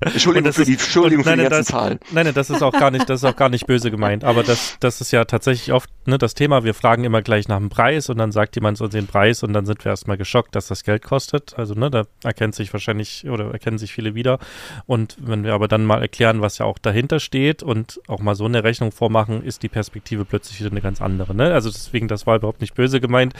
Entschuldigung 0.00 0.52
für 0.52 0.64
die, 0.64 0.72
Entschuldigung 0.72 1.24
nein, 1.24 1.38
für 1.38 1.44
die 1.44 1.50
ganzen 1.50 1.58
das, 1.58 1.66
Zahlen. 1.66 1.98
Nein, 2.10 2.24
nein, 2.24 2.34
das 2.34 2.48
ist 2.48 2.62
auch 2.62 2.72
gar 2.72 2.90
nicht, 2.90 3.08
das 3.10 3.22
ist 3.22 3.28
auch 3.28 3.36
gar 3.36 3.50
nicht 3.50 3.66
böse 3.66 3.90
gemeint. 3.90 4.24
Aber 4.24 4.42
das, 4.42 4.76
das 4.80 5.00
ist 5.00 5.10
ja 5.10 5.26
tatsächlich 5.26 5.72
oft 5.72 5.90
ne, 6.06 6.16
das 6.16 6.34
Thema. 6.34 6.64
Wir 6.64 6.72
fragen 6.72 7.04
immer 7.04 7.20
gleich 7.20 7.48
nach 7.48 7.58
dem 7.58 7.68
Preis 7.68 8.08
und 8.08 8.16
dann 8.16 8.32
sagt 8.32 8.54
jemand 8.54 8.80
uns 8.80 8.92
den 8.92 9.06
Preis 9.06 9.42
und 9.42 9.52
dann 9.52 9.66
sind 9.66 9.84
wir 9.84 9.90
erstmal 9.90 10.16
geschockt, 10.16 10.56
dass 10.56 10.68
das 10.68 10.84
Geld 10.84 11.04
kostet. 11.04 11.58
Also, 11.58 11.74
ne, 11.74 11.90
da 11.90 12.04
erkennt 12.24 12.54
sich 12.54 12.72
wahrscheinlich 12.72 13.28
oder 13.28 13.50
erkennen 13.52 13.76
sich 13.76 13.92
viele 13.92 14.14
wieder. 14.14 14.38
Und 14.86 15.16
wenn 15.20 15.44
wir 15.44 15.52
aber 15.52 15.68
dann 15.68 15.84
mal 15.84 16.00
erklären, 16.00 16.40
was 16.40 16.56
ja 16.58 16.64
auch 16.64 16.78
dahinter 16.78 17.20
steht 17.20 17.62
und 17.62 18.00
auch 18.08 18.20
mal 18.20 18.34
so 18.34 18.46
eine 18.46 18.64
Rechnung 18.64 18.92
vormachen, 18.92 19.42
ist 19.42 19.62
die 19.62 19.68
Perspektive 19.68 20.24
plötzlich 20.24 20.60
wieder 20.60 20.70
eine 20.70 20.80
ganz 20.80 21.02
andere. 21.02 21.34
Ne? 21.34 21.52
Also 21.52 21.70
deswegen, 21.70 22.08
das 22.08 22.26
war 22.26 22.36
überhaupt 22.36 22.62
nicht 22.62 22.74
böse 22.74 23.00
gemeint. 23.00 23.34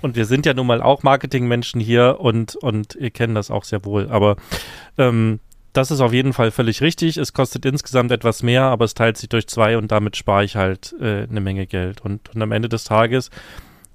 Und 0.00 0.16
wir 0.16 0.24
sind 0.24 0.46
ja 0.46 0.54
nun 0.54 0.66
mal 0.66 0.80
auch 0.80 1.02
Marketingmenschen 1.02 1.80
hier 1.80 2.18
und, 2.20 2.56
und 2.56 2.94
ihr 2.94 3.10
kennt 3.10 3.36
das 3.36 3.50
auch 3.50 3.64
sehr 3.64 3.84
wohl. 3.84 4.08
Aber 4.10 4.36
ähm, 4.96 5.40
das 5.78 5.92
ist 5.92 6.00
auf 6.00 6.12
jeden 6.12 6.32
Fall 6.32 6.50
völlig 6.50 6.82
richtig. 6.82 7.18
Es 7.18 7.32
kostet 7.32 7.64
insgesamt 7.64 8.10
etwas 8.10 8.42
mehr, 8.42 8.64
aber 8.64 8.84
es 8.84 8.94
teilt 8.94 9.16
sich 9.16 9.28
durch 9.28 9.46
zwei 9.46 9.78
und 9.78 9.92
damit 9.92 10.16
spare 10.16 10.44
ich 10.44 10.56
halt 10.56 10.92
äh, 11.00 11.22
eine 11.22 11.40
Menge 11.40 11.68
Geld. 11.68 12.00
Und, 12.00 12.34
und 12.34 12.42
am 12.42 12.50
Ende 12.50 12.68
des 12.68 12.82
Tages, 12.82 13.30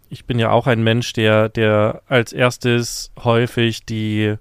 ich 0.07 0.23
bin 0.23 0.39
ja 0.39 0.49
auch 0.49 0.65
ein 0.65 0.81
Mensch, 0.81 1.11
der, 1.11 1.49
der 1.49 2.01
als 2.07 2.31
erstes 2.31 3.11
häufig 3.21 3.85
die, 3.85 4.35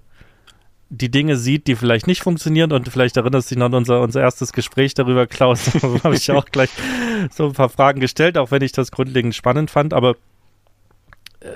die 0.87 1.11
Dinge 1.11 1.35
sieht, 1.35 1.67
die 1.67 1.75
vielleicht 1.75 2.07
nicht 2.07 2.23
funktionieren 2.23 2.71
und 2.71 2.87
vielleicht 2.87 3.17
erinnerst 3.17 3.51
du 3.51 3.55
dich 3.55 3.59
noch 3.59 3.65
an 3.65 3.73
unser, 3.73 3.99
unser 3.99 4.21
erstes 4.21 4.53
Gespräch 4.53 4.93
darüber, 4.93 5.27
Klaus. 5.27 5.69
Da 5.81 6.03
habe 6.05 6.15
ich 6.15 6.31
auch 6.31 6.45
gleich 6.45 6.69
so 7.29 7.47
ein 7.47 7.53
paar 7.53 7.67
Fragen 7.67 7.99
gestellt, 7.99 8.37
auch 8.37 8.51
wenn 8.51 8.61
ich 8.61 8.71
das 8.71 8.89
grundlegend 8.89 9.35
spannend 9.35 9.69
fand. 9.69 9.93
Aber 9.93 10.15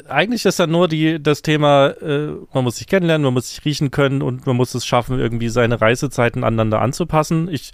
eigentlich 0.07 0.45
ist 0.45 0.59
ja 0.59 0.67
nur 0.67 0.87
die, 0.87 1.21
das 1.21 1.41
Thema, 1.41 1.87
äh, 2.01 2.31
man 2.53 2.63
muss 2.63 2.77
sich 2.77 2.87
kennenlernen, 2.87 3.25
man 3.25 3.33
muss 3.33 3.49
sich 3.49 3.65
riechen 3.65 3.91
können 3.91 4.21
und 4.21 4.45
man 4.45 4.55
muss 4.55 4.75
es 4.75 4.85
schaffen, 4.85 5.19
irgendwie 5.19 5.49
seine 5.49 5.79
Reisezeiten 5.79 6.43
aneinander 6.43 6.81
anzupassen. 6.81 7.47
Ich, 7.51 7.71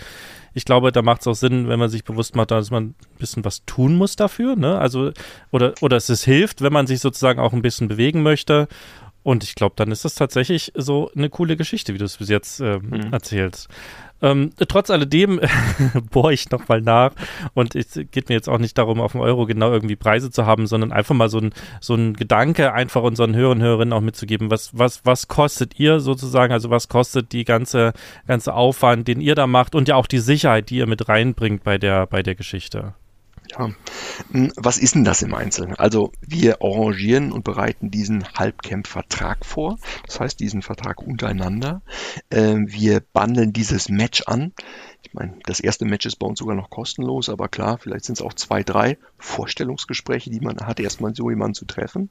ich 0.54 0.66
glaube, 0.66 0.92
da 0.92 1.02
macht 1.02 1.22
es 1.22 1.28
auch 1.28 1.36
Sinn, 1.36 1.68
wenn 1.68 1.80
man 1.80 1.90
sich 1.90 2.04
bewusst 2.04 2.36
macht, 2.36 2.52
dass 2.52 2.72
man 2.72 2.84
ein 2.84 2.96
bisschen 3.18 3.44
was 3.46 3.66
tun 3.66 3.96
muss 3.96 4.16
dafür. 4.16 4.56
Ne? 4.56 4.78
Also, 4.78 5.12
oder, 5.52 5.74
oder 5.82 5.98
es 5.98 6.10
ist 6.10 6.24
hilft, 6.24 6.62
wenn 6.62 6.74
man 6.74 6.88
sich 6.88 7.00
sozusagen 7.00 7.40
auch 7.40 7.54
ein 7.54 7.62
bisschen 7.62 7.88
bewegen 7.88 8.22
möchte. 8.22 8.68
Und 9.24 9.44
ich 9.44 9.56
glaube, 9.56 9.74
dann 9.78 9.92
ist 9.92 10.06
das 10.06 10.16
tatsächlich 10.16 10.74
so 10.76 11.10
eine 11.16 11.30
coole 11.30 11.56
Geschichte, 11.56 11.94
wie 11.94 11.98
du 11.98 12.06
es 12.06 12.18
bis 12.18 12.30
jetzt 12.30 12.60
äh, 12.60 12.78
mhm. 12.80 13.14
erzählst. 13.14 13.70
Ähm, 14.24 14.52
trotz 14.70 14.90
alledem 14.90 15.42
bohre 16.12 16.34
ich 16.34 16.50
nochmal 16.50 16.82
nach 16.82 17.12
und 17.54 17.76
es 17.76 18.00
geht 18.10 18.30
mir 18.30 18.36
jetzt 18.36 18.48
auch 18.48 18.58
nicht 18.58 18.78
darum, 18.78 19.02
auf 19.02 19.12
dem 19.12 19.22
Euro 19.22 19.46
genau 19.46 19.70
irgendwie 19.70 19.98
Preise 19.98 20.32
zu 20.32 20.46
haben, 20.46 20.66
sondern 20.66 20.94
einfach 20.94 21.14
mal 21.14 21.30
so 21.30 21.40
ein, 21.40 21.54
so 21.82 21.94
ein 21.96 22.14
Gedanke 22.14 22.72
einfach 22.72 23.04
unseren 23.04 23.36
Hörern 23.36 23.58
und 23.58 23.64
Hörerinnen 23.64 23.94
auch 23.94 24.02
mitzugeben. 24.02 24.50
Was, 24.50 24.78
was, 24.78 25.06
was 25.06 25.28
kostet 25.28 25.78
ihr 25.78 26.00
sozusagen? 26.00 26.54
Also 26.54 26.70
was 26.70 26.88
kostet 26.88 27.34
die 27.34 27.44
ganze, 27.44 27.92
ganze 28.26 28.54
Aufwand, 28.54 29.10
den 29.10 29.20
ihr 29.20 29.36
da 29.36 29.46
macht 29.46 29.76
und 29.76 29.90
ja 29.90 29.96
auch 29.96 30.08
die 30.08 30.20
Sicherheit, 30.20 30.70
die 30.70 30.78
ihr 30.78 30.88
mit 30.88 31.10
reinbringt 31.10 31.66
bei 31.66 31.78
der, 31.78 32.08
bei 32.08 32.24
der 32.24 32.36
Geschichte? 32.36 32.94
Ja. 33.52 33.70
Hm, 34.32 34.52
was 34.56 34.78
ist 34.78 34.96
denn 34.96 35.04
das 35.04 35.22
im 35.22 35.34
Einzelnen? 35.34 35.76
Also 35.76 36.12
wir 36.22 36.62
arrangieren 36.62 37.32
und 37.32 37.44
bereiten 37.44 37.92
diesen 37.92 38.26
Halbcamp-Vertrag 38.34 39.46
vor, 39.46 39.78
das 40.06 40.20
heißt 40.20 40.40
diesen 40.40 40.62
Vertrag 40.62 41.02
untereinander. 41.02 41.82
Ähm, 42.32 42.72
wir 42.72 43.00
bundeln 43.02 43.54
dieses 43.54 43.90
Match 43.90 44.24
an. 44.28 44.54
Ich 45.06 45.14
meine, 45.14 45.34
das 45.46 45.60
erste 45.60 45.86
Match 45.86 46.06
ist 46.06 46.16
bei 46.16 46.26
uns 46.26 46.40
sogar 46.40 46.56
noch 46.56 46.70
kostenlos, 46.70 47.30
aber 47.30 47.50
klar, 47.50 47.78
vielleicht 47.78 48.06
sind 48.06 48.18
es 48.18 48.22
auch 48.22 48.34
zwei, 48.34 48.64
drei 48.64 48.98
Vorstellungsgespräche, 49.18 50.30
die 50.30 50.40
man 50.40 50.58
hat, 50.62 50.80
erstmal 50.80 51.14
so 51.14 51.30
jemanden 51.30 51.56
zu 51.56 51.66
treffen. 51.66 52.10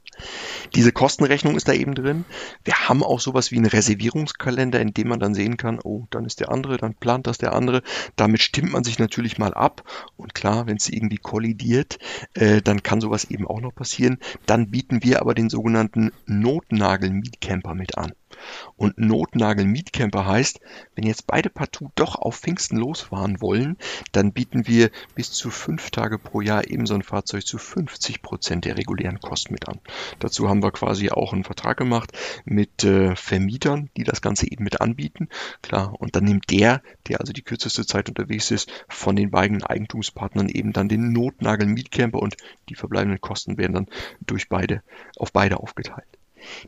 Diese 0.75 0.91
Kostenrechnung 0.91 1.55
ist 1.55 1.67
da 1.67 1.73
eben 1.73 1.95
drin. 1.95 2.23
Wir 2.63 2.87
haben 2.87 3.03
auch 3.03 3.19
sowas 3.19 3.51
wie 3.51 3.57
einen 3.57 3.65
Reservierungskalender, 3.65 4.79
in 4.79 4.93
dem 4.93 5.07
man 5.07 5.19
dann 5.19 5.33
sehen 5.33 5.57
kann, 5.57 5.79
oh, 5.83 6.05
dann 6.11 6.25
ist 6.25 6.39
der 6.39 6.51
andere, 6.51 6.77
dann 6.77 6.93
plant 6.93 7.25
das 7.25 7.39
der 7.39 7.53
andere. 7.53 7.81
Damit 8.15 8.41
stimmt 8.41 8.71
man 8.71 8.83
sich 8.83 8.99
natürlich 8.99 9.37
mal 9.37 9.53
ab. 9.53 9.83
Und 10.15 10.35
klar, 10.35 10.67
wenn 10.67 10.77
es 10.77 10.87
irgendwie 10.87 11.17
kollidiert, 11.17 11.97
äh, 12.35 12.61
dann 12.61 12.83
kann 12.83 13.01
sowas 13.01 13.25
eben 13.25 13.47
auch 13.47 13.59
noch 13.59 13.73
passieren. 13.73 14.19
Dann 14.45 14.69
bieten 14.69 15.03
wir 15.03 15.19
aber 15.19 15.33
den 15.33 15.49
sogenannten 15.49 16.11
Notnagel-Mietcamper 16.27 17.73
mit 17.73 17.97
an. 17.97 18.13
Und 18.75 18.97
Notnagel-Mietcamper 18.97 20.25
heißt, 20.25 20.59
wenn 20.95 21.05
jetzt 21.05 21.27
beide 21.27 21.49
partout 21.49 21.89
doch 21.95 22.15
auf 22.15 22.37
Pfingsten 22.37 22.77
losfahren 22.77 23.41
wollen, 23.41 23.77
dann 24.11 24.33
bieten 24.33 24.67
wir 24.67 24.89
bis 25.15 25.31
zu 25.31 25.49
fünf 25.49 25.91
Tage 25.91 26.19
pro 26.19 26.41
Jahr 26.41 26.67
eben 26.69 26.85
so 26.85 26.93
ein 26.93 27.03
Fahrzeug 27.03 27.45
zu 27.45 27.57
50 27.57 28.21
Prozent 28.21 28.65
der 28.65 28.77
regulären 28.77 29.19
Kosten 29.19 29.53
mit 29.53 29.67
an. 29.67 29.79
Dazu 30.19 30.49
haben 30.49 30.63
wir 30.63 30.71
quasi 30.71 31.09
auch 31.09 31.33
einen 31.33 31.43
Vertrag 31.43 31.77
gemacht 31.77 32.11
mit 32.45 32.83
äh, 32.83 33.15
Vermietern, 33.15 33.89
die 33.97 34.03
das 34.03 34.21
Ganze 34.21 34.49
eben 34.49 34.63
mit 34.63 34.81
anbieten. 34.81 35.29
Klar, 35.61 35.93
und 35.99 36.15
dann 36.15 36.25
nimmt 36.25 36.49
der, 36.49 36.81
der 37.07 37.19
also 37.19 37.33
die 37.33 37.41
kürzeste 37.41 37.85
Zeit 37.85 38.09
unterwegs 38.09 38.51
ist, 38.51 38.71
von 38.87 39.15
den 39.15 39.31
beiden 39.31 39.63
Eigentumspartnern 39.63 40.49
eben 40.49 40.73
dann 40.73 40.89
den 40.89 41.11
Notnagel-Mietcamper 41.11 42.19
und 42.19 42.37
die 42.69 42.75
verbleibenden 42.75 43.21
Kosten 43.21 43.57
werden 43.57 43.73
dann 43.73 43.87
durch 44.21 44.49
beide 44.49 44.83
auf 45.17 45.31
beide 45.31 45.59
aufgeteilt. 45.59 46.07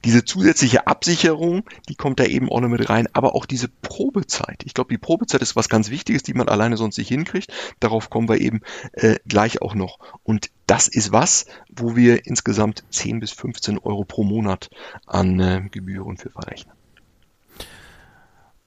Diese 0.04 0.26
zusätzliche 0.26 0.88
Absicherung, 0.88 1.64
die 1.90 1.96
kommt 1.96 2.20
da 2.20 2.26
eben 2.26 2.50
auch 2.52 2.62
noch 2.62 2.70
mit 2.70 2.90
rein, 2.90 3.08
aber 3.14 3.36
auch 3.36 3.46
diese 3.46 3.68
Probezeit. 3.68 4.64
Ich 4.66 4.74
glaube, 4.74 4.90
die 4.94 4.98
Probezeit 4.98 5.42
ist 5.42 5.56
was 5.56 5.70
ganz 5.70 5.90
Wichtiges, 5.90 6.24
die 6.24 6.34
man 6.34 6.50
alleine 6.50 6.78
sonst 6.78 6.98
nicht 6.98 7.10
hinkriegt. 7.10 7.52
Darauf 7.80 8.10
kommen 8.10 8.30
wir 8.30 8.40
eben 8.40 8.62
äh, 8.94 9.16
gleich 9.28 9.62
auch 9.62 9.76
noch. 9.76 10.00
Und 10.24 10.50
das 10.68 10.88
ist 10.88 11.12
was, 11.12 11.46
wo 11.70 11.96
wir 11.96 12.26
insgesamt 12.26 12.84
10 12.90 13.20
bis 13.20 13.32
15 13.32 13.78
Euro 13.80 14.04
pro 14.04 14.24
Monat 14.24 14.70
an 15.06 15.40
äh, 15.40 15.68
Gebühren 15.72 16.18
für 16.18 16.30
verrechnen. 16.30 16.74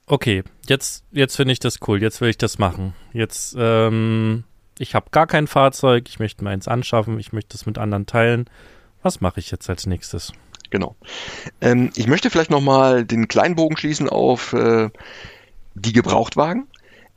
Okay, 0.06 0.42
jetzt, 0.66 1.04
jetzt 1.10 1.36
finde 1.36 1.52
ich 1.52 1.60
das 1.60 1.80
cool. 1.86 2.00
Jetzt 2.00 2.20
will 2.20 2.30
ich 2.30 2.38
das 2.38 2.58
machen. 2.58 2.94
Jetzt, 3.12 3.54
ähm, 3.58 4.44
ich 4.78 4.94
habe 4.94 5.10
gar 5.10 5.26
kein 5.26 5.46
Fahrzeug. 5.46 6.08
Ich 6.08 6.18
möchte 6.18 6.42
mir 6.42 6.50
eins 6.50 6.66
anschaffen. 6.66 7.20
Ich 7.20 7.32
möchte 7.32 7.54
es 7.56 7.66
mit 7.66 7.76
anderen 7.76 8.06
teilen. 8.06 8.48
Was 9.02 9.20
mache 9.20 9.40
ich 9.40 9.50
jetzt 9.50 9.68
als 9.68 9.86
nächstes? 9.86 10.32
Genau. 10.70 10.96
Ähm, 11.60 11.90
ich 11.96 12.06
möchte 12.06 12.30
vielleicht 12.30 12.50
nochmal 12.50 13.04
den 13.04 13.28
kleinen 13.28 13.54
Bogen 13.54 13.76
schließen 13.76 14.08
auf 14.08 14.52
äh, 14.52 14.90
die 15.74 15.92
Gebrauchtwagen, 15.92 16.66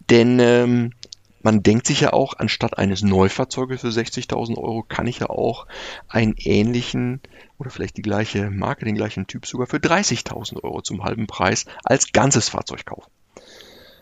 denn 0.10 0.40
ähm, 0.40 0.94
man 1.44 1.64
denkt 1.64 1.88
sich 1.88 2.02
ja 2.02 2.14
auch, 2.14 2.36
anstatt 2.38 2.78
eines 2.78 3.02
Neufahrzeuges 3.02 3.82
für 3.82 3.88
60.000 3.88 4.58
Euro 4.58 4.84
kann 4.84 5.08
ich 5.08 5.20
ja 5.20 5.30
auch 5.30 5.66
einen 6.08 6.36
ähnlichen 6.38 7.20
oder 7.58 7.72
vielleicht 7.72 7.98
die 7.98 8.04
gleiche 8.04 8.52
Marke, 8.52 8.86
den 8.86 8.96
gleichen 8.96 9.28
Typ 9.28 9.46
sogar 9.48 9.68
für 9.68 9.78
30.000 9.78 10.64
Euro 10.64 10.82
zum 10.82 11.04
halben 11.04 11.28
Preis 11.28 11.66
als 11.84 12.12
ganzes 12.12 12.50
Fahrzeug 12.50 12.86
kaufen. 12.86 13.10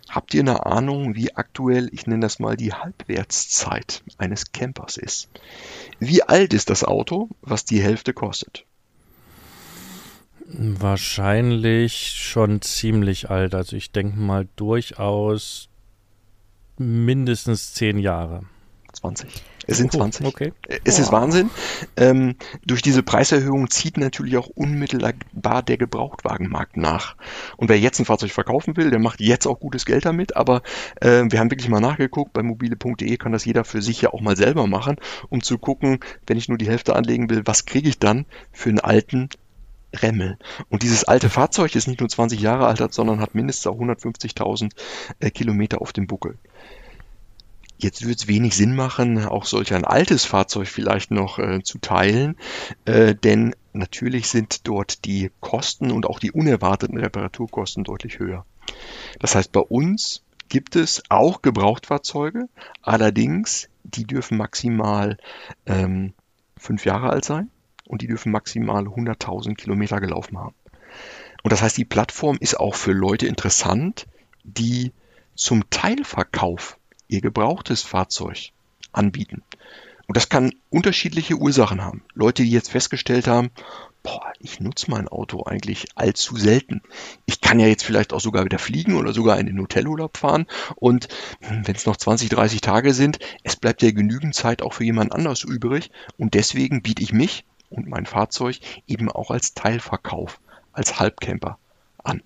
Habt 0.09 0.33
ihr 0.33 0.41
eine 0.41 0.65
Ahnung, 0.65 1.15
wie 1.15 1.35
aktuell, 1.35 1.89
ich 1.93 2.07
nenne 2.07 2.21
das 2.21 2.39
mal 2.39 2.57
die 2.57 2.73
Halbwertszeit 2.73 4.03
eines 4.17 4.51
Campers 4.51 4.97
ist? 4.97 5.29
Wie 5.99 6.23
alt 6.23 6.53
ist 6.53 6.69
das 6.71 6.83
Auto, 6.83 7.29
was 7.41 7.63
die 7.63 7.81
Hälfte 7.81 8.13
kostet? 8.13 8.65
Wahrscheinlich 10.51 12.13
schon 12.15 12.61
ziemlich 12.61 13.29
alt. 13.29 13.53
Also 13.53 13.75
ich 13.75 13.91
denke 13.91 14.17
mal 14.17 14.47
durchaus 14.55 15.69
mindestens 16.77 17.73
zehn 17.73 17.99
Jahre. 17.99 18.43
20. 18.93 19.29
Es 19.67 19.77
sind 19.77 19.91
20. 19.91 20.25
Okay. 20.25 20.51
Es 20.83 20.97
ist 20.97 21.11
Wahnsinn. 21.11 21.51
Ähm, 21.95 22.35
durch 22.65 22.81
diese 22.81 23.03
Preiserhöhung 23.03 23.69
zieht 23.69 23.97
natürlich 23.97 24.37
auch 24.37 24.47
unmittelbar 24.47 25.61
der 25.61 25.77
Gebrauchtwagenmarkt 25.77 26.75
nach. 26.77 27.15
Und 27.55 27.69
wer 27.69 27.79
jetzt 27.79 27.99
ein 27.99 28.05
Fahrzeug 28.05 28.31
verkaufen 28.31 28.75
will, 28.75 28.89
der 28.89 28.97
macht 28.97 29.21
jetzt 29.21 29.45
auch 29.45 29.59
gutes 29.59 29.85
Geld 29.85 30.05
damit. 30.05 30.35
Aber 30.35 30.63
äh, 30.99 31.25
wir 31.29 31.39
haben 31.39 31.51
wirklich 31.51 31.69
mal 31.69 31.79
nachgeguckt. 31.79 32.33
Bei 32.33 32.41
mobile.de 32.41 33.17
kann 33.17 33.31
das 33.31 33.45
jeder 33.45 33.63
für 33.63 33.83
sich 33.83 34.01
ja 34.01 34.11
auch 34.11 34.21
mal 34.21 34.35
selber 34.35 34.65
machen, 34.65 34.95
um 35.29 35.43
zu 35.43 35.59
gucken, 35.59 35.99
wenn 36.25 36.37
ich 36.37 36.49
nur 36.49 36.57
die 36.57 36.67
Hälfte 36.67 36.95
anlegen 36.95 37.29
will, 37.29 37.43
was 37.45 37.65
kriege 37.65 37.87
ich 37.87 37.99
dann 37.99 38.25
für 38.51 38.69
einen 38.69 38.79
alten 38.79 39.29
Remmel. 39.95 40.37
Und 40.69 40.83
dieses 40.83 41.03
alte 41.03 41.29
Fahrzeug 41.29 41.75
ist 41.75 41.87
nicht 41.87 41.99
nur 41.99 42.09
20 42.09 42.39
Jahre 42.39 42.67
alt, 42.67 42.93
sondern 42.93 43.19
hat 43.19 43.35
mindestens 43.35 43.67
auch 43.67 43.79
150.000 43.79 44.71
äh, 45.19 45.29
Kilometer 45.31 45.81
auf 45.81 45.93
dem 45.93 46.07
Buckel. 46.07 46.37
Jetzt 47.77 48.05
wird 48.05 48.19
es 48.19 48.27
wenig 48.27 48.57
Sinn 48.57 48.75
machen, 48.75 49.23
auch 49.25 49.45
solch 49.45 49.73
ein 49.73 49.85
altes 49.85 50.25
Fahrzeug 50.25 50.67
vielleicht 50.67 51.11
noch 51.11 51.39
äh, 51.39 51.63
zu 51.63 51.77
teilen, 51.77 52.35
äh, 52.83 53.15
denn 53.15 53.55
natürlich 53.71 54.27
sind 54.27 54.67
dort 54.67 55.05
die 55.05 55.31
Kosten 55.39 55.91
und 55.91 56.05
auch 56.05 56.19
die 56.19 56.33
unerwarteten 56.33 56.97
Reparaturkosten 56.97 57.85
deutlich 57.85 58.19
höher. 58.19 58.45
Das 59.19 59.35
heißt, 59.35 59.53
bei 59.53 59.61
uns 59.61 60.23
gibt 60.49 60.75
es 60.75 61.03
auch 61.07 61.41
Gebrauchtfahrzeuge, 61.41 62.49
allerdings 62.81 63.69
die 63.83 64.03
dürfen 64.03 64.37
maximal 64.37 65.17
ähm, 65.65 66.13
fünf 66.57 66.83
Jahre 66.83 67.11
alt 67.11 67.23
sein 67.23 67.49
und 67.89 68.03
die 68.03 68.07
dürfen 68.07 68.31
maximal 68.31 68.85
100.000 68.85 69.55
Kilometer 69.55 69.99
gelaufen 69.99 70.37
haben. 70.37 70.53
Und 71.43 71.51
das 71.51 71.61
heißt, 71.61 71.77
die 71.77 71.85
Plattform 71.85 72.37
ist 72.39 72.59
auch 72.59 72.75
für 72.75 72.91
Leute 72.91 73.25
interessant, 73.25 74.05
die 74.43 74.91
zum 75.35 75.69
Teilverkauf 75.69 76.77
ihr 77.07 77.21
gebrauchtes 77.21 77.81
Fahrzeug 77.81 78.51
anbieten. 78.91 79.41
Und 80.05 80.17
das 80.17 80.29
kann 80.29 80.53
unterschiedliche 80.69 81.35
Ursachen 81.35 81.83
haben. 81.83 82.03
Leute, 82.13 82.43
die 82.43 82.51
jetzt 82.51 82.69
festgestellt 82.69 83.27
haben, 83.27 83.49
boah, 84.03 84.33
ich 84.39 84.59
nutze 84.59 84.91
mein 84.91 85.07
Auto 85.07 85.43
eigentlich 85.43 85.87
allzu 85.95 86.35
selten. 86.35 86.81
Ich 87.25 87.41
kann 87.41 87.59
ja 87.59 87.67
jetzt 87.67 87.83
vielleicht 87.83 88.13
auch 88.13 88.19
sogar 88.19 88.45
wieder 88.45 88.59
fliegen 88.59 88.97
oder 88.97 89.13
sogar 89.13 89.39
in 89.39 89.47
den 89.47 89.59
Hotelurlaub 89.59 90.17
fahren. 90.17 90.45
Und 90.75 91.07
hm, 91.41 91.67
wenn 91.67 91.75
es 91.75 91.85
noch 91.87 91.97
20, 91.97 92.29
30 92.29 92.61
Tage 92.61 92.93
sind, 92.93 93.17
es 93.43 93.55
bleibt 93.55 93.81
ja 93.81 93.91
genügend 93.91 94.35
Zeit 94.35 94.61
auch 94.61 94.73
für 94.73 94.83
jemand 94.83 95.11
anders 95.11 95.43
übrig. 95.43 95.89
Und 96.17 96.35
deswegen 96.35 96.83
biete 96.83 97.01
ich 97.01 97.13
mich 97.13 97.45
und 97.69 97.87
mein 97.87 98.05
Fahrzeug 98.05 98.59
eben 98.87 99.11
auch 99.11 99.31
als 99.31 99.53
Teilverkauf, 99.53 100.39
als 100.73 100.99
Halbcamper 100.99 101.57
an. 102.03 102.21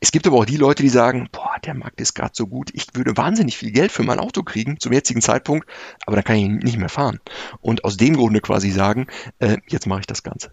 Es 0.00 0.12
gibt 0.12 0.26
aber 0.26 0.36
auch 0.36 0.44
die 0.44 0.56
Leute, 0.56 0.82
die 0.82 0.88
sagen, 0.88 1.28
boah, 1.32 1.56
der 1.64 1.74
Markt 1.74 2.00
ist 2.00 2.14
gerade 2.14 2.30
so 2.32 2.46
gut, 2.46 2.70
ich 2.72 2.86
würde 2.94 3.16
wahnsinnig 3.16 3.56
viel 3.56 3.72
Geld 3.72 3.90
für 3.90 4.04
mein 4.04 4.20
Auto 4.20 4.42
kriegen 4.44 4.78
zum 4.78 4.92
jetzigen 4.92 5.20
Zeitpunkt, 5.20 5.68
aber 6.06 6.16
dann 6.16 6.24
kann 6.24 6.36
ich 6.36 6.48
nicht 6.48 6.78
mehr 6.78 6.88
fahren. 6.88 7.20
Und 7.60 7.84
aus 7.84 7.96
dem 7.96 8.16
Grunde 8.16 8.40
quasi 8.40 8.70
sagen, 8.70 9.08
äh, 9.40 9.58
jetzt 9.66 9.86
mache 9.86 10.00
ich 10.00 10.06
das 10.06 10.22
Ganze. 10.22 10.52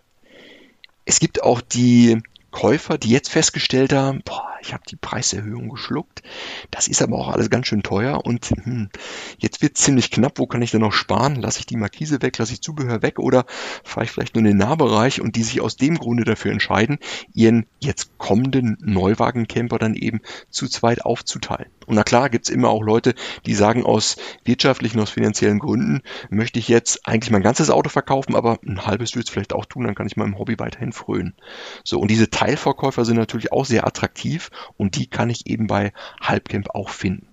Es 1.06 1.20
gibt 1.20 1.44
auch 1.44 1.62
die 1.62 2.24
Käufer, 2.56 2.98
die 2.98 3.10
jetzt 3.10 3.30
festgestellt 3.30 3.92
haben, 3.92 4.22
boah, 4.24 4.48
ich 4.62 4.72
habe 4.72 4.84
die 4.90 4.96
Preiserhöhung 4.96 5.68
geschluckt, 5.68 6.24
das 6.72 6.88
ist 6.88 7.02
aber 7.02 7.18
auch 7.18 7.28
alles 7.28 7.50
ganz 7.50 7.68
schön 7.68 7.84
teuer 7.84 8.26
und 8.26 8.46
hm, 8.46 8.90
jetzt 9.38 9.62
wird 9.62 9.78
ziemlich 9.78 10.10
knapp, 10.10 10.40
wo 10.40 10.48
kann 10.48 10.62
ich 10.62 10.72
denn 10.72 10.80
noch 10.80 10.94
sparen? 10.94 11.36
Lasse 11.36 11.60
ich 11.60 11.66
die 11.66 11.76
Markise 11.76 12.22
weg, 12.22 12.38
lasse 12.38 12.54
ich 12.54 12.62
Zubehör 12.62 13.02
weg 13.02 13.20
oder 13.20 13.46
fahre 13.84 14.06
ich 14.06 14.12
vielleicht 14.12 14.36
nur 14.36 14.40
in 14.40 14.52
den 14.52 14.58
Nahbereich 14.58 15.20
und 15.20 15.36
die 15.36 15.44
sich 15.44 15.60
aus 15.60 15.76
dem 15.76 15.98
Grunde 15.98 16.24
dafür 16.24 16.54
entscheiden, 16.54 16.98
ihren 17.34 17.66
jetzt 17.80 18.18
kommenden 18.18 18.78
Neuwagencamper 18.80 19.78
dann 19.78 19.94
eben 19.94 20.22
zu 20.50 20.70
zweit 20.70 21.04
aufzuteilen. 21.04 21.70
Und 21.86 21.96
na 21.96 22.04
klar 22.04 22.30
gibt's 22.30 22.50
immer 22.50 22.70
auch 22.70 22.82
Leute, 22.82 23.16
die 23.46 23.54
sagen, 23.54 23.86
aus 23.86 24.16
wirtschaftlichen, 24.46 25.00
aus 25.00 25.12
finanziellen 25.12 25.60
Gründen 25.60 26.02
möchte 26.30 26.58
ich 26.58 26.68
jetzt 26.68 27.06
eigentlich 27.06 27.32
mein 27.32 27.44
ganzes 27.44 27.70
Auto 27.70 27.90
verkaufen, 27.90 28.34
aber 28.34 28.60
ein 28.66 28.86
halbes 28.86 29.14
würde 29.14 29.26
es 29.26 29.30
vielleicht 29.30 29.54
auch 29.54 29.66
tun, 29.66 29.84
dann 29.84 29.94
kann 29.94 30.08
ich 30.08 30.18
meinem 30.18 30.40
Hobby 30.40 30.58
weiterhin 30.58 30.94
frönen. 30.94 31.36
So, 31.84 32.00
und 32.00 32.10
diese 32.10 32.30
Teilverkäufer 32.46 33.06
sind 33.06 33.18
natürlich 33.18 33.52
auch 33.52 33.66
sehr 33.66 33.88
attraktiv 33.88 34.52
und 34.78 34.98
die 34.98 35.08
kann 35.08 35.32
ich 35.32 35.48
eben 35.48 35.66
bei 35.66 35.94
Halbcamp 36.22 36.76
auch 36.76 36.90
finden. 36.90 37.28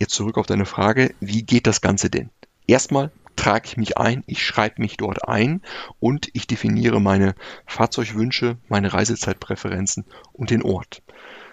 Jetzt 0.00 0.14
zurück 0.14 0.38
auf 0.38 0.46
deine 0.46 0.66
Frage, 0.66 1.14
wie 1.20 1.44
geht 1.44 1.68
das 1.68 1.80
Ganze 1.80 2.10
denn? 2.10 2.30
Erstmal 2.66 3.12
trage 3.36 3.66
ich 3.66 3.76
mich 3.76 3.98
ein, 3.98 4.24
ich 4.26 4.44
schreibe 4.44 4.82
mich 4.82 4.96
dort 4.96 5.28
ein 5.28 5.62
und 6.00 6.30
ich 6.32 6.48
definiere 6.48 7.00
meine 7.00 7.36
Fahrzeugwünsche, 7.64 8.56
meine 8.68 8.92
Reisezeitpräferenzen 8.92 10.04
und 10.32 10.50
den 10.50 10.62
Ort. 10.62 11.02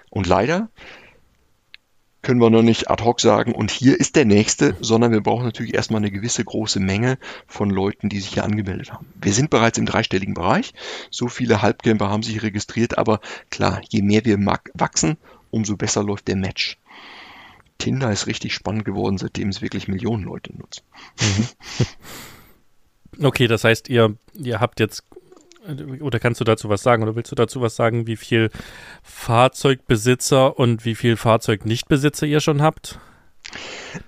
Und 0.09 0.25
leider 0.25 0.69
können 2.21 2.41
wir 2.41 2.49
noch 2.49 2.61
nicht 2.61 2.89
ad 2.89 3.03
hoc 3.03 3.21
sagen, 3.21 3.53
und 3.53 3.71
hier 3.71 3.99
ist 3.99 4.15
der 4.15 4.25
nächste, 4.25 4.75
sondern 4.81 5.11
wir 5.11 5.21
brauchen 5.21 5.45
natürlich 5.45 5.73
erstmal 5.73 6.01
eine 6.01 6.11
gewisse 6.11 6.43
große 6.43 6.79
Menge 6.79 7.17
von 7.47 7.69
Leuten, 7.69 8.09
die 8.09 8.19
sich 8.19 8.33
hier 8.33 8.43
angemeldet 8.43 8.91
haben. 8.91 9.07
Wir 9.21 9.33
sind 9.33 9.49
bereits 9.49 9.77
im 9.77 9.85
dreistelligen 9.85 10.33
Bereich. 10.33 10.73
So 11.09 11.27
viele 11.27 11.61
Halbcamper 11.61 12.09
haben 12.09 12.23
sich 12.23 12.43
registriert, 12.43 12.97
aber 12.97 13.21
klar, 13.49 13.81
je 13.89 14.01
mehr 14.01 14.25
wir 14.25 14.37
wachsen, 14.73 15.17
umso 15.49 15.77
besser 15.77 16.03
läuft 16.03 16.27
der 16.27 16.35
Match. 16.35 16.77
Tinder 17.77 18.11
ist 18.11 18.27
richtig 18.27 18.53
spannend 18.53 18.83
geworden, 18.83 19.17
seitdem 19.17 19.49
es 19.49 19.61
wirklich 19.61 19.87
Millionen 19.87 20.23
Leute 20.23 20.55
nutzen. 20.55 20.83
Mhm. 21.19 21.47
Okay, 23.21 23.47
das 23.47 23.63
heißt, 23.63 23.89
ihr, 23.89 24.15
ihr 24.33 24.59
habt 24.59 24.79
jetzt 24.79 25.03
oder 26.01 26.19
kannst 26.19 26.39
du 26.39 26.45
dazu 26.45 26.69
was 26.69 26.83
sagen 26.83 27.03
oder 27.03 27.15
willst 27.15 27.31
du 27.31 27.35
dazu 27.35 27.61
was 27.61 27.75
sagen, 27.75 28.07
wie 28.07 28.17
viel 28.17 28.49
Fahrzeugbesitzer 29.03 30.57
und 30.57 30.85
wie 30.85 30.95
viel 30.95 31.17
Fahrzeugnichtbesitzer 31.17 32.25
ihr 32.25 32.39
schon 32.39 32.61
habt? 32.61 32.99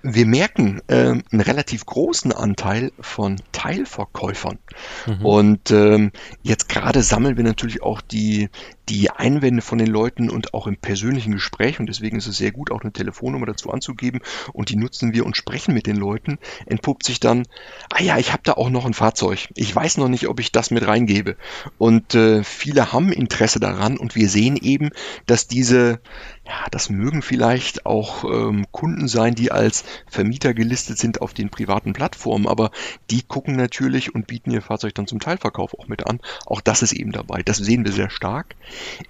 Wir 0.02 0.26
merken 0.26 0.80
äh, 0.86 0.94
einen 1.30 1.40
relativ 1.40 1.84
großen 1.84 2.32
Anteil 2.32 2.92
von 3.00 3.40
Teilverkäufern. 3.50 4.58
Mhm. 5.06 5.26
Und 5.26 5.70
ähm, 5.72 6.12
jetzt 6.42 6.68
gerade 6.68 7.02
sammeln 7.02 7.36
wir 7.36 7.44
natürlich 7.44 7.82
auch 7.82 8.00
die 8.00 8.48
die 8.88 9.10
Einwände 9.10 9.62
von 9.62 9.78
den 9.78 9.88
Leuten 9.88 10.30
und 10.30 10.54
auch 10.54 10.66
im 10.66 10.76
persönlichen 10.76 11.32
Gespräch, 11.32 11.80
und 11.80 11.86
deswegen 11.86 12.18
ist 12.18 12.26
es 12.26 12.36
sehr 12.36 12.52
gut, 12.52 12.70
auch 12.70 12.82
eine 12.82 12.92
Telefonnummer 12.92 13.46
dazu 13.46 13.70
anzugeben, 13.70 14.20
und 14.52 14.68
die 14.68 14.76
nutzen 14.76 15.12
wir 15.12 15.24
und 15.24 15.36
sprechen 15.36 15.74
mit 15.74 15.86
den 15.86 15.96
Leuten, 15.96 16.38
entpuppt 16.66 17.04
sich 17.04 17.20
dann, 17.20 17.46
ah 17.90 18.02
ja, 18.02 18.18
ich 18.18 18.32
habe 18.32 18.42
da 18.44 18.52
auch 18.54 18.70
noch 18.70 18.84
ein 18.84 18.94
Fahrzeug. 18.94 19.48
Ich 19.54 19.74
weiß 19.74 19.98
noch 19.98 20.08
nicht, 20.08 20.28
ob 20.28 20.40
ich 20.40 20.52
das 20.52 20.70
mit 20.70 20.86
reingebe. 20.86 21.36
Und 21.78 22.14
äh, 22.14 22.42
viele 22.44 22.92
haben 22.92 23.12
Interesse 23.12 23.60
daran 23.60 23.96
und 23.96 24.14
wir 24.14 24.28
sehen 24.28 24.56
eben, 24.56 24.90
dass 25.26 25.46
diese 25.46 26.00
ja, 26.44 26.66
das 26.72 26.90
mögen 26.90 27.22
vielleicht 27.22 27.86
auch 27.86 28.24
ähm, 28.24 28.66
Kunden 28.72 29.06
sein, 29.06 29.36
die 29.36 29.52
als 29.52 29.84
Vermieter 30.08 30.54
gelistet 30.54 30.98
sind 30.98 31.20
auf 31.20 31.34
den 31.34 31.50
privaten 31.50 31.92
Plattformen, 31.92 32.48
aber 32.48 32.72
die 33.10 33.22
gucken 33.22 33.54
natürlich 33.54 34.14
und 34.14 34.26
bieten 34.26 34.50
ihr 34.50 34.62
Fahrzeug 34.62 34.94
dann 34.94 35.06
zum 35.06 35.20
Teilverkauf 35.20 35.78
auch 35.78 35.86
mit 35.86 36.04
an. 36.06 36.20
Auch 36.46 36.60
das 36.60 36.82
ist 36.82 36.92
eben 36.92 37.12
dabei. 37.12 37.42
Das 37.42 37.58
sehen 37.58 37.84
wir 37.84 37.92
sehr 37.92 38.10
stark. 38.10 38.56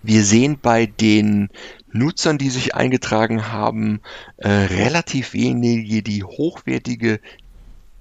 Wir 0.03 0.25
sehen 0.25 0.59
bei 0.61 0.87
den 0.87 1.49
Nutzern, 1.93 2.39
die 2.39 2.51
sich 2.51 2.75
eingetragen 2.75 3.53
haben, 3.53 4.01
äh, 4.39 4.49
relativ 4.49 5.35
wenige, 5.35 6.03
die 6.03 6.25
hochwertige 6.25 7.20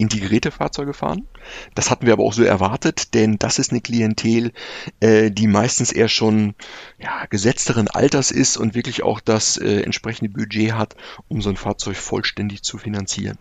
integrierte 0.02 0.50
Fahrzeuge 0.50 0.94
fahren. 0.94 1.28
Das 1.76 1.92
hatten 1.92 2.08
wir 2.08 2.14
aber 2.14 2.24
auch 2.24 2.34
so 2.34 2.44
erwartet, 2.44 3.14
denn 3.14 3.38
das 3.38 3.60
ist 3.60 3.72
eine 3.72 3.82
Klientel, 3.82 4.52
äh, 5.00 5.30
die 5.30 5.46
meistens 5.46 5.92
eher 5.92 6.08
schon 6.08 6.56
ja, 6.98 7.26
gesetzteren 7.30 7.88
Alters 7.88 8.32
ist 8.32 8.58
und 8.58 8.74
wirklich 8.74 9.04
auch 9.04 9.20
das 9.20 9.58
äh, 9.58 9.82
entsprechende 9.82 10.32
Budget 10.32 10.74
hat, 10.74 10.96
um 11.28 11.42
so 11.42 11.50
ein 11.50 11.56
Fahrzeug 11.56 11.98
vollständig 11.98 12.64
zu 12.64 12.80
finanzieren. 12.80 13.38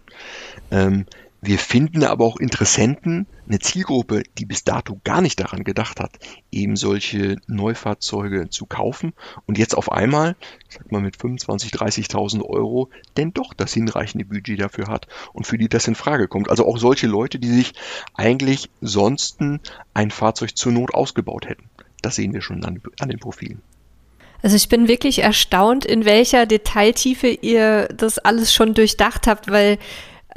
Ähm, 0.70 1.06
wir 1.42 1.58
finden 1.58 2.04
aber 2.04 2.24
auch 2.24 2.36
Interessenten, 2.36 3.26
eine 3.48 3.58
Zielgruppe, 3.58 4.22
die 4.38 4.44
bis 4.44 4.62
dato 4.62 5.00
gar 5.04 5.22
nicht 5.22 5.40
daran 5.40 5.64
gedacht 5.64 5.98
hat, 5.98 6.18
eben 6.52 6.76
solche 6.76 7.36
Neufahrzeuge 7.46 8.50
zu 8.50 8.66
kaufen 8.66 9.14
und 9.46 9.56
jetzt 9.56 9.74
auf 9.74 9.90
einmal, 9.90 10.36
ich 10.68 10.76
sag 10.76 10.92
mal 10.92 11.00
mit 11.00 11.16
25.000, 11.16 11.76
30.000 11.76 12.42
Euro, 12.42 12.90
denn 13.16 13.32
doch 13.32 13.54
das 13.54 13.72
hinreichende 13.72 14.26
Budget 14.26 14.60
dafür 14.60 14.88
hat 14.88 15.08
und 15.32 15.46
für 15.46 15.56
die 15.56 15.68
das 15.68 15.88
in 15.88 15.94
Frage 15.94 16.28
kommt. 16.28 16.50
Also 16.50 16.66
auch 16.66 16.78
solche 16.78 17.06
Leute, 17.06 17.38
die 17.38 17.50
sich 17.50 17.72
eigentlich 18.14 18.68
sonst 18.80 19.38
ein 19.94 20.10
Fahrzeug 20.10 20.56
zur 20.56 20.72
Not 20.72 20.92
ausgebaut 20.92 21.48
hätten. 21.48 21.70
Das 22.02 22.16
sehen 22.16 22.34
wir 22.34 22.42
schon 22.42 22.64
an, 22.64 22.82
an 22.98 23.08
den 23.08 23.18
Profilen. 23.18 23.62
Also 24.42 24.56
ich 24.56 24.68
bin 24.68 24.88
wirklich 24.88 25.20
erstaunt, 25.20 25.84
in 25.84 26.04
welcher 26.04 26.46
Detailtiefe 26.46 27.28
ihr 27.28 27.88
das 27.88 28.18
alles 28.18 28.54
schon 28.54 28.74
durchdacht 28.74 29.26
habt, 29.26 29.50
weil 29.50 29.78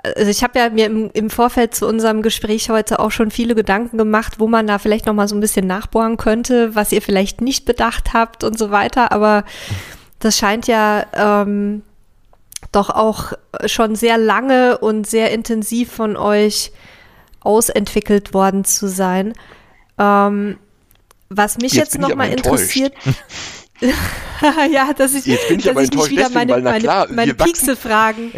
also 0.03 0.29
ich 0.29 0.43
habe 0.43 0.59
ja 0.59 0.69
mir 0.69 0.85
im, 0.87 1.09
im, 1.13 1.29
Vorfeld 1.29 1.73
zu 1.73 1.87
unserem 1.87 2.21
Gespräch 2.21 2.69
heute 2.69 2.99
auch 2.99 3.11
schon 3.11 3.31
viele 3.31 3.55
Gedanken 3.55 3.97
gemacht, 3.97 4.39
wo 4.39 4.47
man 4.47 4.67
da 4.67 4.77
vielleicht 4.77 5.05
noch 5.05 5.13
mal 5.13 5.29
so 5.29 5.35
ein 5.35 5.39
bisschen 5.39 5.65
nachbohren 5.65 6.17
könnte, 6.17 6.75
was 6.75 6.91
ihr 6.91 7.01
vielleicht 7.01 7.39
nicht 7.39 7.65
bedacht 7.65 8.13
habt 8.13 8.43
und 8.43 8.57
so 8.57 8.69
weiter. 8.69 9.13
Aber 9.13 9.45
das 10.19 10.37
scheint 10.37 10.67
ja 10.67 11.05
ähm, 11.13 11.83
doch 12.73 12.89
auch 12.89 13.33
schon 13.65 13.95
sehr 13.95 14.17
lange 14.17 14.77
und 14.77 15.07
sehr 15.07 15.31
intensiv 15.31 15.91
von 15.91 16.17
euch 16.17 16.73
ausentwickelt 17.39 18.33
worden 18.33 18.65
zu 18.65 18.87
sein. 18.87 19.33
Ähm, 19.97 20.57
was 21.29 21.57
mich 21.57 21.73
jetzt, 21.73 21.93
jetzt 21.93 22.01
noch 22.01 22.13
mal 22.15 22.29
interessiert. 22.29 22.93
ja, 24.71 24.93
dass 24.93 25.13
ich, 25.13 25.25
Jetzt 25.25 25.47
bin 25.49 25.59
ich 25.59 25.69
aber 25.69 25.81
enttäuscht 25.81 26.11
deswegen, 26.15 26.33
meine, 26.33 26.53
weil, 26.53 26.61
na 26.61 26.79
klar, 26.79 27.05
meine, 27.07 27.15
meine 27.15 27.31
wir 27.31 27.39
wachsen- 27.39 27.75
fragen. 27.75 28.31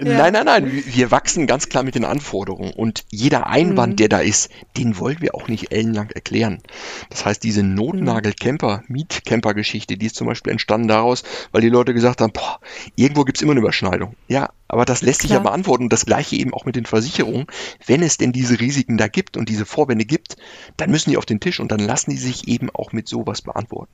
Ja. 0.00 0.16
Nein, 0.16 0.32
nein, 0.32 0.44
nein, 0.46 0.82
wir 0.86 1.10
wachsen 1.10 1.46
ganz 1.48 1.68
klar 1.68 1.82
mit 1.82 1.96
den 1.96 2.04
Anforderungen 2.04 2.72
und 2.72 3.04
jeder 3.10 3.48
Einwand, 3.48 3.94
Mhm. 3.94 3.96
der 3.96 4.08
da 4.08 4.20
ist, 4.20 4.48
den 4.76 4.98
wollen 4.98 5.20
wir 5.20 5.34
auch 5.34 5.48
nicht 5.48 5.72
ellenlang 5.72 6.10
erklären. 6.10 6.62
Das 7.10 7.24
heißt, 7.24 7.42
diese 7.42 7.62
Mhm. 7.64 7.74
Notnagel-Camper, 7.74 8.84
Miet-Camper-Geschichte, 8.86 9.96
die 9.96 10.06
ist 10.06 10.14
zum 10.16 10.28
Beispiel 10.28 10.52
entstanden 10.52 10.86
daraus, 10.88 11.24
weil 11.50 11.62
die 11.62 11.68
Leute 11.68 11.94
gesagt 11.94 12.20
haben, 12.20 12.32
boah, 12.32 12.60
irgendwo 12.94 13.24
gibt's 13.24 13.42
immer 13.42 13.52
eine 13.52 13.60
Überschneidung. 13.60 14.14
Ja, 14.28 14.50
aber 14.68 14.84
das 14.84 15.02
lässt 15.02 15.22
sich 15.22 15.30
ja 15.30 15.36
Klar. 15.40 15.50
beantworten 15.50 15.84
und 15.84 15.92
das 15.92 16.06
gleiche 16.06 16.36
eben 16.36 16.54
auch 16.54 16.64
mit 16.64 16.76
den 16.76 16.86
Versicherungen. 16.86 17.46
Wenn 17.86 18.02
es 18.02 18.18
denn 18.18 18.30
diese 18.32 18.60
Risiken 18.60 18.98
da 18.98 19.08
gibt 19.08 19.36
und 19.36 19.48
diese 19.48 19.66
Vorwände 19.66 20.04
gibt, 20.04 20.36
dann 20.76 20.90
müssen 20.90 21.10
die 21.10 21.16
auf 21.16 21.26
den 21.26 21.40
Tisch 21.40 21.58
und 21.58 21.72
dann 21.72 21.80
lassen 21.80 22.12
die 22.12 22.18
sich 22.18 22.46
eben 22.46 22.70
auch 22.70 22.92
mit 22.92 23.08
sowas 23.08 23.42
beantworten. 23.42 23.90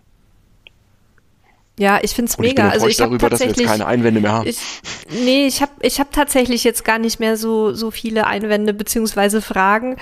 Ja, 1.79 1.99
ich 2.03 2.13
find's 2.13 2.37
Und 2.37 2.45
ich 2.45 2.55
bin 2.55 2.65
mega. 2.65 2.73
Also 2.73 2.87
enttäuscht 2.87 2.99
ich 2.99 3.01
habe 3.01 3.11
darüber, 3.11 3.31
dass 3.31 3.41
wir 3.41 3.47
jetzt 3.47 3.57
tatsächlich, 3.57 3.79
keine 3.79 3.87
Einwände 3.87 4.21
mehr 4.21 4.33
haben. 4.33 4.49
ich, 4.49 4.59
nee, 5.11 5.47
ich 5.47 5.61
habe 5.61 5.73
ich 5.81 5.99
hab 5.99 6.13
tatsächlich 6.13 6.63
jetzt 6.63 6.85
gar 6.85 6.99
nicht 6.99 7.19
mehr 7.19 7.37
so 7.37 7.75
so 7.75 7.91
viele 7.91 8.27
Einwände 8.27 8.73
beziehungsweise 8.75 9.43
Fragen. 9.43 9.97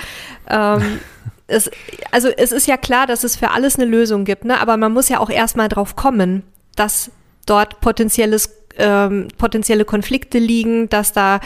Ähm, 0.48 1.00
es, 1.46 1.70
also 2.10 2.28
es 2.28 2.52
ist 2.52 2.66
ja 2.66 2.76
klar, 2.76 3.06
dass 3.06 3.24
es 3.24 3.36
für 3.36 3.50
alles 3.50 3.76
eine 3.76 3.86
Lösung 3.86 4.24
gibt, 4.24 4.44
ne? 4.44 4.60
Aber 4.60 4.76
man 4.76 4.92
muss 4.92 5.08
ja 5.08 5.18
auch 5.18 5.30
erstmal 5.30 5.68
drauf 5.68 5.96
kommen, 5.96 6.42
dass 6.76 7.10
dort 7.46 7.80
potenzielles 7.80 8.50
ähm, 8.78 9.28
potenzielle 9.38 9.84
Konflikte 9.84 10.38
liegen, 10.38 10.88
dass 10.88 11.12
da 11.12 11.40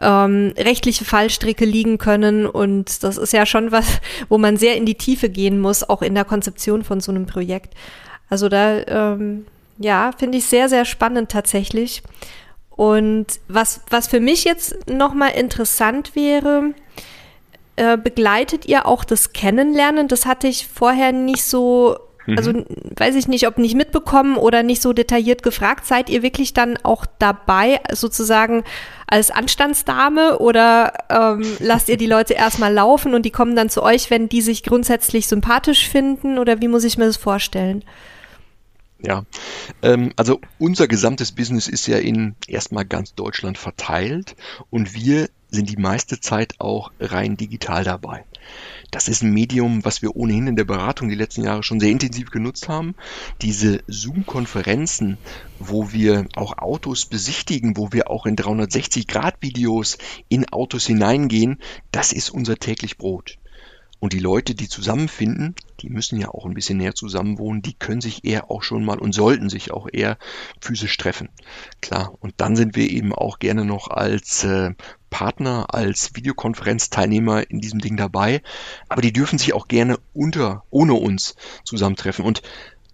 ähm, 0.00 0.52
rechtliche 0.58 1.04
Fallstricke 1.04 1.64
liegen 1.64 1.98
können 1.98 2.46
und 2.46 3.02
das 3.04 3.16
ist 3.16 3.32
ja 3.32 3.46
schon 3.46 3.70
was, 3.70 4.00
wo 4.28 4.38
man 4.38 4.56
sehr 4.56 4.76
in 4.76 4.86
die 4.86 4.96
Tiefe 4.96 5.28
gehen 5.28 5.60
muss, 5.60 5.88
auch 5.88 6.02
in 6.02 6.14
der 6.14 6.24
Konzeption 6.24 6.82
von 6.82 7.00
so 7.00 7.12
einem 7.12 7.26
Projekt. 7.26 7.74
Also 8.28 8.48
da, 8.48 8.80
ähm, 8.86 9.46
ja, 9.78 10.12
finde 10.16 10.38
ich 10.38 10.46
sehr, 10.46 10.68
sehr 10.68 10.84
spannend 10.84 11.30
tatsächlich. 11.30 12.02
Und 12.70 13.26
was, 13.48 13.80
was 13.90 14.08
für 14.08 14.20
mich 14.20 14.44
jetzt 14.44 14.88
nochmal 14.88 15.32
interessant 15.32 16.14
wäre, 16.16 16.74
äh, 17.76 17.96
begleitet 17.96 18.66
ihr 18.66 18.86
auch 18.86 19.04
das 19.04 19.32
Kennenlernen? 19.32 20.08
Das 20.08 20.24
hatte 20.26 20.48
ich 20.48 20.66
vorher 20.66 21.12
nicht 21.12 21.44
so, 21.44 21.98
also 22.26 22.50
n- 22.50 22.64
weiß 22.96 23.14
ich 23.14 23.28
nicht, 23.28 23.46
ob 23.46 23.58
nicht 23.58 23.74
mitbekommen 23.74 24.36
oder 24.36 24.62
nicht 24.62 24.80
so 24.80 24.92
detailliert 24.92 25.42
gefragt. 25.42 25.86
Seid 25.86 26.08
ihr 26.08 26.22
wirklich 26.22 26.54
dann 26.54 26.78
auch 26.82 27.04
dabei, 27.18 27.80
sozusagen 27.92 28.64
als 29.06 29.30
Anstandsdame 29.30 30.38
oder 30.38 30.92
ähm, 31.10 31.44
lasst 31.60 31.88
ihr 31.90 31.98
die 31.98 32.06
Leute 32.06 32.32
erstmal 32.34 32.72
laufen 32.72 33.14
und 33.14 33.22
die 33.26 33.30
kommen 33.30 33.54
dann 33.54 33.68
zu 33.68 33.82
euch, 33.82 34.08
wenn 34.10 34.28
die 34.30 34.40
sich 34.40 34.62
grundsätzlich 34.62 35.26
sympathisch 35.28 35.88
finden? 35.88 36.38
Oder 36.38 36.60
wie 36.62 36.68
muss 36.68 36.84
ich 36.84 36.96
mir 36.96 37.06
das 37.06 37.18
vorstellen? 37.18 37.84
Ja, 39.04 39.24
ähm, 39.82 40.12
also 40.16 40.40
unser 40.58 40.86
gesamtes 40.86 41.32
Business 41.32 41.66
ist 41.66 41.88
ja 41.88 41.98
in 41.98 42.36
erstmal 42.46 42.84
ganz 42.84 43.14
Deutschland 43.14 43.58
verteilt 43.58 44.36
und 44.70 44.94
wir 44.94 45.28
sind 45.50 45.68
die 45.68 45.76
meiste 45.76 46.20
Zeit 46.20 46.54
auch 46.60 46.92
rein 47.00 47.36
digital 47.36 47.82
dabei. 47.84 48.24
Das 48.92 49.08
ist 49.08 49.22
ein 49.22 49.32
Medium, 49.32 49.84
was 49.84 50.02
wir 50.02 50.16
ohnehin 50.16 50.46
in 50.46 50.56
der 50.56 50.64
Beratung 50.64 51.08
die 51.08 51.14
letzten 51.14 51.44
Jahre 51.44 51.62
schon 51.62 51.80
sehr 51.80 51.90
intensiv 51.90 52.30
genutzt 52.30 52.68
haben. 52.68 52.94
Diese 53.40 53.82
Zoom-Konferenzen, 53.86 55.18
wo 55.58 55.92
wir 55.92 56.26
auch 56.36 56.58
Autos 56.58 57.06
besichtigen, 57.06 57.76
wo 57.76 57.92
wir 57.92 58.10
auch 58.10 58.26
in 58.26 58.36
360-Grad-Videos 58.36 59.98
in 60.28 60.48
Autos 60.50 60.86
hineingehen, 60.86 61.58
das 61.90 62.12
ist 62.12 62.30
unser 62.30 62.56
täglich 62.56 62.98
Brot. 62.98 63.38
Und 64.02 64.12
die 64.12 64.18
Leute, 64.18 64.56
die 64.56 64.68
zusammenfinden, 64.68 65.54
die 65.80 65.88
müssen 65.88 66.18
ja 66.18 66.26
auch 66.26 66.44
ein 66.44 66.54
bisschen 66.54 66.76
näher 66.76 66.96
zusammenwohnen, 66.96 67.62
die 67.62 67.74
können 67.74 68.00
sich 68.00 68.24
eher 68.24 68.50
auch 68.50 68.64
schon 68.64 68.84
mal 68.84 68.98
und 68.98 69.12
sollten 69.12 69.48
sich 69.48 69.70
auch 69.70 69.86
eher 69.92 70.18
physisch 70.60 70.96
treffen. 70.96 71.28
Klar, 71.80 72.12
und 72.18 72.34
dann 72.38 72.56
sind 72.56 72.74
wir 72.74 72.90
eben 72.90 73.14
auch 73.14 73.38
gerne 73.38 73.64
noch 73.64 73.86
als 73.86 74.42
äh, 74.42 74.70
Partner, 75.08 75.72
als 75.72 76.16
Videokonferenzteilnehmer 76.16 77.48
in 77.48 77.60
diesem 77.60 77.78
Ding 77.78 77.96
dabei. 77.96 78.42
Aber 78.88 79.02
die 79.02 79.12
dürfen 79.12 79.38
sich 79.38 79.52
auch 79.52 79.68
gerne 79.68 80.00
unter, 80.12 80.64
ohne 80.70 80.94
uns 80.94 81.36
zusammentreffen. 81.62 82.24
Und 82.24 82.42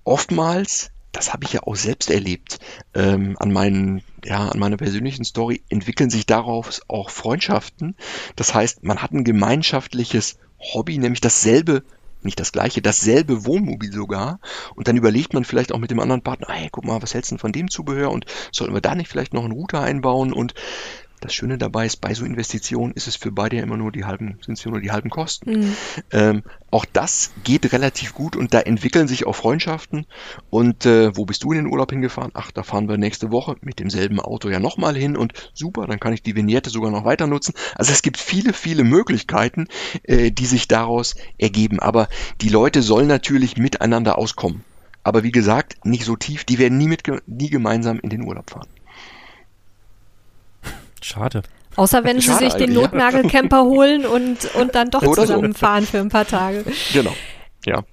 oftmals, 0.04 0.90
das 1.12 1.32
habe 1.32 1.44
ich 1.44 1.54
ja 1.54 1.62
auch 1.62 1.76
selbst 1.76 2.10
erlebt, 2.10 2.58
ähm, 2.92 3.34
an 3.38 3.50
meinen, 3.50 4.02
ja, 4.26 4.46
an 4.50 4.58
meiner 4.58 4.76
persönlichen 4.76 5.24
Story 5.24 5.62
entwickeln 5.70 6.10
sich 6.10 6.26
daraus 6.26 6.82
auch 6.86 7.08
Freundschaften. 7.08 7.96
Das 8.36 8.52
heißt, 8.52 8.84
man 8.84 9.00
hat 9.00 9.12
ein 9.12 9.24
gemeinschaftliches 9.24 10.36
Hobby, 10.58 10.98
nämlich 10.98 11.20
dasselbe, 11.20 11.82
nicht 12.22 12.40
das 12.40 12.52
gleiche, 12.52 12.82
dasselbe 12.82 13.44
Wohnmobil 13.44 13.92
sogar. 13.92 14.40
Und 14.74 14.88
dann 14.88 14.96
überlegt 14.96 15.34
man 15.34 15.44
vielleicht 15.44 15.72
auch 15.72 15.78
mit 15.78 15.90
dem 15.90 16.00
anderen 16.00 16.22
Partner, 16.22 16.48
hey, 16.50 16.68
guck 16.70 16.84
mal, 16.84 17.00
was 17.02 17.14
hältst 17.14 17.30
du 17.30 17.34
denn 17.34 17.40
von 17.40 17.52
dem 17.52 17.70
Zubehör 17.70 18.10
und 18.10 18.26
sollten 18.52 18.74
wir 18.74 18.80
da 18.80 18.94
nicht 18.94 19.08
vielleicht 19.08 19.34
noch 19.34 19.44
einen 19.44 19.52
Router 19.52 19.80
einbauen? 19.80 20.32
Und 20.32 20.54
das 21.20 21.34
Schöne 21.34 21.58
dabei 21.58 21.86
ist, 21.86 22.00
bei 22.00 22.14
so 22.14 22.24
Investitionen 22.24 22.92
ist 22.92 23.06
es 23.06 23.16
für 23.16 23.32
beide 23.32 23.56
ja 23.56 23.62
immer 23.62 23.76
nur 23.76 23.92
die 23.92 24.04
halben, 24.04 24.38
sind 24.44 24.58
es 24.58 24.64
ja 24.64 24.70
nur 24.70 24.80
die 24.80 24.90
halben 24.90 25.10
Kosten. 25.10 25.76
Ähm, 26.12 26.42
auch 26.70 26.84
das 26.84 27.30
geht 27.44 27.72
relativ 27.72 28.14
gut 28.14 28.36
und 28.36 28.54
da 28.54 28.60
entwickeln 28.60 29.08
sich 29.08 29.26
auch 29.26 29.34
Freundschaften. 29.34 30.06
Und 30.50 30.86
äh, 30.86 31.16
wo 31.16 31.24
bist 31.24 31.44
du 31.44 31.52
in 31.52 31.58
den 31.58 31.72
Urlaub 31.72 31.90
hingefahren? 31.90 32.30
Ach, 32.34 32.50
da 32.50 32.62
fahren 32.62 32.88
wir 32.88 32.98
nächste 32.98 33.30
Woche 33.30 33.56
mit 33.60 33.78
demselben 33.78 34.20
Auto 34.20 34.48
ja 34.48 34.60
nochmal 34.60 34.96
hin 34.96 35.16
und 35.16 35.32
super, 35.54 35.86
dann 35.86 36.00
kann 36.00 36.12
ich 36.12 36.22
die 36.22 36.36
Vignette 36.36 36.70
sogar 36.70 36.90
noch 36.90 37.04
weiter 37.04 37.26
nutzen. 37.26 37.54
Also 37.74 37.92
es 37.92 38.02
gibt 38.02 38.18
viele, 38.18 38.52
viele 38.52 38.84
Möglichkeiten, 38.84 39.66
äh, 40.02 40.30
die 40.30 40.46
sich 40.46 40.68
daraus 40.68 41.14
ergeben. 41.38 41.80
Aber 41.80 42.08
die 42.40 42.48
Leute 42.48 42.82
sollen 42.82 43.08
natürlich 43.08 43.56
miteinander 43.56 44.18
auskommen. 44.18 44.64
Aber 45.02 45.22
wie 45.22 45.32
gesagt, 45.32 45.86
nicht 45.86 46.04
so 46.04 46.16
tief, 46.16 46.44
die 46.44 46.58
werden 46.58 46.76
nie, 46.76 46.88
mit, 46.88 47.02
nie 47.26 47.48
gemeinsam 47.48 47.98
in 48.00 48.10
den 48.10 48.24
Urlaub 48.24 48.50
fahren. 48.50 48.68
Schade. 51.04 51.42
Außer 51.76 52.02
wenn 52.04 52.20
sie 52.20 52.26
Schade 52.26 52.44
sich 52.50 52.54
den. 52.54 52.72
Notnagelcamper 52.72 53.62
holen 53.64 54.04
und, 54.04 54.54
und 54.56 54.74
dann 54.74 54.90
doch 54.90 55.02
Oder 55.02 55.14
so. 55.14 55.20
zusammenfahren 55.22 55.86
für 55.86 55.98
ein 55.98 56.08
paar 56.08 56.26
Tage. 56.26 56.64
Genau. 56.92 57.14
Ja. 57.64 57.84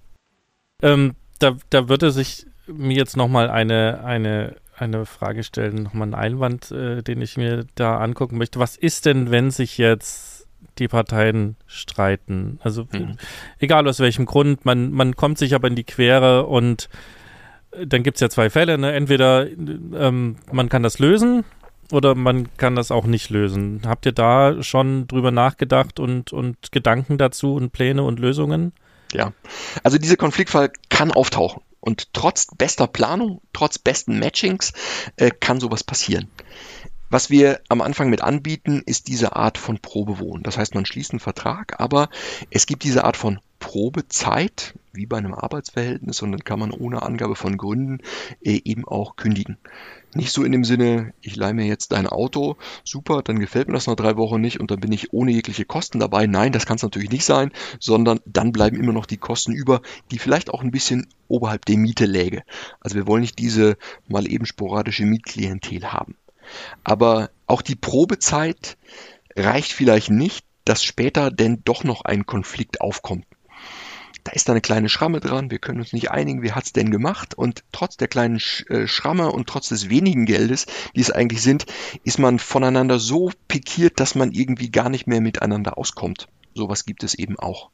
Ähm, 0.82 1.14
da, 1.40 1.56
da 1.70 1.88
würde 1.88 2.12
sich 2.12 2.46
mir 2.68 2.96
jetzt 2.96 3.16
nochmal 3.16 3.50
eine, 3.50 4.04
eine, 4.04 4.56
eine 4.76 5.06
Frage 5.06 5.44
stellen, 5.44 5.84
nochmal 5.84 6.08
einen 6.08 6.16
Einwand, 6.16 6.72
äh, 6.72 7.04
den 7.04 7.22
ich 7.22 7.38
mir 7.38 7.66
da 7.76 7.98
angucken 7.98 8.38
möchte. 8.38 8.60
Was 8.60 8.76
ist 8.76 9.06
denn, 9.06 9.32
wenn 9.32 9.52
sich 9.52 9.78
jetzt 9.78 10.48
die 10.80 10.88
Parteien 10.88 11.56
streiten? 11.68 12.60
Also 12.64 12.88
mhm. 12.92 13.18
egal 13.60 13.88
aus 13.88 14.00
welchem 14.00 14.26
Grund, 14.26 14.66
man, 14.66 14.92
man 14.92 15.16
kommt 15.16 15.38
sich 15.38 15.54
aber 15.54 15.68
in 15.68 15.76
die 15.76 15.84
Quere 15.84 16.48
und 16.48 16.90
dann 17.84 18.04
gibt 18.04 18.18
es 18.18 18.22
ja 18.22 18.30
zwei 18.30 18.50
Fälle. 18.50 18.78
Ne? 18.78 18.94
Entweder 18.94 19.48
ähm, 19.48 20.38
man 20.52 20.70
kann 20.70 20.84
das 20.84 21.00
lösen 21.00 21.44
oder 21.92 22.16
man 22.16 22.56
kann 22.58 22.76
das 22.76 22.92
auch 22.92 23.06
nicht 23.06 23.30
lösen. 23.30 23.82
Habt 23.86 24.06
ihr 24.06 24.12
da 24.12 24.62
schon 24.64 25.08
drüber 25.08 25.32
nachgedacht 25.32 26.00
und, 26.00 26.34
und 26.34 26.72
Gedanken 26.72 27.18
dazu 27.18 27.56
und 27.56 27.72
Pläne 27.72 28.04
und 28.04 28.20
Lösungen? 28.20 28.74
Ja, 29.14 29.34
also 29.84 29.98
dieser 29.98 30.18
Konfliktfall 30.18 30.72
kann 30.90 31.12
auftauchen. 31.12 31.62
Und 31.80 32.14
trotz 32.14 32.48
bester 32.58 32.88
Planung, 32.88 33.42
trotz 33.54 33.78
besten 33.78 34.18
Matchings 34.18 34.74
äh, 35.18 35.30
kann 35.30 35.60
sowas 35.60 35.84
passieren. 35.84 36.30
Was 37.10 37.30
wir 37.30 37.62
am 37.70 37.82
Anfang 37.82 38.10
mit 38.10 38.22
anbieten, 38.22 38.82
ist 38.86 39.08
diese 39.08 39.36
Art 39.36 39.60
von 39.60 39.80
Probewohnen. 39.80 40.44
Das 40.44 40.58
heißt, 40.58 40.74
man 40.74 40.86
schließt 40.86 41.12
einen 41.12 41.20
Vertrag, 41.20 41.80
aber 41.80 42.10
es 42.50 42.66
gibt 42.66 42.84
diese 42.84 43.04
Art 43.04 43.16
von 43.16 43.40
Probezeit, 43.66 44.76
wie 44.94 45.08
bei 45.08 45.18
einem 45.18 45.34
Arbeitsverhältnis, 45.34 46.22
und 46.22 46.32
dann 46.32 46.44
kann 46.44 46.60
man 46.60 46.70
ohne 46.70 47.02
Angabe 47.02 47.36
von 47.36 47.58
Gründen 47.58 47.98
äh, 48.44 48.62
eben 48.64 48.86
auch 48.86 49.16
kündigen. 49.16 49.58
Nicht 50.14 50.32
so 50.32 50.44
in 50.44 50.52
dem 50.52 50.64
Sinne, 50.64 51.16
ich 51.22 51.36
leihe 51.36 51.56
mir 51.56 51.66
jetzt 51.66 51.92
dein 51.92 52.06
Auto, 52.06 52.58
super, 52.84 53.24
dann 53.24 53.40
gefällt 53.40 53.68
mir 53.68 53.74
das 53.74 53.88
nach 53.88 53.96
drei 53.96 54.18
Wochen 54.18 54.40
nicht 54.40 54.60
und 54.60 54.70
dann 54.70 54.82
bin 54.82 54.92
ich 54.92 55.14
ohne 55.14 55.32
jegliche 55.32 55.66
Kosten 55.66 56.00
dabei. 56.00 56.28
Nein, 56.28 56.52
das 56.52 56.68
kann 56.68 56.76
es 56.76 56.84
natürlich 56.84 57.10
nicht 57.10 57.26
sein, 57.26 57.52
sondern 57.80 58.20
dann 58.28 58.52
bleiben 58.52 58.80
immer 58.80 58.94
noch 58.94 59.08
die 59.08 59.18
Kosten 59.18 59.52
über, 59.52 59.82
die 60.12 60.20
vielleicht 60.20 60.52
auch 60.52 60.62
ein 60.62 60.72
bisschen 60.72 61.08
oberhalb 61.28 61.66
der 61.66 61.78
Miete 61.78 62.06
läge. 62.06 62.44
Also 62.82 62.96
wir 62.96 63.08
wollen 63.08 63.22
nicht 63.22 63.40
diese 63.40 63.78
mal 64.08 64.32
eben 64.32 64.46
sporadische 64.46 65.06
Mietklientel 65.06 65.92
haben. 65.92 66.16
Aber 66.84 67.32
auch 67.48 67.64
die 67.64 67.76
Probezeit 67.76 68.78
reicht 69.36 69.74
vielleicht 69.74 70.12
nicht, 70.12 70.46
dass 70.66 70.84
später 70.84 71.32
denn 71.32 71.64
doch 71.66 71.84
noch 71.84 72.06
ein 72.06 72.28
Konflikt 72.28 72.80
aufkommt 72.80 73.26
da 74.26 74.32
ist 74.32 74.50
da 74.50 74.54
eine 74.54 74.62
kleine 74.62 74.90
Schramme 74.90 75.20
dran, 75.20 75.52
wir 75.52 75.60
können 75.60 75.80
uns 75.80 75.94
nicht 75.94 76.10
einigen, 76.10 76.42
wie 76.42 76.52
hat's 76.52 76.74
denn 76.74 76.90
gemacht? 76.90 77.36
Und 77.36 77.64
trotz 77.72 77.96
der 77.96 78.08
kleinen 78.08 78.42
äh, 78.70 78.88
Schramme 78.88 79.32
und 79.32 79.48
trotz 79.48 79.70
des 79.70 79.90
wenigen 79.90 80.26
Geldes, 80.26 80.66
die 80.96 81.02
es 81.02 81.12
eigentlich 81.12 81.44
sind, 81.44 81.68
ist 82.04 82.18
man 82.18 82.40
voneinander 82.40 82.98
so 82.98 83.32
pikiert, 83.48 84.00
dass 84.00 84.16
man 84.16 84.32
irgendwie 84.32 84.72
gar 84.72 84.90
nicht 84.90 85.06
mehr 85.06 85.22
miteinander 85.22 85.78
auskommt. 85.78 86.28
Sowas 86.56 86.86
gibt 86.86 87.04
es 87.04 87.14
eben 87.14 87.38
auch. 87.38 87.70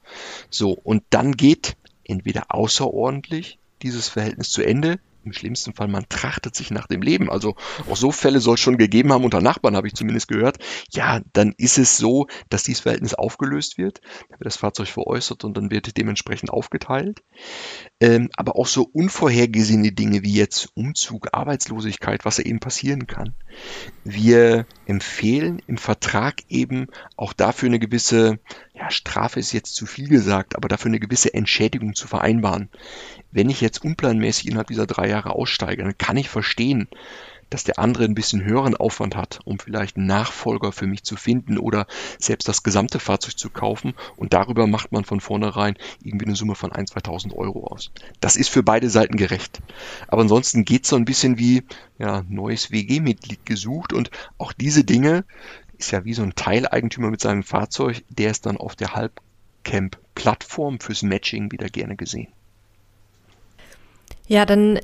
So, 0.50 0.72
und 0.72 1.04
dann 1.10 1.32
geht 1.32 1.78
entweder 2.04 2.48
außerordentlich 2.50 3.58
dieses 3.82 4.10
Verhältnis 4.10 4.52
zu 4.52 4.62
Ende, 4.62 5.00
im 5.24 5.34
schlimmsten 5.34 5.74
Fall, 5.74 5.88
man 5.88 6.08
trachtet 6.10 6.56
sich 6.56 6.72
nach 6.72 6.88
dem 6.88 7.02
Leben. 7.02 7.30
Also 7.30 7.56
auch 7.90 7.96
so 7.98 8.12
Fälle 8.12 8.40
soll 8.40 8.56
es 8.56 8.60
schon 8.60 8.78
gegeben 8.78 9.12
haben, 9.12 9.24
unter 9.24 9.42
Nachbarn 9.42 9.76
habe 9.76 9.88
ich 9.88 9.94
zumindest 9.94 10.28
gehört. 10.28 10.58
Ja, 10.92 11.22
dann 11.34 11.54
ist 11.58 11.78
es 11.78 11.98
so, 11.98 12.28
dass 12.50 12.64
dieses 12.64 12.82
Verhältnis 12.82 13.14
aufgelöst 13.14 13.78
wird. 13.78 14.02
Dann 14.30 14.40
wird 14.40 14.46
das 14.46 14.58
Fahrzeug 14.58 14.88
veräußert 14.88 15.44
und 15.44 15.58
dann 15.58 15.72
wird 15.72 15.98
dementsprechend 15.98 16.50
aufgeteilt. 16.50 17.22
Ähm, 18.02 18.30
aber 18.36 18.58
auch 18.58 18.68
so 18.68 18.84
unvorhergesehene 18.92 19.94
Dinge 19.94 20.24
wie 20.24 20.34
jetzt 20.34 20.70
Umzug, 20.76 21.30
Arbeitslosigkeit, 21.32 22.26
was 22.26 22.40
eben 22.40 22.60
passieren 22.60 23.08
kann. 23.08 23.34
Wir 24.04 24.66
empfehlen 24.86 25.62
im 25.68 25.78
Vertrag 25.78 26.42
eben 26.50 26.88
auch 27.16 27.32
dafür 27.32 27.68
eine 27.68 27.80
gewisse, 27.80 28.40
ja, 28.74 28.90
Strafe 28.90 29.40
ist 29.40 29.54
jetzt 29.54 29.76
zu 29.76 29.86
viel 29.86 30.10
gesagt, 30.10 30.56
aber 30.56 30.68
dafür 30.68 30.90
eine 30.90 31.00
gewisse 31.00 31.34
Entschädigung 31.34 31.94
zu 31.94 32.08
vereinbaren 32.08 32.70
wenn 33.32 33.50
ich 33.50 33.62
jetzt 33.62 33.84
unplanmäßig 33.84 34.48
innerhalb 34.48 34.68
dieser 34.68 34.88
drei 34.88 35.08
Jahre 35.08 35.32
aussteige, 35.32 35.84
dann 35.84 35.98
kann 35.98 36.18
ich 36.18 36.30
verstehen, 36.30 36.88
dass 37.52 37.64
der 37.64 37.78
andere 37.78 38.06
ein 38.06 38.16
bisschen 38.16 38.44
höheren 38.44 38.76
Aufwand 38.76 39.16
hat, 39.16 39.40
um 39.46 39.60
vielleicht 39.60 39.98
einen 39.98 40.08
Nachfolger 40.08 40.72
für 40.72 40.88
mich 40.88 41.04
zu 41.04 41.16
finden 41.16 41.60
oder 41.60 41.86
selbst 42.18 42.48
das 42.48 42.64
gesamte 42.64 43.00
Fahrzeug 43.00 43.38
zu 43.38 43.52
kaufen 43.52 43.94
und 44.18 44.34
darüber 44.34 44.66
macht 44.66 44.92
man 44.92 45.06
von 45.06 45.20
vornherein 45.20 45.76
irgendwie 46.02 46.26
eine 46.26 46.36
Summe 46.36 46.56
von 46.56 46.72
1.000, 46.72 47.04
2.000 47.04 47.36
Euro 47.36 47.68
aus. 47.68 47.92
Das 48.22 48.36
ist 48.38 48.50
für 48.50 48.64
beide 48.64 48.90
Seiten 48.90 49.18
gerecht. 49.18 49.62
Aber 50.08 50.22
ansonsten 50.22 50.66
geht 50.66 50.86
es 50.86 50.90
so 50.90 50.96
ein 50.96 51.06
bisschen 51.06 51.38
wie 51.38 51.64
ja, 52.00 52.24
neues 52.30 52.72
WG-Mitglied 52.72 53.46
gesucht 53.46 53.94
und 53.94 54.10
auch 54.38 54.54
diese 54.54 54.84
Dinge 54.84 55.26
ist 55.78 55.92
ja 55.92 56.06
wie 56.06 56.14
so 56.14 56.24
ein 56.24 56.36
Teileigentümer 56.36 57.10
mit 57.10 57.22
seinem 57.22 57.44
Fahrzeug, 57.44 58.04
der 58.10 58.32
ist 58.32 58.46
dann 58.46 58.56
auf 58.56 58.76
der 58.76 58.96
Halbcamp-Plattform 58.96 60.80
fürs 60.80 61.02
Matching 61.02 61.52
wieder 61.52 61.68
gerne 61.68 61.98
gesehen. 61.98 62.30
Ja, 64.28 64.46
dann 64.46 64.80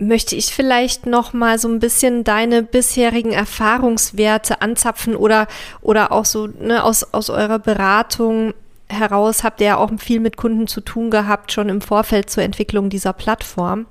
möchte 0.00 0.34
ich 0.34 0.54
vielleicht 0.54 1.06
noch 1.06 1.32
mal 1.32 1.58
so 1.58 1.68
ein 1.68 1.78
bisschen 1.78 2.24
deine 2.24 2.62
bisherigen 2.62 3.32
Erfahrungswerte 3.32 4.62
anzapfen 4.62 5.14
oder 5.14 5.46
oder 5.82 6.10
auch 6.10 6.24
so 6.24 6.46
ne, 6.46 6.82
aus 6.82 7.12
aus 7.12 7.30
eurer 7.30 7.58
Beratung 7.58 8.54
heraus 8.88 9.44
habt 9.44 9.60
ihr 9.60 9.68
ja 9.68 9.76
auch 9.76 9.90
viel 9.98 10.20
mit 10.20 10.36
Kunden 10.36 10.66
zu 10.66 10.80
tun 10.80 11.10
gehabt 11.10 11.52
schon 11.52 11.68
im 11.68 11.80
Vorfeld 11.80 12.30
zur 12.30 12.42
Entwicklung 12.42 12.90
dieser 12.90 13.12
Plattform. 13.12 13.86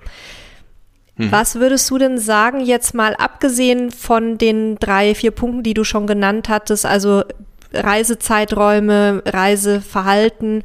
Hm. 1.16 1.32
Was 1.32 1.56
würdest 1.56 1.90
du 1.90 1.98
denn 1.98 2.18
sagen, 2.18 2.60
jetzt 2.60 2.94
mal 2.94 3.16
abgesehen 3.16 3.92
von 3.92 4.38
den 4.38 4.78
drei, 4.78 5.16
vier 5.16 5.32
Punkten, 5.32 5.64
die 5.64 5.74
du 5.74 5.84
schon 5.84 6.08
genannt 6.08 6.50
hattest, 6.50 6.86
also 6.86 7.24
Reisezeiträume, 7.74 9.22
Reiseverhalten, 9.26 10.64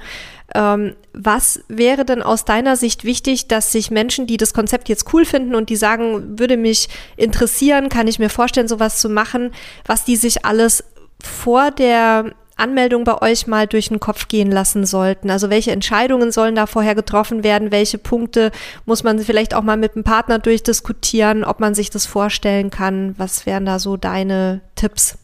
ähm, 0.54 0.94
was 1.12 1.60
wäre 1.68 2.04
denn 2.04 2.22
aus 2.22 2.44
deiner 2.44 2.76
Sicht 2.76 3.04
wichtig, 3.04 3.48
dass 3.48 3.72
sich 3.72 3.90
Menschen, 3.90 4.26
die 4.26 4.36
das 4.36 4.54
Konzept 4.54 4.88
jetzt 4.88 5.12
cool 5.12 5.24
finden 5.24 5.54
und 5.54 5.68
die 5.68 5.76
sagen, 5.76 6.38
würde 6.38 6.56
mich 6.56 6.88
interessieren, 7.16 7.88
kann 7.88 8.06
ich 8.06 8.18
mir 8.18 8.30
vorstellen, 8.30 8.68
sowas 8.68 9.00
zu 9.00 9.08
machen, 9.08 9.52
was 9.84 10.04
die 10.04 10.16
sich 10.16 10.44
alles 10.44 10.84
vor 11.22 11.70
der 11.70 12.32
Anmeldung 12.56 13.02
bei 13.02 13.20
euch 13.20 13.48
mal 13.48 13.66
durch 13.66 13.88
den 13.88 13.98
Kopf 13.98 14.28
gehen 14.28 14.50
lassen 14.50 14.86
sollten? 14.86 15.28
Also 15.30 15.50
welche 15.50 15.72
Entscheidungen 15.72 16.30
sollen 16.30 16.54
da 16.54 16.66
vorher 16.66 16.94
getroffen 16.94 17.42
werden? 17.42 17.72
Welche 17.72 17.98
Punkte 17.98 18.52
muss 18.86 19.02
man 19.02 19.18
vielleicht 19.18 19.54
auch 19.54 19.62
mal 19.62 19.76
mit 19.76 19.96
dem 19.96 20.04
Partner 20.04 20.38
durchdiskutieren, 20.38 21.44
ob 21.44 21.58
man 21.58 21.74
sich 21.74 21.90
das 21.90 22.06
vorstellen 22.06 22.70
kann? 22.70 23.14
Was 23.18 23.44
wären 23.46 23.66
da 23.66 23.80
so 23.80 23.96
deine 23.96 24.60
Tipps? 24.76 25.18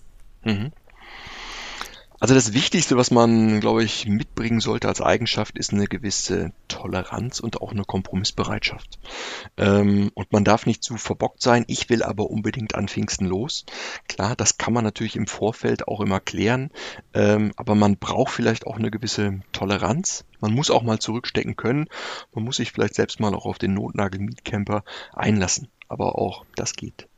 Mhm. 0.45 0.73
Also 2.23 2.35
das 2.35 2.53
Wichtigste, 2.53 2.99
was 2.99 3.11
man, 3.11 3.61
glaube 3.61 3.83
ich, 3.83 4.07
mitbringen 4.07 4.61
sollte 4.61 4.89
als 4.89 5.01
Eigenschaft, 5.01 5.59
ist 5.59 5.73
eine 5.73 5.87
gewisse 5.87 6.53
Toleranz 6.69 7.41
und 7.41 7.63
auch 7.63 7.71
eine 7.71 7.85
Kompromissbereitschaft. 7.85 8.99
Ähm, 9.57 10.11
und 10.13 10.31
man 10.31 10.45
darf 10.45 10.67
nicht 10.67 10.83
zu 10.83 10.99
verbockt 10.99 11.41
sein, 11.41 11.65
ich 11.67 11.89
will 11.89 12.03
aber 12.03 12.29
unbedingt 12.29 12.75
an 12.75 12.89
Pfingsten 12.89 13.25
los. 13.25 13.65
Klar, 14.07 14.37
das 14.37 14.59
kann 14.59 14.75
man 14.75 14.85
natürlich 14.85 15.17
im 15.17 15.27
Vorfeld 15.27 15.89
auch 15.89 16.03
immer 16.03 16.21
klären, 16.21 16.71
ähm, 17.15 17.53
aber 17.57 17.75
man 17.75 17.97
braucht 17.97 18.35
vielleicht 18.35 18.67
auch 18.67 18.77
eine 18.77 18.91
gewisse 18.91 19.41
Toleranz. 19.53 20.27
Man 20.41 20.53
muss 20.53 20.71
auch 20.71 20.83
mal 20.83 20.99
zurückstecken 20.99 21.57
können. 21.57 21.89
Man 22.35 22.45
muss 22.45 22.57
sich 22.57 22.71
vielleicht 22.71 22.97
selbst 22.97 23.19
mal 23.21 23.35
auch 23.35 23.47
auf 23.47 23.57
den 23.57 23.73
Notnagel 23.73 24.21
Mietcamper 24.21 24.85
einlassen. 25.15 25.69
Aber 25.89 26.19
auch 26.19 26.45
das 26.55 26.75
geht 26.75 27.10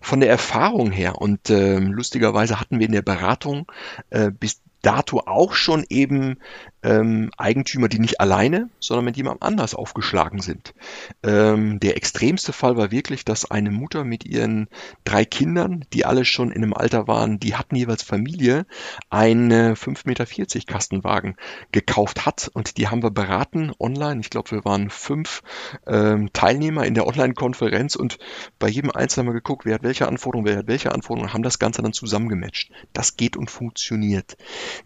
von 0.00 0.20
der 0.20 0.30
Erfahrung 0.30 0.90
her. 0.90 1.20
Und 1.20 1.50
äh, 1.50 1.78
lustigerweise 1.78 2.60
hatten 2.60 2.78
wir 2.78 2.86
in 2.86 2.92
der 2.92 3.02
Beratung 3.02 3.70
äh, 4.10 4.30
bis 4.30 4.62
dato 4.82 5.20
auch 5.26 5.54
schon 5.54 5.84
eben 5.88 6.38
ähm, 6.82 7.30
Eigentümer, 7.36 7.88
die 7.88 7.98
nicht 7.98 8.20
alleine, 8.20 8.68
sondern 8.80 9.04
mit 9.04 9.16
jemandem 9.16 9.42
anders 9.42 9.74
aufgeschlagen 9.74 10.40
sind. 10.40 10.74
Ähm, 11.22 11.78
der 11.80 11.96
extremste 11.96 12.52
Fall 12.52 12.76
war 12.76 12.90
wirklich, 12.90 13.24
dass 13.24 13.50
eine 13.50 13.70
Mutter 13.70 14.04
mit 14.04 14.24
ihren 14.24 14.68
drei 15.04 15.24
Kindern, 15.24 15.84
die 15.92 16.04
alle 16.04 16.24
schon 16.24 16.50
in 16.50 16.62
einem 16.62 16.74
Alter 16.74 17.06
waren, 17.06 17.38
die 17.38 17.54
hatten 17.54 17.76
jeweils 17.76 18.02
Familie, 18.02 18.66
einen 19.10 19.74
5,40 19.74 20.06
Meter 20.06 20.26
Kastenwagen 20.66 21.36
gekauft 21.70 22.26
hat 22.26 22.50
und 22.52 22.76
die 22.76 22.88
haben 22.88 23.02
wir 23.02 23.10
beraten 23.10 23.72
online. 23.78 24.20
Ich 24.20 24.30
glaube, 24.30 24.50
wir 24.50 24.64
waren 24.64 24.90
fünf 24.90 25.42
ähm, 25.86 26.32
Teilnehmer 26.32 26.84
in 26.84 26.94
der 26.94 27.06
Online-Konferenz 27.06 27.94
und 27.94 28.18
bei 28.58 28.68
jedem 28.68 28.90
Einzelnen 28.90 29.26
haben 29.26 29.34
wir 29.34 29.40
geguckt, 29.40 29.64
wer 29.64 29.74
hat 29.74 29.82
welche 29.82 30.08
Anforderungen, 30.08 30.46
wer 30.46 30.58
hat 30.58 30.66
welche 30.66 30.92
Anforderungen 30.92 31.28
und 31.28 31.34
haben 31.34 31.42
das 31.42 31.58
Ganze 31.58 31.82
dann 31.82 31.92
zusammengematcht. 31.92 32.72
Das 32.92 33.16
geht 33.16 33.36
und 33.36 33.50
funktioniert. 33.50 34.36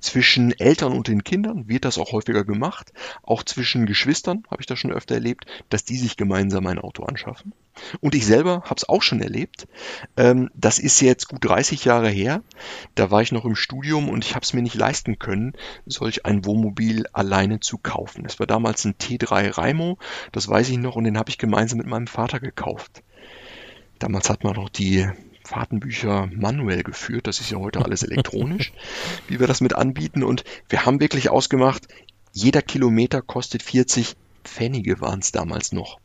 Zwischen 0.01 0.53
Eltern 0.53 0.93
und 0.93 1.09
den 1.09 1.25
Kindern 1.25 1.69
wird 1.69 1.86
das 1.87 1.99
auch 1.99 2.13
häufiger 2.13 2.45
gemacht. 2.45 2.93
Auch 3.23 3.43
zwischen 3.43 3.87
Geschwistern 3.87 4.45
habe 4.51 4.61
ich 4.61 4.67
das 4.67 4.79
schon 4.79 4.93
öfter 4.93 5.15
erlebt, 5.15 5.47
dass 5.69 5.85
die 5.85 5.97
sich 5.97 6.17
gemeinsam 6.17 6.67
ein 6.67 6.79
Auto 6.79 7.05
anschaffen. 7.05 7.53
Und 8.01 8.15
ich 8.15 8.27
selber 8.27 8.63
habe 8.65 8.75
es 8.77 8.89
auch 8.89 9.03
schon 9.03 9.21
erlebt. 9.21 9.69
Ähm, 10.17 10.51
das 10.55 10.79
ist 10.79 11.01
jetzt 11.01 11.29
gut 11.29 11.45
30 11.45 11.85
Jahre 11.85 12.09
her. 12.09 12.43
Da 12.95 13.11
war 13.11 13.23
ich 13.23 13.33
noch 13.33 13.45
im 13.45 13.57
Studium 13.57 14.09
und 14.09 14.25
ich 14.25 14.35
habe 14.35 14.45
es 14.45 14.53
mir 14.53 14.63
nicht 14.63 14.75
leisten 14.75 15.19
können, 15.19 15.53
solch 15.85 16.25
ein 16.27 16.45
Wohnmobil 16.45 17.07
alleine 17.13 17.61
zu 17.61 17.79
kaufen. 17.79 18.25
Es 18.27 18.39
war 18.39 18.47
damals 18.47 18.85
ein 18.85 18.95
T3 18.95 19.57
Raimo, 19.57 19.99
das 20.33 20.49
weiß 20.49 20.69
ich 20.71 20.79
noch, 20.79 20.97
und 20.97 21.05
den 21.05 21.19
habe 21.19 21.31
ich 21.31 21.39
gemeinsam 21.39 21.79
mit 21.79 21.87
meinem 21.87 22.07
Vater 22.07 22.41
gekauft. 22.41 23.03
Damals 23.99 24.29
hat 24.29 24.45
man 24.45 24.55
noch 24.55 24.69
die 24.69 25.09
Fahrtenbücher 25.47 26.29
manuell 26.35 26.83
geführt. 26.83 27.27
Das 27.27 27.41
ist 27.41 27.51
ja 27.51 27.59
heute 27.59 27.85
alles 27.85 28.03
elektronisch, 28.03 28.73
wie 29.29 29.41
wir 29.41 29.47
das 29.47 29.61
mit 29.61 29.75
anbieten. 29.75 30.23
Und 30.23 30.45
wir 30.69 30.85
haben 30.85 31.01
wirklich 31.01 31.31
ausgemacht, 31.31 31.89
jeder 32.33 32.63
Kilometer 32.63 33.23
kostet 33.23 33.63
40 33.63 34.17
Pfennige 34.47 35.01
waren 35.01 35.19
es 35.19 35.33
damals 35.33 35.73
noch. 35.73 35.99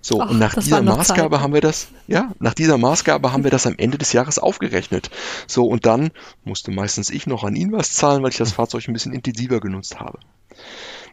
So, 0.00 0.20
Ach, 0.20 0.30
und 0.30 0.38
nach 0.38 0.54
dieser 0.54 0.82
Maßgabe 0.82 1.36
Zeit. 1.36 1.40
haben 1.42 1.54
wir 1.54 1.60
das, 1.60 1.88
ja, 2.06 2.32
nach 2.38 2.54
dieser 2.54 2.78
Maßgabe 2.78 3.32
haben 3.32 3.44
wir 3.44 3.50
das 3.50 3.66
am 3.66 3.74
Ende 3.76 3.98
des 3.98 4.12
Jahres 4.12 4.38
aufgerechnet. 4.38 5.10
So, 5.46 5.66
und 5.66 5.86
dann 5.86 6.10
musste 6.44 6.70
meistens 6.70 7.10
ich 7.10 7.26
noch 7.26 7.44
an 7.44 7.54
ihn 7.54 7.70
was 7.72 7.92
zahlen, 7.92 8.22
weil 8.22 8.30
ich 8.30 8.38
das 8.38 8.52
Fahrzeug 8.52 8.88
ein 8.88 8.94
bisschen 8.94 9.12
intensiver 9.12 9.60
genutzt 9.60 10.00
habe. 10.00 10.18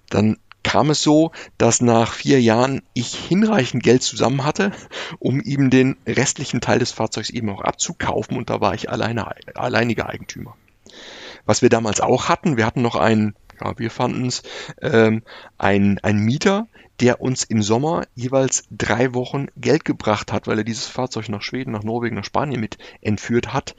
Dann 0.09 0.37
kam 0.69 0.91
es 0.91 1.01
so, 1.01 1.31
dass 1.57 1.81
nach 1.81 2.13
vier 2.13 2.39
Jahren 2.39 2.83
ich 2.93 3.15
hinreichend 3.15 3.81
Geld 3.81 4.03
zusammen 4.03 4.45
hatte, 4.45 4.71
um 5.17 5.41
ihm 5.41 5.71
den 5.71 5.97
restlichen 6.05 6.61
Teil 6.61 6.77
des 6.77 6.91
Fahrzeugs 6.91 7.31
eben 7.31 7.49
auch 7.49 7.61
abzukaufen 7.61 8.37
und 8.37 8.51
da 8.51 8.61
war 8.61 8.75
ich 8.75 8.87
alleine, 8.87 9.25
alleiniger 9.55 10.07
Eigentümer. 10.07 10.55
Was 11.47 11.63
wir 11.63 11.69
damals 11.69 12.01
auch 12.01 12.29
hatten, 12.29 12.55
wir 12.55 12.67
hatten 12.67 12.83
noch 12.83 12.95
einen, 12.95 13.33
ja, 13.61 13.77
wir 13.77 13.91
fanden 13.91 14.27
es, 14.27 14.43
ähm, 14.81 15.23
ein, 15.57 15.99
ein 16.03 16.19
Mieter, 16.19 16.67
der 16.99 17.21
uns 17.21 17.43
im 17.43 17.61
Sommer 17.61 18.05
jeweils 18.15 18.65
drei 18.71 19.13
Wochen 19.13 19.47
Geld 19.55 19.85
gebracht 19.85 20.33
hat, 20.33 20.47
weil 20.47 20.57
er 20.57 20.63
dieses 20.63 20.87
Fahrzeug 20.87 21.29
nach 21.29 21.41
Schweden, 21.41 21.71
nach 21.71 21.83
Norwegen, 21.83 22.15
nach 22.15 22.25
Spanien 22.25 22.59
mit 22.59 22.77
entführt 23.01 23.53
hat. 23.53 23.75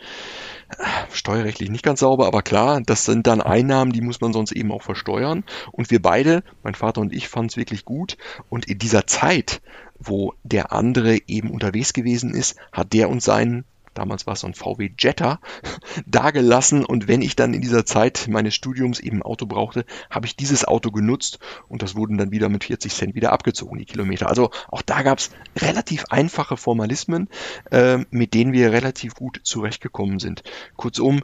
Steuerrechtlich 1.13 1.71
nicht 1.71 1.85
ganz 1.85 2.01
sauber, 2.01 2.27
aber 2.27 2.43
klar, 2.43 2.81
das 2.81 3.05
sind 3.05 3.27
dann 3.27 3.43
Einnahmen, 3.43 3.93
die 3.93 4.01
muss 4.01 4.21
man 4.21 4.33
sonst 4.33 4.53
eben 4.53 4.73
auch 4.73 4.83
versteuern. 4.83 5.45
Und 5.73 5.91
wir 5.91 6.01
beide, 6.01 6.43
mein 6.63 6.75
Vater 6.75 7.01
und 7.01 7.13
ich, 7.13 7.29
fanden 7.29 7.49
es 7.49 7.57
wirklich 7.57 7.85
gut. 7.85 8.17
Und 8.49 8.67
in 8.67 8.79
dieser 8.79 9.07
Zeit, 9.07 9.61
wo 9.99 10.35
der 10.43 10.73
andere 10.73 11.19
eben 11.27 11.51
unterwegs 11.51 11.93
gewesen 11.93 12.35
ist, 12.35 12.57
hat 12.73 12.93
der 12.95 13.11
uns 13.11 13.25
seinen 13.25 13.65
damals 13.95 14.27
war 14.27 14.35
es 14.35 14.41
so 14.41 14.47
ein 14.47 14.55
VW 14.55 14.91
Jetta, 14.99 15.41
dagelassen 16.07 16.85
und 16.85 17.09
wenn 17.09 17.23
ich 17.23 17.37
dann 17.37 17.55
in 17.55 17.61
dieser 17.61 17.85
Zeit 17.85 18.27
meines 18.29 18.55
Studiums 18.55 19.01
eben 19.01 19.19
ein 19.19 19.23
Auto 19.23 19.47
brauchte, 19.47 19.85
habe 20.11 20.27
ich 20.27 20.37
dieses 20.37 20.65
Auto 20.65 20.91
genutzt 20.91 21.39
und 21.69 21.83
das 21.83 21.95
wurden 21.95 22.19
dann 22.19 22.31
wieder 22.31 22.49
mit 22.49 22.65
40 22.65 22.93
Cent 22.95 23.15
wieder 23.15 23.33
abgezogen, 23.33 23.79
die 23.79 23.85
Kilometer. 23.85 24.29
Also 24.29 24.51
auch 24.69 24.83
da 24.83 25.03
gab 25.03 25.19
es 25.19 25.31
relativ 25.57 26.05
einfache 26.11 26.57
Formalismen, 26.57 27.29
äh, 27.71 27.99
mit 28.11 28.35
denen 28.35 28.53
wir 28.53 28.73
relativ 28.73 29.15
gut 29.15 29.41
zurechtgekommen 29.43 30.19
sind. 30.19 30.43
Kurzum, 30.77 31.23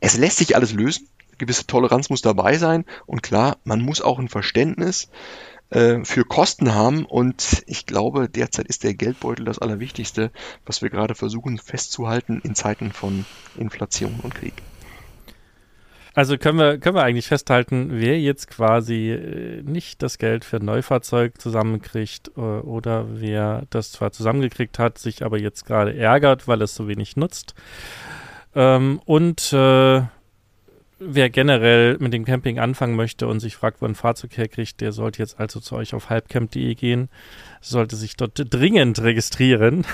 es 0.00 0.16
lässt 0.16 0.38
sich 0.38 0.56
alles 0.56 0.72
lösen, 0.72 1.08
gewisse 1.38 1.66
Toleranz 1.66 2.10
muss 2.10 2.22
dabei 2.22 2.58
sein 2.58 2.84
und 3.06 3.22
klar, 3.22 3.58
man 3.64 3.80
muss 3.80 4.00
auch 4.00 4.18
ein 4.18 4.28
Verständnis 4.28 5.08
für 5.70 6.24
Kosten 6.24 6.74
haben. 6.74 7.04
Und 7.04 7.64
ich 7.66 7.86
glaube, 7.86 8.28
derzeit 8.28 8.68
ist 8.68 8.84
der 8.84 8.94
Geldbeutel 8.94 9.44
das 9.44 9.58
Allerwichtigste, 9.58 10.30
was 10.66 10.82
wir 10.82 10.90
gerade 10.90 11.16
versuchen 11.16 11.58
festzuhalten 11.58 12.40
in 12.44 12.54
Zeiten 12.54 12.92
von 12.92 13.24
Inflation 13.56 14.20
und 14.22 14.34
Krieg. 14.34 14.54
Also 16.14 16.38
können 16.38 16.58
wir, 16.58 16.78
können 16.78 16.94
wir 16.94 17.02
eigentlich 17.02 17.26
festhalten, 17.26 17.88
wer 17.90 18.20
jetzt 18.20 18.48
quasi 18.48 19.10
äh, 19.10 19.62
nicht 19.62 20.00
das 20.00 20.18
Geld 20.18 20.44
für 20.44 20.58
ein 20.58 20.64
Neufahrzeug 20.64 21.40
zusammenkriegt 21.40 22.30
äh, 22.36 22.40
oder 22.40 23.06
wer 23.20 23.64
das 23.70 23.90
zwar 23.90 24.12
zusammengekriegt 24.12 24.78
hat, 24.78 24.98
sich 24.98 25.24
aber 25.24 25.40
jetzt 25.40 25.66
gerade 25.66 25.96
ärgert, 25.96 26.46
weil 26.46 26.62
es 26.62 26.76
so 26.76 26.86
wenig 26.86 27.16
nutzt. 27.16 27.56
Ähm, 28.54 29.00
und 29.04 29.52
äh, 29.52 30.02
wer 30.98 31.30
generell 31.30 31.96
mit 31.98 32.12
dem 32.12 32.24
Camping 32.24 32.58
anfangen 32.58 32.96
möchte 32.96 33.26
und 33.26 33.40
sich 33.40 33.56
fragt, 33.56 33.82
wo 33.82 33.86
ein 33.86 33.94
Fahrzeug 33.94 34.36
herkriegt, 34.36 34.80
der 34.80 34.92
sollte 34.92 35.20
jetzt 35.20 35.38
also 35.38 35.60
zu 35.60 35.76
euch 35.76 35.94
auf 35.94 36.10
halbcamp.de 36.10 36.74
gehen, 36.74 37.08
sollte 37.60 37.96
sich 37.96 38.16
dort 38.16 38.32
dringend 38.36 39.02
registrieren 39.02 39.84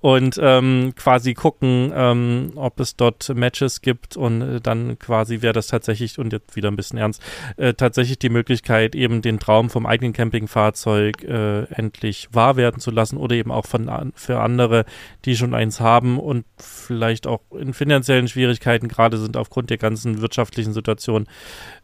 und 0.00 0.38
ähm, 0.42 0.92
quasi 0.96 1.34
gucken, 1.34 1.92
ähm, 1.94 2.52
ob 2.56 2.80
es 2.80 2.96
dort 2.96 3.28
Matches 3.34 3.80
gibt 3.80 4.16
und 4.16 4.42
äh, 4.42 4.60
dann 4.60 4.98
quasi 4.98 5.42
wäre 5.42 5.52
das 5.52 5.66
tatsächlich, 5.66 6.18
und 6.18 6.32
jetzt 6.32 6.56
wieder 6.56 6.70
ein 6.70 6.76
bisschen 6.76 6.98
ernst, 6.98 7.22
äh, 7.56 7.74
tatsächlich 7.74 8.18
die 8.18 8.28
Möglichkeit, 8.28 8.94
eben 8.94 9.22
den 9.22 9.38
Traum 9.38 9.70
vom 9.70 9.86
eigenen 9.86 10.12
Campingfahrzeug 10.12 11.24
äh, 11.24 11.64
endlich 11.74 12.28
wahr 12.32 12.56
werden 12.56 12.80
zu 12.80 12.90
lassen 12.90 13.16
oder 13.16 13.34
eben 13.36 13.50
auch 13.50 13.66
von, 13.66 14.12
für 14.14 14.40
andere, 14.40 14.84
die 15.24 15.36
schon 15.36 15.54
eins 15.54 15.80
haben 15.80 16.18
und 16.18 16.44
vielleicht 16.58 17.26
auch 17.26 17.40
in 17.58 17.74
finanziellen 17.74 18.28
Schwierigkeiten 18.28 18.88
gerade 18.88 19.18
sind 19.18 19.36
aufgrund 19.36 19.70
der 19.70 19.78
ganzen 19.78 20.20
wirtschaftlichen 20.20 20.72
Situation, 20.72 21.26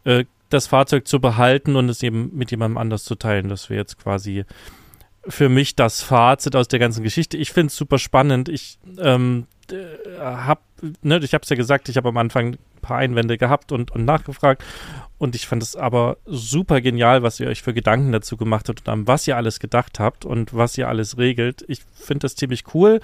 äh, 0.03 0.25
das 0.49 0.67
Fahrzeug 0.67 1.07
zu 1.07 1.19
behalten 1.19 1.75
und 1.75 1.89
es 1.89 2.03
eben 2.03 2.31
mit 2.33 2.51
jemandem 2.51 2.77
anders 2.77 3.03
zu 3.03 3.15
teilen. 3.15 3.49
Das 3.49 3.69
wäre 3.69 3.79
jetzt 3.79 3.97
quasi 3.97 4.45
für 5.27 5.49
mich 5.49 5.75
das 5.75 6.01
Fazit 6.01 6.55
aus 6.55 6.67
der 6.67 6.79
ganzen 6.79 7.03
Geschichte. 7.03 7.37
Ich 7.37 7.51
finde 7.51 7.67
es 7.67 7.75
super 7.75 7.97
spannend. 7.97 8.49
Ich 8.49 8.77
ähm, 8.99 9.47
habe, 10.19 10.61
ne, 11.01 11.19
ich 11.23 11.33
habe 11.33 11.43
es 11.43 11.49
ja 11.49 11.55
gesagt, 11.55 11.89
ich 11.89 11.97
habe 11.97 12.09
am 12.09 12.17
Anfang 12.17 12.53
ein 12.53 12.81
paar 12.81 12.97
Einwände 12.97 13.37
gehabt 13.37 13.71
und, 13.71 13.91
und 13.91 14.05
nachgefragt. 14.05 14.63
Und 15.17 15.35
ich 15.35 15.47
fand 15.47 15.63
es 15.63 15.75
aber 15.75 16.17
super 16.25 16.81
genial, 16.81 17.23
was 17.23 17.39
ihr 17.39 17.47
euch 17.47 17.61
für 17.61 17.73
Gedanken 17.73 18.11
dazu 18.11 18.35
gemacht 18.35 18.67
habt 18.67 18.81
und 18.81 18.89
an 18.89 19.07
was 19.07 19.27
ihr 19.27 19.37
alles 19.37 19.59
gedacht 19.59 19.99
habt 19.99 20.25
und 20.25 20.53
was 20.53 20.77
ihr 20.77 20.89
alles 20.89 21.17
regelt. 21.17 21.63
Ich 21.67 21.81
finde 21.93 22.19
das 22.19 22.35
ziemlich 22.35 22.63
cool. 22.73 22.99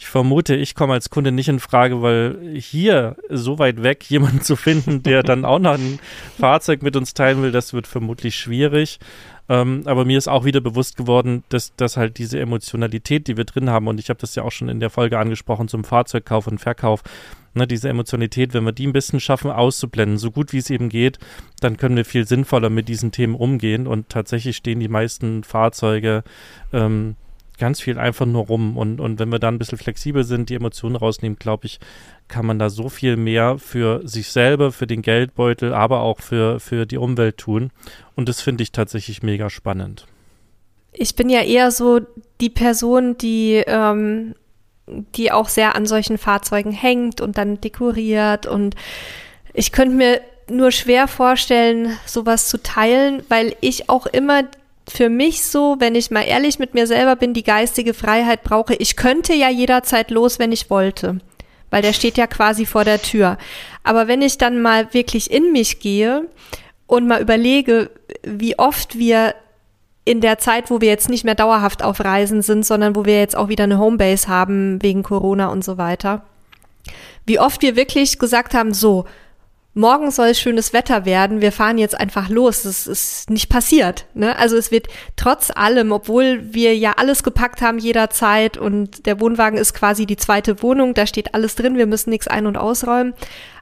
Ich 0.00 0.06
vermute, 0.06 0.54
ich 0.54 0.76
komme 0.76 0.92
als 0.92 1.10
Kunde 1.10 1.32
nicht 1.32 1.48
in 1.48 1.58
Frage, 1.58 2.02
weil 2.02 2.38
hier 2.54 3.16
so 3.30 3.58
weit 3.58 3.82
weg 3.82 4.04
jemanden 4.08 4.42
zu 4.42 4.54
finden, 4.54 5.02
der 5.02 5.24
dann 5.24 5.44
auch 5.44 5.58
noch 5.58 5.74
ein 5.74 5.98
Fahrzeug 6.38 6.82
mit 6.82 6.94
uns 6.94 7.14
teilen 7.14 7.42
will, 7.42 7.50
das 7.50 7.72
wird 7.72 7.88
vermutlich 7.88 8.36
schwierig. 8.36 9.00
Ähm, 9.48 9.82
aber 9.86 10.04
mir 10.04 10.16
ist 10.16 10.28
auch 10.28 10.44
wieder 10.44 10.60
bewusst 10.60 10.96
geworden, 10.96 11.42
dass, 11.48 11.74
dass 11.74 11.96
halt 11.96 12.18
diese 12.18 12.38
Emotionalität, 12.38 13.26
die 13.26 13.36
wir 13.36 13.44
drin 13.44 13.70
haben, 13.70 13.88
und 13.88 13.98
ich 13.98 14.08
habe 14.08 14.20
das 14.20 14.36
ja 14.36 14.44
auch 14.44 14.52
schon 14.52 14.68
in 14.68 14.78
der 14.78 14.90
Folge 14.90 15.18
angesprochen 15.18 15.66
zum 15.66 15.82
Fahrzeugkauf 15.82 16.46
und 16.46 16.60
Verkauf, 16.60 17.02
ne, 17.54 17.66
diese 17.66 17.88
Emotionalität, 17.88 18.54
wenn 18.54 18.64
wir 18.64 18.72
die 18.72 18.86
ein 18.86 18.92
bisschen 18.92 19.18
schaffen 19.18 19.50
auszublenden, 19.50 20.16
so 20.16 20.30
gut 20.30 20.52
wie 20.52 20.58
es 20.58 20.70
eben 20.70 20.90
geht, 20.90 21.18
dann 21.58 21.76
können 21.76 21.96
wir 21.96 22.04
viel 22.04 22.24
sinnvoller 22.24 22.70
mit 22.70 22.88
diesen 22.88 23.10
Themen 23.10 23.34
umgehen 23.34 23.88
und 23.88 24.10
tatsächlich 24.10 24.58
stehen 24.58 24.78
die 24.78 24.86
meisten 24.86 25.42
Fahrzeuge 25.42 26.22
ähm, 26.72 27.16
ganz 27.58 27.80
viel 27.80 27.98
einfach 27.98 28.26
nur 28.26 28.46
rum. 28.46 28.76
Und, 28.76 29.00
und 29.00 29.18
wenn 29.18 29.28
wir 29.30 29.38
da 29.38 29.48
ein 29.48 29.58
bisschen 29.58 29.78
flexibel 29.78 30.24
sind, 30.24 30.48
die 30.48 30.54
Emotionen 30.54 30.96
rausnehmen, 30.96 31.38
glaube 31.38 31.66
ich, 31.66 31.78
kann 32.28 32.46
man 32.46 32.58
da 32.58 32.70
so 32.70 32.88
viel 32.88 33.16
mehr 33.16 33.58
für 33.58 34.06
sich 34.06 34.30
selber, 34.30 34.72
für 34.72 34.86
den 34.86 35.02
Geldbeutel, 35.02 35.72
aber 35.72 36.00
auch 36.00 36.20
für, 36.20 36.60
für 36.60 36.86
die 36.86 36.98
Umwelt 36.98 37.38
tun. 37.38 37.70
Und 38.14 38.28
das 38.28 38.40
finde 38.40 38.62
ich 38.62 38.72
tatsächlich 38.72 39.22
mega 39.22 39.50
spannend. 39.50 40.06
Ich 40.92 41.14
bin 41.14 41.28
ja 41.28 41.42
eher 41.42 41.70
so 41.70 42.00
die 42.40 42.50
Person, 42.50 43.18
die, 43.18 43.62
ähm, 43.66 44.34
die 44.86 45.32
auch 45.32 45.48
sehr 45.48 45.74
an 45.74 45.86
solchen 45.86 46.18
Fahrzeugen 46.18 46.72
hängt 46.72 47.20
und 47.20 47.38
dann 47.38 47.60
dekoriert. 47.60 48.46
Und 48.46 48.74
ich 49.54 49.72
könnte 49.72 49.94
mir 49.94 50.20
nur 50.50 50.72
schwer 50.72 51.08
vorstellen, 51.08 51.96
sowas 52.06 52.48
zu 52.48 52.62
teilen, 52.62 53.22
weil 53.28 53.54
ich 53.60 53.88
auch 53.90 54.06
immer 54.06 54.44
für 54.88 55.08
mich 55.08 55.44
so, 55.44 55.76
wenn 55.78 55.94
ich 55.94 56.10
mal 56.10 56.22
ehrlich 56.22 56.58
mit 56.58 56.74
mir 56.74 56.86
selber 56.86 57.16
bin, 57.16 57.34
die 57.34 57.44
geistige 57.44 57.94
Freiheit 57.94 58.42
brauche. 58.42 58.74
Ich 58.74 58.96
könnte 58.96 59.34
ja 59.34 59.48
jederzeit 59.50 60.10
los, 60.10 60.38
wenn 60.38 60.52
ich 60.52 60.70
wollte 60.70 61.20
weil 61.70 61.82
der 61.82 61.92
steht 61.92 62.16
ja 62.16 62.26
quasi 62.26 62.66
vor 62.66 62.84
der 62.84 63.00
Tür. 63.00 63.38
Aber 63.84 64.08
wenn 64.08 64.22
ich 64.22 64.38
dann 64.38 64.62
mal 64.62 64.92
wirklich 64.94 65.30
in 65.30 65.52
mich 65.52 65.80
gehe 65.80 66.26
und 66.86 67.06
mal 67.06 67.20
überlege, 67.20 67.90
wie 68.22 68.58
oft 68.58 68.98
wir 68.98 69.34
in 70.04 70.20
der 70.20 70.38
Zeit, 70.38 70.70
wo 70.70 70.80
wir 70.80 70.88
jetzt 70.88 71.10
nicht 71.10 71.24
mehr 71.24 71.34
dauerhaft 71.34 71.82
auf 71.82 72.00
Reisen 72.00 72.40
sind, 72.40 72.64
sondern 72.64 72.96
wo 72.96 73.04
wir 73.04 73.18
jetzt 73.18 73.36
auch 73.36 73.48
wieder 73.48 73.64
eine 73.64 73.78
Homebase 73.78 74.28
haben 74.28 74.82
wegen 74.82 75.02
Corona 75.02 75.48
und 75.48 75.62
so 75.62 75.76
weiter, 75.76 76.24
wie 77.26 77.38
oft 77.38 77.60
wir 77.60 77.76
wirklich 77.76 78.18
gesagt 78.18 78.54
haben, 78.54 78.72
so, 78.72 79.04
morgen 79.78 80.10
soll 80.10 80.28
es 80.28 80.40
schönes 80.40 80.72
Wetter 80.72 81.04
werden, 81.04 81.40
wir 81.40 81.52
fahren 81.52 81.78
jetzt 81.78 81.98
einfach 81.98 82.28
los. 82.28 82.62
Das 82.62 82.88
ist 82.88 83.30
nicht 83.30 83.48
passiert. 83.48 84.06
Ne? 84.12 84.36
Also 84.36 84.56
es 84.56 84.72
wird 84.72 84.88
trotz 85.14 85.52
allem, 85.54 85.92
obwohl 85.92 86.52
wir 86.52 86.76
ja 86.76 86.94
alles 86.96 87.22
gepackt 87.22 87.62
haben 87.62 87.78
jederzeit 87.78 88.58
und 88.58 89.06
der 89.06 89.20
Wohnwagen 89.20 89.56
ist 89.56 89.74
quasi 89.74 90.04
die 90.04 90.16
zweite 90.16 90.62
Wohnung, 90.62 90.94
da 90.94 91.06
steht 91.06 91.32
alles 91.34 91.54
drin, 91.54 91.76
wir 91.76 91.86
müssen 91.86 92.10
nichts 92.10 92.26
ein- 92.26 92.46
und 92.46 92.56
ausräumen. 92.56 93.14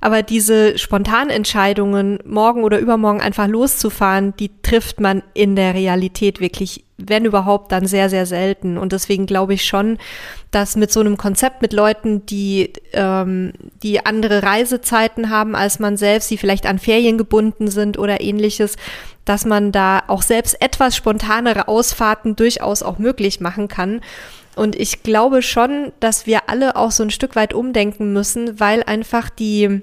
Aber 0.06 0.22
diese 0.22 0.78
Spontanentscheidungen, 0.78 2.20
morgen 2.24 2.62
oder 2.62 2.78
übermorgen 2.78 3.20
einfach 3.20 3.48
loszufahren, 3.48 4.34
die 4.36 4.52
trifft 4.62 5.00
man 5.00 5.24
in 5.34 5.56
der 5.56 5.74
Realität 5.74 6.38
wirklich 6.38 6.84
wenn 6.96 7.24
überhaupt, 7.24 7.72
dann 7.72 7.88
sehr, 7.88 8.08
sehr 8.08 8.24
selten. 8.24 8.78
Und 8.78 8.92
deswegen 8.92 9.26
glaube 9.26 9.54
ich 9.54 9.64
schon, 9.64 9.98
dass 10.52 10.76
mit 10.76 10.92
so 10.92 11.00
einem 11.00 11.16
Konzept 11.16 11.60
mit 11.60 11.72
Leuten, 11.72 12.24
die, 12.24 12.72
ähm, 12.92 13.52
die 13.82 14.06
andere 14.06 14.44
Reisezeiten 14.44 15.28
haben 15.28 15.56
als 15.56 15.80
man 15.80 15.96
selbst, 15.96 16.30
die 16.30 16.38
vielleicht 16.38 16.66
an 16.66 16.78
Ferien 16.78 17.18
gebunden 17.18 17.68
sind 17.68 17.98
oder 17.98 18.20
ähnliches, 18.20 18.76
dass 19.24 19.44
man 19.44 19.72
da 19.72 20.04
auch 20.06 20.22
selbst 20.22 20.62
etwas 20.62 20.94
spontanere 20.94 21.66
Ausfahrten 21.66 22.36
durchaus 22.36 22.84
auch 22.84 23.00
möglich 23.00 23.40
machen 23.40 23.66
kann. 23.66 24.00
Und 24.56 24.74
ich 24.74 25.02
glaube 25.02 25.42
schon, 25.42 25.92
dass 26.00 26.26
wir 26.26 26.48
alle 26.48 26.76
auch 26.76 26.90
so 26.90 27.02
ein 27.02 27.10
Stück 27.10 27.36
weit 27.36 27.52
umdenken 27.52 28.14
müssen, 28.14 28.58
weil 28.58 28.82
einfach 28.82 29.28
die, 29.28 29.82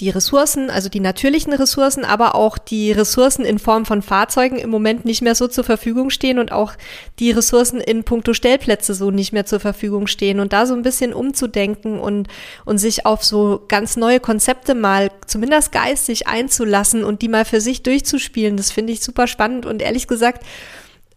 die 0.00 0.10
Ressourcen, 0.10 0.68
also 0.68 0.90
die 0.90 1.00
natürlichen 1.00 1.54
Ressourcen, 1.54 2.04
aber 2.04 2.34
auch 2.34 2.58
die 2.58 2.92
Ressourcen 2.92 3.46
in 3.46 3.58
Form 3.58 3.86
von 3.86 4.02
Fahrzeugen 4.02 4.58
im 4.58 4.68
Moment 4.68 5.06
nicht 5.06 5.22
mehr 5.22 5.34
so 5.34 5.48
zur 5.48 5.64
Verfügung 5.64 6.10
stehen 6.10 6.38
und 6.38 6.52
auch 6.52 6.74
die 7.18 7.30
Ressourcen 7.30 7.80
in 7.80 8.04
puncto 8.04 8.34
Stellplätze 8.34 8.92
so 8.92 9.10
nicht 9.10 9.32
mehr 9.32 9.46
zur 9.46 9.58
Verfügung 9.58 10.06
stehen. 10.06 10.38
Und 10.38 10.52
da 10.52 10.66
so 10.66 10.74
ein 10.74 10.82
bisschen 10.82 11.14
umzudenken 11.14 11.98
und, 11.98 12.28
und 12.66 12.76
sich 12.76 13.06
auf 13.06 13.24
so 13.24 13.64
ganz 13.68 13.96
neue 13.96 14.20
Konzepte 14.20 14.74
mal 14.74 15.10
zumindest 15.26 15.72
geistig 15.72 16.26
einzulassen 16.26 17.02
und 17.02 17.22
die 17.22 17.28
mal 17.28 17.46
für 17.46 17.62
sich 17.62 17.82
durchzuspielen, 17.82 18.58
das 18.58 18.70
finde 18.70 18.92
ich 18.92 19.00
super 19.00 19.26
spannend. 19.26 19.64
Und 19.64 19.80
ehrlich 19.80 20.06
gesagt 20.08 20.44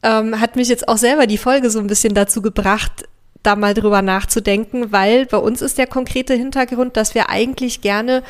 ähm, 0.04 0.40
hat 0.40 0.56
mich 0.56 0.70
jetzt 0.70 0.88
auch 0.88 0.98
selber 0.98 1.28
die 1.28 1.38
Folge 1.38 1.70
so 1.70 1.80
ein 1.80 1.88
bisschen 1.88 2.14
dazu 2.14 2.42
gebracht, 2.42 3.10
da 3.44 3.56
mal 3.56 3.74
drüber 3.74 4.02
nachzudenken, 4.02 4.92
weil 4.92 5.26
bei 5.26 5.38
uns 5.38 5.62
ist 5.62 5.78
der 5.78 5.88
konkrete 5.88 6.34
Hintergrund, 6.34 6.98
dass 6.98 7.16
wir 7.16 7.30
eigentlich 7.30 7.82
gerne 7.82 8.24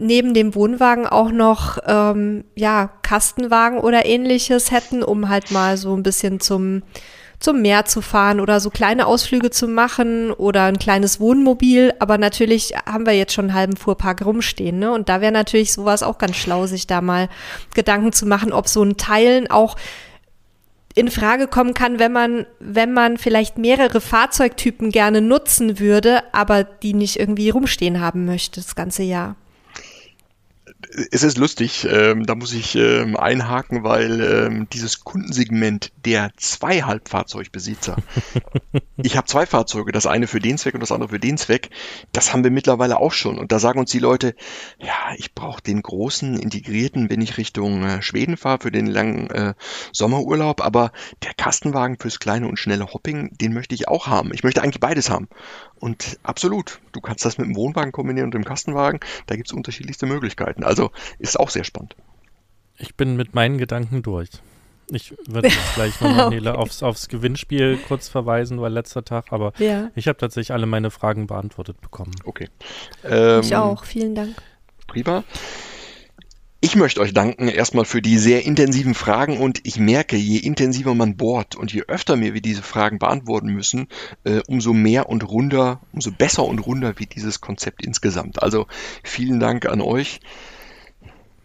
neben 0.00 0.34
dem 0.34 0.54
Wohnwagen 0.54 1.06
auch 1.06 1.30
noch 1.30 1.78
ähm, 1.86 2.44
ja 2.54 2.90
Kastenwagen 3.02 3.78
oder 3.78 4.06
ähnliches 4.06 4.70
hätten, 4.70 5.02
um 5.02 5.28
halt 5.28 5.50
mal 5.50 5.76
so 5.76 5.94
ein 5.94 6.02
bisschen 6.02 6.40
zum 6.40 6.82
zum 7.40 7.62
Meer 7.62 7.86
zu 7.86 8.02
fahren 8.02 8.38
oder 8.38 8.60
so 8.60 8.68
kleine 8.68 9.06
Ausflüge 9.06 9.50
zu 9.50 9.66
machen 9.66 10.30
oder 10.30 10.64
ein 10.64 10.78
kleines 10.78 11.20
Wohnmobil. 11.20 11.94
Aber 11.98 12.18
natürlich 12.18 12.74
haben 12.86 13.06
wir 13.06 13.14
jetzt 13.14 13.32
schon 13.32 13.46
einen 13.46 13.54
halben 13.54 13.76
Fuhrpark 13.76 14.24
rumstehen. 14.24 14.78
Ne? 14.78 14.92
Und 14.92 15.08
da 15.08 15.22
wäre 15.22 15.32
natürlich 15.32 15.72
sowas 15.72 16.02
auch 16.02 16.18
ganz 16.18 16.36
schlau, 16.36 16.66
sich 16.66 16.86
da 16.86 17.00
mal 17.00 17.30
Gedanken 17.74 18.12
zu 18.12 18.26
machen, 18.26 18.52
ob 18.52 18.68
so 18.68 18.82
ein 18.82 18.98
Teilen 18.98 19.50
auch 19.50 19.76
in 20.94 21.10
Frage 21.10 21.46
kommen 21.46 21.72
kann, 21.72 21.98
wenn 21.98 22.12
man, 22.12 22.46
wenn 22.58 22.92
man 22.92 23.16
vielleicht 23.16 23.56
mehrere 23.56 24.02
Fahrzeugtypen 24.02 24.90
gerne 24.90 25.22
nutzen 25.22 25.78
würde, 25.78 26.22
aber 26.32 26.64
die 26.64 26.92
nicht 26.92 27.18
irgendwie 27.18 27.48
rumstehen 27.48 28.00
haben 28.00 28.26
möchte 28.26 28.60
das 28.60 28.74
ganze 28.74 29.02
Jahr 29.02 29.36
es 31.10 31.22
ist 31.22 31.38
lustig, 31.38 31.86
ähm, 31.88 32.26
da 32.26 32.34
muss 32.34 32.52
ich 32.52 32.74
ähm, 32.74 33.16
einhaken, 33.16 33.84
weil 33.84 34.20
ähm, 34.20 34.68
dieses 34.72 35.04
Kundensegment 35.04 35.92
der 36.04 36.32
zwei 36.36 36.82
Halbfahrzeugbesitzer, 36.82 37.96
ich 38.96 39.16
habe 39.16 39.26
zwei 39.26 39.46
Fahrzeuge, 39.46 39.92
das 39.92 40.06
eine 40.06 40.26
für 40.26 40.40
den 40.40 40.58
Zweck 40.58 40.74
und 40.74 40.80
das 40.80 40.92
andere 40.92 41.10
für 41.10 41.20
den 41.20 41.38
Zweck, 41.38 41.70
das 42.12 42.32
haben 42.32 42.44
wir 42.44 42.50
mittlerweile 42.50 42.98
auch 42.98 43.12
schon. 43.12 43.38
Und 43.38 43.52
da 43.52 43.58
sagen 43.58 43.78
uns 43.78 43.90
die 43.90 43.98
Leute, 43.98 44.34
ja, 44.78 45.14
ich 45.16 45.34
brauche 45.34 45.62
den 45.62 45.82
großen 45.82 46.38
integrierten, 46.38 47.08
wenn 47.10 47.22
ich 47.22 47.38
Richtung 47.38 47.84
äh, 47.84 48.02
Schweden 48.02 48.36
fahre 48.36 48.58
für 48.60 48.72
den 48.72 48.86
langen 48.86 49.30
äh, 49.30 49.54
Sommerurlaub, 49.92 50.60
aber 50.60 50.92
der 51.22 51.34
Kastenwagen 51.34 51.98
fürs 51.98 52.18
kleine 52.18 52.48
und 52.48 52.58
schnelle 52.58 52.92
Hopping, 52.92 53.36
den 53.38 53.52
möchte 53.52 53.74
ich 53.74 53.88
auch 53.88 54.06
haben. 54.06 54.32
Ich 54.34 54.42
möchte 54.42 54.62
eigentlich 54.62 54.80
beides 54.80 55.10
haben. 55.10 55.28
Und 55.80 56.18
absolut, 56.22 56.78
du 56.92 57.00
kannst 57.00 57.24
das 57.24 57.38
mit 57.38 57.48
dem 57.48 57.56
Wohnwagen 57.56 57.90
kombinieren 57.90 58.26
und 58.26 58.34
dem 58.34 58.44
Kastenwagen. 58.44 59.00
Da 59.26 59.34
gibt 59.34 59.48
es 59.48 59.52
unterschiedlichste 59.52 60.06
Möglichkeiten. 60.06 60.62
Also 60.62 60.90
ist 61.18 61.40
auch 61.40 61.50
sehr 61.50 61.64
spannend. 61.64 61.96
Ich 62.76 62.94
bin 62.94 63.16
mit 63.16 63.34
meinen 63.34 63.58
Gedanken 63.58 64.02
durch. 64.02 64.28
Ich 64.92 65.14
würde 65.26 65.48
gleich 65.74 66.00
nochmal 66.00 66.26
okay. 66.26 66.34
Nele 66.36 66.58
aufs, 66.58 66.82
aufs 66.82 67.08
Gewinnspiel 67.08 67.78
kurz 67.88 68.08
verweisen, 68.08 68.60
weil 68.60 68.72
letzter 68.72 69.04
Tag, 69.04 69.26
aber 69.30 69.52
ja. 69.58 69.90
ich 69.94 70.08
habe 70.08 70.18
tatsächlich 70.18 70.52
alle 70.52 70.66
meine 70.66 70.90
Fragen 70.90 71.26
beantwortet 71.26 71.80
bekommen. 71.80 72.12
Okay. 72.24 72.48
Ähm, 73.04 73.40
ich 73.40 73.54
auch, 73.56 73.84
vielen 73.84 74.14
Dank. 74.14 74.36
Prima. 74.86 75.24
Ich 76.62 76.76
möchte 76.76 77.00
euch 77.00 77.14
danken 77.14 77.48
erstmal 77.48 77.86
für 77.86 78.02
die 78.02 78.18
sehr 78.18 78.44
intensiven 78.44 78.92
Fragen 78.92 79.38
und 79.38 79.60
ich 79.64 79.78
merke, 79.78 80.16
je 80.16 80.36
intensiver 80.36 80.94
man 80.94 81.16
bohrt 81.16 81.56
und 81.56 81.72
je 81.72 81.84
öfter 81.88 82.20
wir 82.20 82.38
diese 82.42 82.62
Fragen 82.62 82.98
beantworten 82.98 83.48
müssen, 83.48 83.88
äh, 84.24 84.42
umso 84.46 84.74
mehr 84.74 85.08
und 85.08 85.26
runder, 85.26 85.80
umso 85.92 86.10
besser 86.10 86.44
und 86.44 86.58
runder 86.58 86.98
wird 86.98 87.14
dieses 87.14 87.40
Konzept 87.40 87.82
insgesamt. 87.82 88.42
Also 88.42 88.66
vielen 89.02 89.40
Dank 89.40 89.64
an 89.64 89.80
euch, 89.80 90.20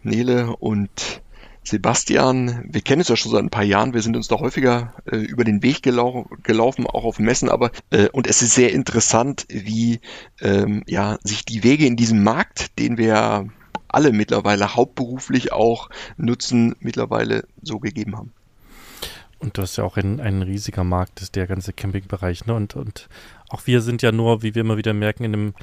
Nele 0.02 0.54
und 0.54 1.22
Sebastian, 1.62 2.66
wir 2.68 2.82
kennen 2.82 3.00
es 3.00 3.08
ja 3.08 3.16
schon 3.16 3.32
seit 3.32 3.42
ein 3.42 3.50
paar 3.50 3.64
Jahren, 3.64 3.94
wir 3.94 4.02
sind 4.02 4.16
uns 4.16 4.28
da 4.28 4.38
häufiger 4.38 4.92
äh, 5.10 5.16
über 5.16 5.44
den 5.44 5.62
Weg 5.62 5.82
gelau 5.82 6.26
gelaufen, 6.42 6.86
auch 6.86 7.04
auf 7.04 7.18
Messen, 7.18 7.48
aber 7.48 7.70
äh, 7.88 8.10
und 8.10 8.26
es 8.26 8.42
ist 8.42 8.54
sehr 8.54 8.72
interessant, 8.72 9.46
wie 9.48 10.00
ähm, 10.42 10.84
ja, 10.86 11.18
sich 11.24 11.46
die 11.46 11.64
Wege 11.64 11.86
in 11.86 11.96
diesem 11.96 12.22
Markt, 12.22 12.78
den 12.78 12.98
wir 12.98 13.48
alle 13.96 14.12
mittlerweile 14.12 14.76
hauptberuflich 14.76 15.52
auch 15.52 15.88
nutzen, 16.18 16.76
mittlerweile 16.80 17.44
so 17.62 17.80
gegeben 17.80 18.14
haben. 18.14 18.32
Und 19.38 19.56
das 19.56 19.70
ist 19.70 19.76
ja 19.78 19.84
auch 19.84 19.96
ein, 19.96 20.20
ein 20.20 20.42
riesiger 20.42 20.84
Markt, 20.84 21.22
ist 21.22 21.34
der 21.34 21.46
ganze 21.46 21.72
Campingbereich. 21.72 22.44
Ne? 22.44 22.52
Und, 22.54 22.76
und 22.76 23.08
auch 23.48 23.66
wir 23.66 23.80
sind 23.80 24.02
ja 24.02 24.12
nur, 24.12 24.42
wie 24.42 24.54
wir 24.54 24.60
immer 24.60 24.76
wieder 24.76 24.92
merken, 24.92 25.24
in 25.24 25.32
einem 25.32 25.54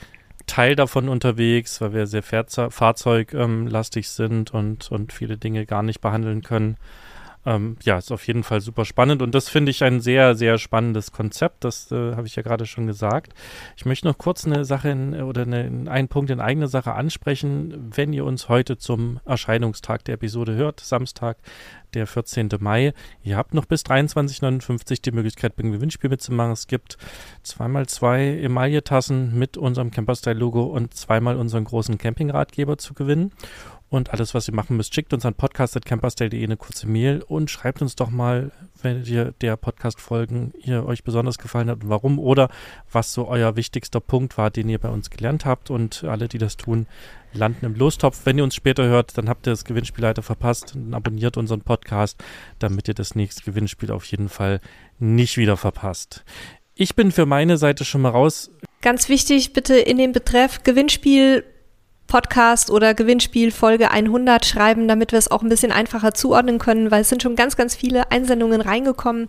Teil 0.47 0.75
davon 0.75 1.09
unterwegs, 1.09 1.79
weil 1.79 1.93
wir 1.93 2.07
sehr 2.07 2.23
fahrzeuglastig 2.23 4.09
sind 4.09 4.51
und, 4.51 4.91
und 4.91 5.13
viele 5.13 5.37
Dinge 5.37 5.67
gar 5.67 5.83
nicht 5.83 6.01
behandeln 6.01 6.41
können. 6.41 6.77
Ähm, 7.45 7.77
ja, 7.83 7.97
ist 7.97 8.11
auf 8.11 8.25
jeden 8.27 8.43
Fall 8.43 8.61
super 8.61 8.85
spannend 8.85 9.21
und 9.21 9.35
das 9.35 9.49
finde 9.49 9.71
ich 9.71 9.83
ein 9.83 9.99
sehr, 9.99 10.35
sehr 10.35 10.57
spannendes 10.57 11.11
Konzept. 11.11 11.63
Das 11.63 11.91
äh, 11.91 12.15
habe 12.15 12.25
ich 12.25 12.35
ja 12.35 12.43
gerade 12.43 12.65
schon 12.65 12.87
gesagt. 12.87 13.33
Ich 13.75 13.85
möchte 13.85 14.07
noch 14.07 14.17
kurz 14.17 14.45
eine 14.45 14.63
Sache 14.63 14.89
in, 14.89 15.21
oder 15.21 15.41
eine, 15.41 15.89
einen 15.89 16.07
Punkt 16.07 16.29
in 16.31 16.39
eigene 16.39 16.67
Sache 16.67 16.93
ansprechen. 16.93 17.91
Wenn 17.93 18.13
ihr 18.13 18.25
uns 18.25 18.47
heute 18.47 18.77
zum 18.77 19.19
Erscheinungstag 19.25 20.05
der 20.05 20.15
Episode 20.15 20.55
hört, 20.55 20.79
Samstag, 20.79 21.37
der 21.93 22.07
14. 22.07 22.49
Mai. 22.59 22.93
Ihr 23.23 23.37
habt 23.37 23.53
noch 23.53 23.65
bis 23.65 23.83
23.59 23.83 25.01
die 25.01 25.11
Möglichkeit, 25.11 25.55
beim 25.55 25.71
Gewinnspiel 25.71 26.09
mitzumachen. 26.09 26.51
Es 26.51 26.67
gibt 26.67 26.97
zweimal 27.43 27.87
zwei 27.87 28.39
Emaille-Tassen 28.39 29.37
mit 29.37 29.57
unserem 29.57 29.91
Camperstyle-Logo 29.91 30.63
und 30.63 30.93
zweimal 30.93 31.37
unseren 31.37 31.65
großen 31.65 31.97
Campingratgeber 31.97 32.77
zu 32.77 32.93
gewinnen. 32.93 33.31
Und 33.93 34.09
alles, 34.09 34.33
was 34.33 34.47
ihr 34.47 34.55
machen 34.55 34.75
müsst, 34.75 34.95
schickt 34.95 35.13
uns 35.13 35.23
an 35.23 35.35
podcast.camperstyle.de 35.35 36.43
eine 36.43 36.57
kurze 36.57 36.87
Mail 36.87 37.21
und 37.27 37.51
schreibt 37.51 37.79
uns 37.83 37.95
doch 37.95 38.09
mal, 38.09 38.51
wenn 38.81 39.05
ihr 39.05 39.35
der 39.39 39.55
Podcast-Folgen 39.55 40.51
ihr 40.57 40.83
euch 40.87 41.03
besonders 41.03 41.37
gefallen 41.37 41.69
hat 41.69 41.83
und 41.83 41.89
warum 41.89 42.17
oder 42.17 42.49
was 42.91 43.13
so 43.13 43.27
euer 43.27 43.55
wichtigster 43.55 43.99
Punkt 43.99 44.35
war, 44.35 44.49
den 44.49 44.67
ihr 44.67 44.79
bei 44.79 44.89
uns 44.89 45.11
gelernt 45.11 45.45
habt. 45.45 45.69
Und 45.69 46.05
alle, 46.05 46.27
die 46.27 46.39
das 46.39 46.57
tun, 46.57 46.87
landen 47.33 47.67
im 47.67 47.75
Lostopf. 47.75 48.21
Wenn 48.23 48.39
ihr 48.39 48.43
uns 48.43 48.55
später 48.55 48.85
hört, 48.85 49.15
dann 49.15 49.29
habt 49.29 49.45
ihr 49.45 49.51
das 49.51 49.63
Gewinnspiel 49.63 50.01
leider 50.01 50.23
verpasst 50.23 50.75
und 50.75 50.91
abonniert 50.95 51.37
unseren 51.37 51.61
Podcast, 51.61 52.19
damit 52.57 52.87
ihr 52.87 52.95
das 52.95 53.13
nächste 53.13 53.43
Gewinnspiel 53.43 53.91
auf 53.91 54.05
jeden 54.05 54.27
Fall 54.27 54.59
nicht 54.97 55.37
wieder 55.37 55.55
verpasst. 55.55 56.25
Ich 56.73 56.95
bin 56.95 57.11
für 57.11 57.27
meine 57.27 57.57
Seite 57.57 57.85
schon 57.85 58.01
mal 58.01 58.09
raus. 58.09 58.49
Ganz 58.81 59.07
wichtig, 59.07 59.53
bitte 59.53 59.75
in 59.75 59.99
den 59.99 60.13
Betreff 60.13 60.63
Gewinnspiel 60.63 61.43
Podcast 62.07 62.69
oder 62.69 62.93
Gewinnspiel 62.93 63.51
Folge 63.51 63.91
100 63.91 64.45
schreiben, 64.45 64.87
damit 64.87 65.11
wir 65.11 65.19
es 65.19 65.31
auch 65.31 65.41
ein 65.41 65.49
bisschen 65.49 65.71
einfacher 65.71 66.13
zuordnen 66.13 66.59
können, 66.59 66.91
weil 66.91 67.01
es 67.01 67.09
sind 67.09 67.23
schon 67.23 67.35
ganz, 67.35 67.55
ganz 67.55 67.75
viele 67.75 68.11
Einsendungen 68.11 68.61
reingekommen 68.61 69.27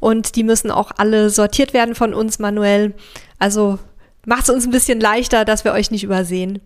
und 0.00 0.36
die 0.36 0.44
müssen 0.44 0.70
auch 0.70 0.90
alle 0.96 1.30
sortiert 1.30 1.72
werden 1.74 1.94
von 1.94 2.14
uns 2.14 2.38
manuell. 2.38 2.94
Also 3.38 3.78
macht 4.26 4.44
es 4.44 4.50
uns 4.50 4.66
ein 4.66 4.70
bisschen 4.70 5.00
leichter, 5.00 5.44
dass 5.44 5.64
wir 5.64 5.72
euch 5.72 5.90
nicht 5.90 6.04
übersehen. 6.04 6.60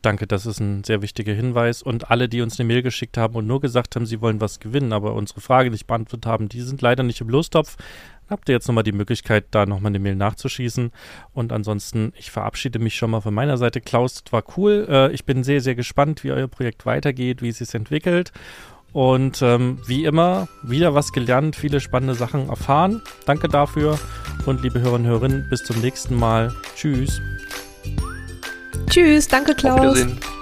Danke, 0.00 0.28
das 0.28 0.46
ist 0.46 0.60
ein 0.60 0.84
sehr 0.84 1.02
wichtiger 1.02 1.32
Hinweis. 1.32 1.82
Und 1.82 2.10
alle, 2.10 2.28
die 2.28 2.40
uns 2.40 2.58
eine 2.58 2.68
Mail 2.68 2.82
geschickt 2.82 3.16
haben 3.16 3.34
und 3.34 3.46
nur 3.46 3.60
gesagt 3.60 3.96
haben, 3.96 4.06
sie 4.06 4.20
wollen 4.20 4.40
was 4.40 4.60
gewinnen, 4.60 4.92
aber 4.92 5.14
unsere 5.14 5.40
Frage 5.40 5.70
nicht 5.70 5.88
beantwortet 5.88 6.26
haben, 6.26 6.48
die 6.48 6.60
sind 6.60 6.80
leider 6.82 7.02
nicht 7.02 7.20
im 7.20 7.28
Lostopf 7.28 7.76
habt 8.30 8.48
ihr 8.48 8.54
jetzt 8.54 8.68
nochmal 8.68 8.84
die 8.84 8.92
Möglichkeit, 8.92 9.46
da 9.50 9.66
nochmal 9.66 9.90
eine 9.90 9.98
Mail 9.98 10.16
nachzuschießen. 10.16 10.90
Und 11.32 11.52
ansonsten, 11.52 12.12
ich 12.16 12.30
verabschiede 12.30 12.78
mich 12.78 12.96
schon 12.96 13.10
mal 13.10 13.20
von 13.20 13.34
meiner 13.34 13.56
Seite. 13.56 13.80
Klaus, 13.80 14.22
das 14.22 14.32
war 14.32 14.44
cool. 14.56 14.86
Äh, 14.88 15.12
ich 15.12 15.24
bin 15.24 15.44
sehr, 15.44 15.60
sehr 15.60 15.74
gespannt, 15.74 16.24
wie 16.24 16.32
euer 16.32 16.48
Projekt 16.48 16.86
weitergeht, 16.86 17.42
wie 17.42 17.48
es 17.48 17.58
sich 17.58 17.74
entwickelt. 17.74 18.32
Und 18.92 19.42
ähm, 19.42 19.78
wie 19.86 20.04
immer, 20.04 20.48
wieder 20.62 20.94
was 20.94 21.12
gelernt, 21.12 21.56
viele 21.56 21.80
spannende 21.80 22.14
Sachen 22.14 22.48
erfahren. 22.48 23.02
Danke 23.26 23.48
dafür. 23.48 23.98
Und 24.46 24.62
liebe 24.62 24.80
Hörerinnen 24.80 25.06
und 25.06 25.10
Hörerinnen, 25.10 25.46
bis 25.50 25.62
zum 25.62 25.80
nächsten 25.80 26.16
Mal. 26.16 26.54
Tschüss. 26.74 27.20
Tschüss, 28.88 29.28
danke 29.28 29.54
Klaus. 29.54 29.78
Auf 29.78 29.96
Wiedersehen. 29.96 30.37